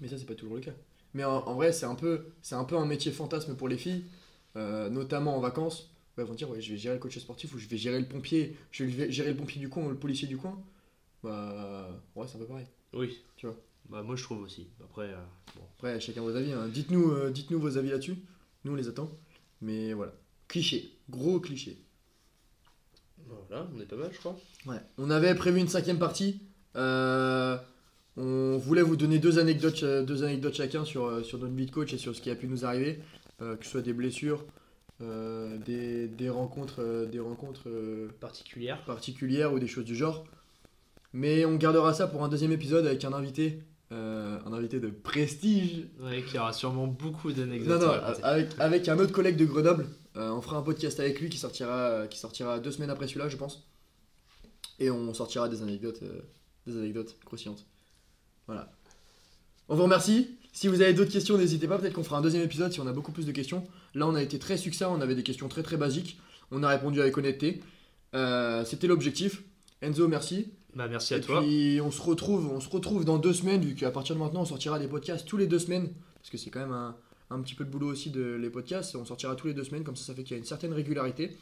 Mais 0.00 0.08
ça, 0.08 0.18
c'est 0.18 0.26
pas 0.26 0.34
toujours 0.34 0.56
le 0.56 0.60
cas. 0.60 0.72
Mais 1.14 1.24
en, 1.24 1.54
vrai, 1.54 1.72
c'est 1.72 1.84
un, 1.84 1.94
peu, 1.94 2.28
un 2.52 2.64
peu 2.64 2.76
un 2.76 2.86
métier 2.86 3.12
fantasme 3.12 3.54
pour 3.54 3.68
les 3.68 3.76
filles, 3.76 4.06
notamment 4.54 5.36
en 5.36 5.40
vacances. 5.40 5.94
elles 6.16 6.24
vont 6.24 6.32
dire 6.32 6.48
ouais, 6.48 6.62
je 6.62 6.72
vais 6.72 6.78
gérer 6.78 6.94
le 6.94 7.00
coach 7.00 7.18
sportif 7.18 7.54
ou 7.54 7.58
je 7.58 7.68
vais 7.68 7.76
gérer 7.76 8.00
le 8.00 8.08
pompier, 8.08 8.56
je 8.70 8.84
vais 8.84 9.12
gérer 9.12 9.30
le 9.30 9.36
pompier 9.36 9.60
du 9.60 9.68
coin 9.68 9.84
ou 9.84 9.90
le 9.90 9.98
policier 9.98 10.26
du 10.26 10.38
coin. 10.38 10.58
Bah 11.22 12.02
ouais, 12.16 12.26
c'est 12.26 12.36
un 12.36 12.40
peu 12.40 12.46
pareil. 12.46 12.66
Oui. 12.94 13.20
Tu 13.36 13.46
vois. 13.46 13.56
Bah, 13.88 14.02
moi 14.02 14.16
je 14.16 14.22
trouve 14.22 14.42
aussi. 14.42 14.68
Après, 14.82 15.08
euh, 15.08 15.24
bon. 15.54 15.62
Après 15.76 16.00
chacun 16.00 16.22
vos 16.22 16.34
avis. 16.34 16.52
Hein. 16.52 16.68
Dites-nous 16.68 17.10
euh, 17.10 17.30
dites-nous 17.30 17.60
vos 17.60 17.76
avis 17.76 17.90
là-dessus. 17.90 18.16
Nous 18.64 18.72
on 18.72 18.74
les 18.74 18.88
attend. 18.88 19.10
Mais 19.60 19.92
voilà. 19.92 20.12
Cliché. 20.48 20.92
Gros 21.10 21.40
cliché. 21.40 21.78
Voilà, 23.26 23.68
on 23.74 23.80
est 23.80 23.86
pas 23.86 23.96
mal 23.96 24.10
je 24.12 24.18
crois. 24.18 24.36
Ouais. 24.66 24.80
On 24.98 25.10
avait 25.10 25.34
prévu 25.34 25.60
une 25.60 25.68
cinquième 25.68 25.98
partie. 25.98 26.40
Euh, 26.76 27.56
on 28.16 28.56
voulait 28.58 28.82
vous 28.82 28.96
donner 28.96 29.18
deux 29.18 29.38
anecdotes, 29.38 29.84
deux 29.84 30.22
anecdotes 30.22 30.54
chacun 30.54 30.84
sur, 30.84 31.24
sur 31.24 31.38
notre 31.38 31.54
vie 31.54 31.66
de 31.66 31.70
coach 31.70 31.92
et 31.92 31.98
sur 31.98 32.14
ce 32.14 32.20
qui 32.20 32.30
a 32.30 32.34
pu 32.34 32.46
nous 32.46 32.64
arriver. 32.64 33.00
que 33.38 33.56
ce 33.62 33.70
soit 33.70 33.80
des 33.80 33.94
blessures, 33.94 34.44
des, 35.00 36.08
des, 36.08 36.28
rencontres, 36.28 37.06
des 37.10 37.20
rencontres 37.20 37.70
particulières. 38.20 38.84
particulières 38.84 39.54
ou 39.54 39.58
des 39.58 39.66
choses 39.66 39.86
du 39.86 39.96
genre. 39.96 40.26
Mais 41.14 41.46
on 41.46 41.56
gardera 41.56 41.94
ça 41.94 42.06
pour 42.06 42.22
un 42.22 42.28
deuxième 42.28 42.52
épisode 42.52 42.86
avec 42.86 43.04
un 43.04 43.14
invité 43.14 43.62
euh, 43.92 44.38
un 44.46 44.52
invité 44.54 44.80
de 44.80 44.88
prestige. 44.88 45.86
Ouais, 46.00 46.22
qui 46.22 46.38
aura 46.38 46.52
sûrement 46.52 46.86
beaucoup 46.86 47.30
d'anecdotes. 47.30 47.80
Non, 47.80 47.86
non, 47.86 47.92
avec, 48.22 48.48
avec, 48.58 48.88
un 48.88 48.98
autre 48.98 49.12
collègue 49.12 49.36
de 49.36 49.44
Grenoble. 49.44 49.86
Euh, 50.16 50.30
on 50.30 50.40
fera 50.40 50.56
un 50.56 50.62
podcast 50.62 50.98
avec 50.98 51.20
lui 51.20 51.28
qui 51.28 51.36
sortira, 51.36 52.06
qui 52.08 52.18
sortira 52.18 52.58
deux 52.58 52.70
semaines 52.70 52.90
après 52.90 53.06
celui-là, 53.06 53.28
je 53.28 53.36
pense. 53.36 53.68
Et 54.78 54.90
on 54.90 55.12
sortira 55.12 55.48
des 55.48 55.62
anecdotes, 55.62 56.02
euh, 56.02 56.22
des 56.66 56.78
anecdotes 56.78 57.18
croustillantes. 57.24 57.66
Voilà. 58.46 58.72
On 59.68 59.76
vous 59.76 59.82
remercie. 59.82 60.38
Si 60.52 60.68
vous 60.68 60.80
avez 60.80 60.94
d'autres 60.94 61.12
questions, 61.12 61.36
n'hésitez 61.36 61.68
pas. 61.68 61.78
Peut-être 61.78 61.94
qu'on 61.94 62.04
fera 62.04 62.18
un 62.18 62.22
deuxième 62.22 62.42
épisode 62.42 62.72
si 62.72 62.80
on 62.80 62.86
a 62.86 62.92
beaucoup 62.92 63.12
plus 63.12 63.26
de 63.26 63.32
questions. 63.32 63.66
Là, 63.94 64.06
on 64.06 64.14
a 64.14 64.22
été 64.22 64.38
très 64.38 64.56
succinct. 64.56 64.88
On 64.88 65.02
avait 65.02 65.14
des 65.14 65.22
questions 65.22 65.48
très 65.48 65.62
très 65.62 65.76
basiques. 65.76 66.18
On 66.50 66.62
a 66.62 66.68
répondu 66.68 67.00
avec 67.00 67.16
honnêteté. 67.16 67.62
C'était 68.64 68.86
l'objectif. 68.86 69.42
Enzo, 69.82 70.08
merci. 70.08 70.52
Bah, 70.74 70.88
merci 70.88 71.14
à 71.14 71.18
et 71.18 71.20
toi. 71.20 71.40
Puis 71.40 71.80
on 71.82 71.90
se 71.90 72.00
retrouve, 72.00 72.50
on 72.50 72.60
se 72.60 72.68
retrouve 72.68 73.04
dans 73.04 73.18
deux 73.18 73.32
semaines, 73.32 73.62
vu 73.62 73.74
qu'à 73.74 73.90
partir 73.90 74.14
de 74.14 74.20
maintenant 74.20 74.42
on 74.42 74.46
sortira 74.46 74.78
des 74.78 74.88
podcasts 74.88 75.26
tous 75.26 75.36
les 75.36 75.46
deux 75.46 75.58
semaines, 75.58 75.90
parce 76.16 76.30
que 76.30 76.38
c'est 76.38 76.50
quand 76.50 76.60
même 76.60 76.72
un, 76.72 76.96
un, 77.30 77.40
petit 77.40 77.54
peu 77.54 77.64
de 77.64 77.70
boulot 77.70 77.88
aussi 77.88 78.10
de 78.10 78.38
les 78.40 78.50
podcasts. 78.50 78.96
On 78.96 79.04
sortira 79.04 79.34
tous 79.36 79.48
les 79.48 79.54
deux 79.54 79.64
semaines, 79.64 79.84
comme 79.84 79.96
ça 79.96 80.04
ça 80.04 80.14
fait 80.14 80.22
qu'il 80.22 80.32
y 80.32 80.36
a 80.36 80.38
une 80.38 80.44
certaine 80.44 80.72
régularité. 80.72 81.36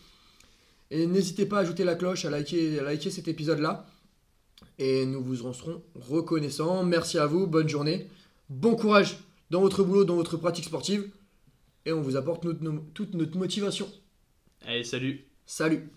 Et 0.90 1.06
n'hésitez 1.06 1.46
pas 1.46 1.58
à 1.58 1.60
ajouter 1.60 1.84
la 1.84 1.94
cloche, 1.94 2.24
à 2.24 2.30
liker, 2.30 2.80
à 2.80 2.82
liker 2.82 3.10
cet 3.10 3.28
épisode-là. 3.28 3.86
Et 4.78 5.06
nous 5.06 5.22
vous 5.22 5.46
en 5.46 5.52
serons 5.52 5.82
reconnaissants. 5.94 6.82
Merci 6.84 7.18
à 7.18 7.26
vous, 7.26 7.46
bonne 7.46 7.68
journée, 7.68 8.08
bon 8.48 8.74
courage 8.74 9.18
dans 9.50 9.60
votre 9.60 9.84
boulot, 9.84 10.04
dans 10.04 10.16
votre 10.16 10.36
pratique 10.36 10.64
sportive. 10.64 11.08
Et 11.86 11.92
on 11.92 12.00
vous 12.00 12.16
apporte 12.16 12.42
toute 12.94 13.14
notre 13.14 13.38
motivation. 13.38 13.88
Allez, 14.66 14.84
salut. 14.84 15.24
Salut. 15.46 15.88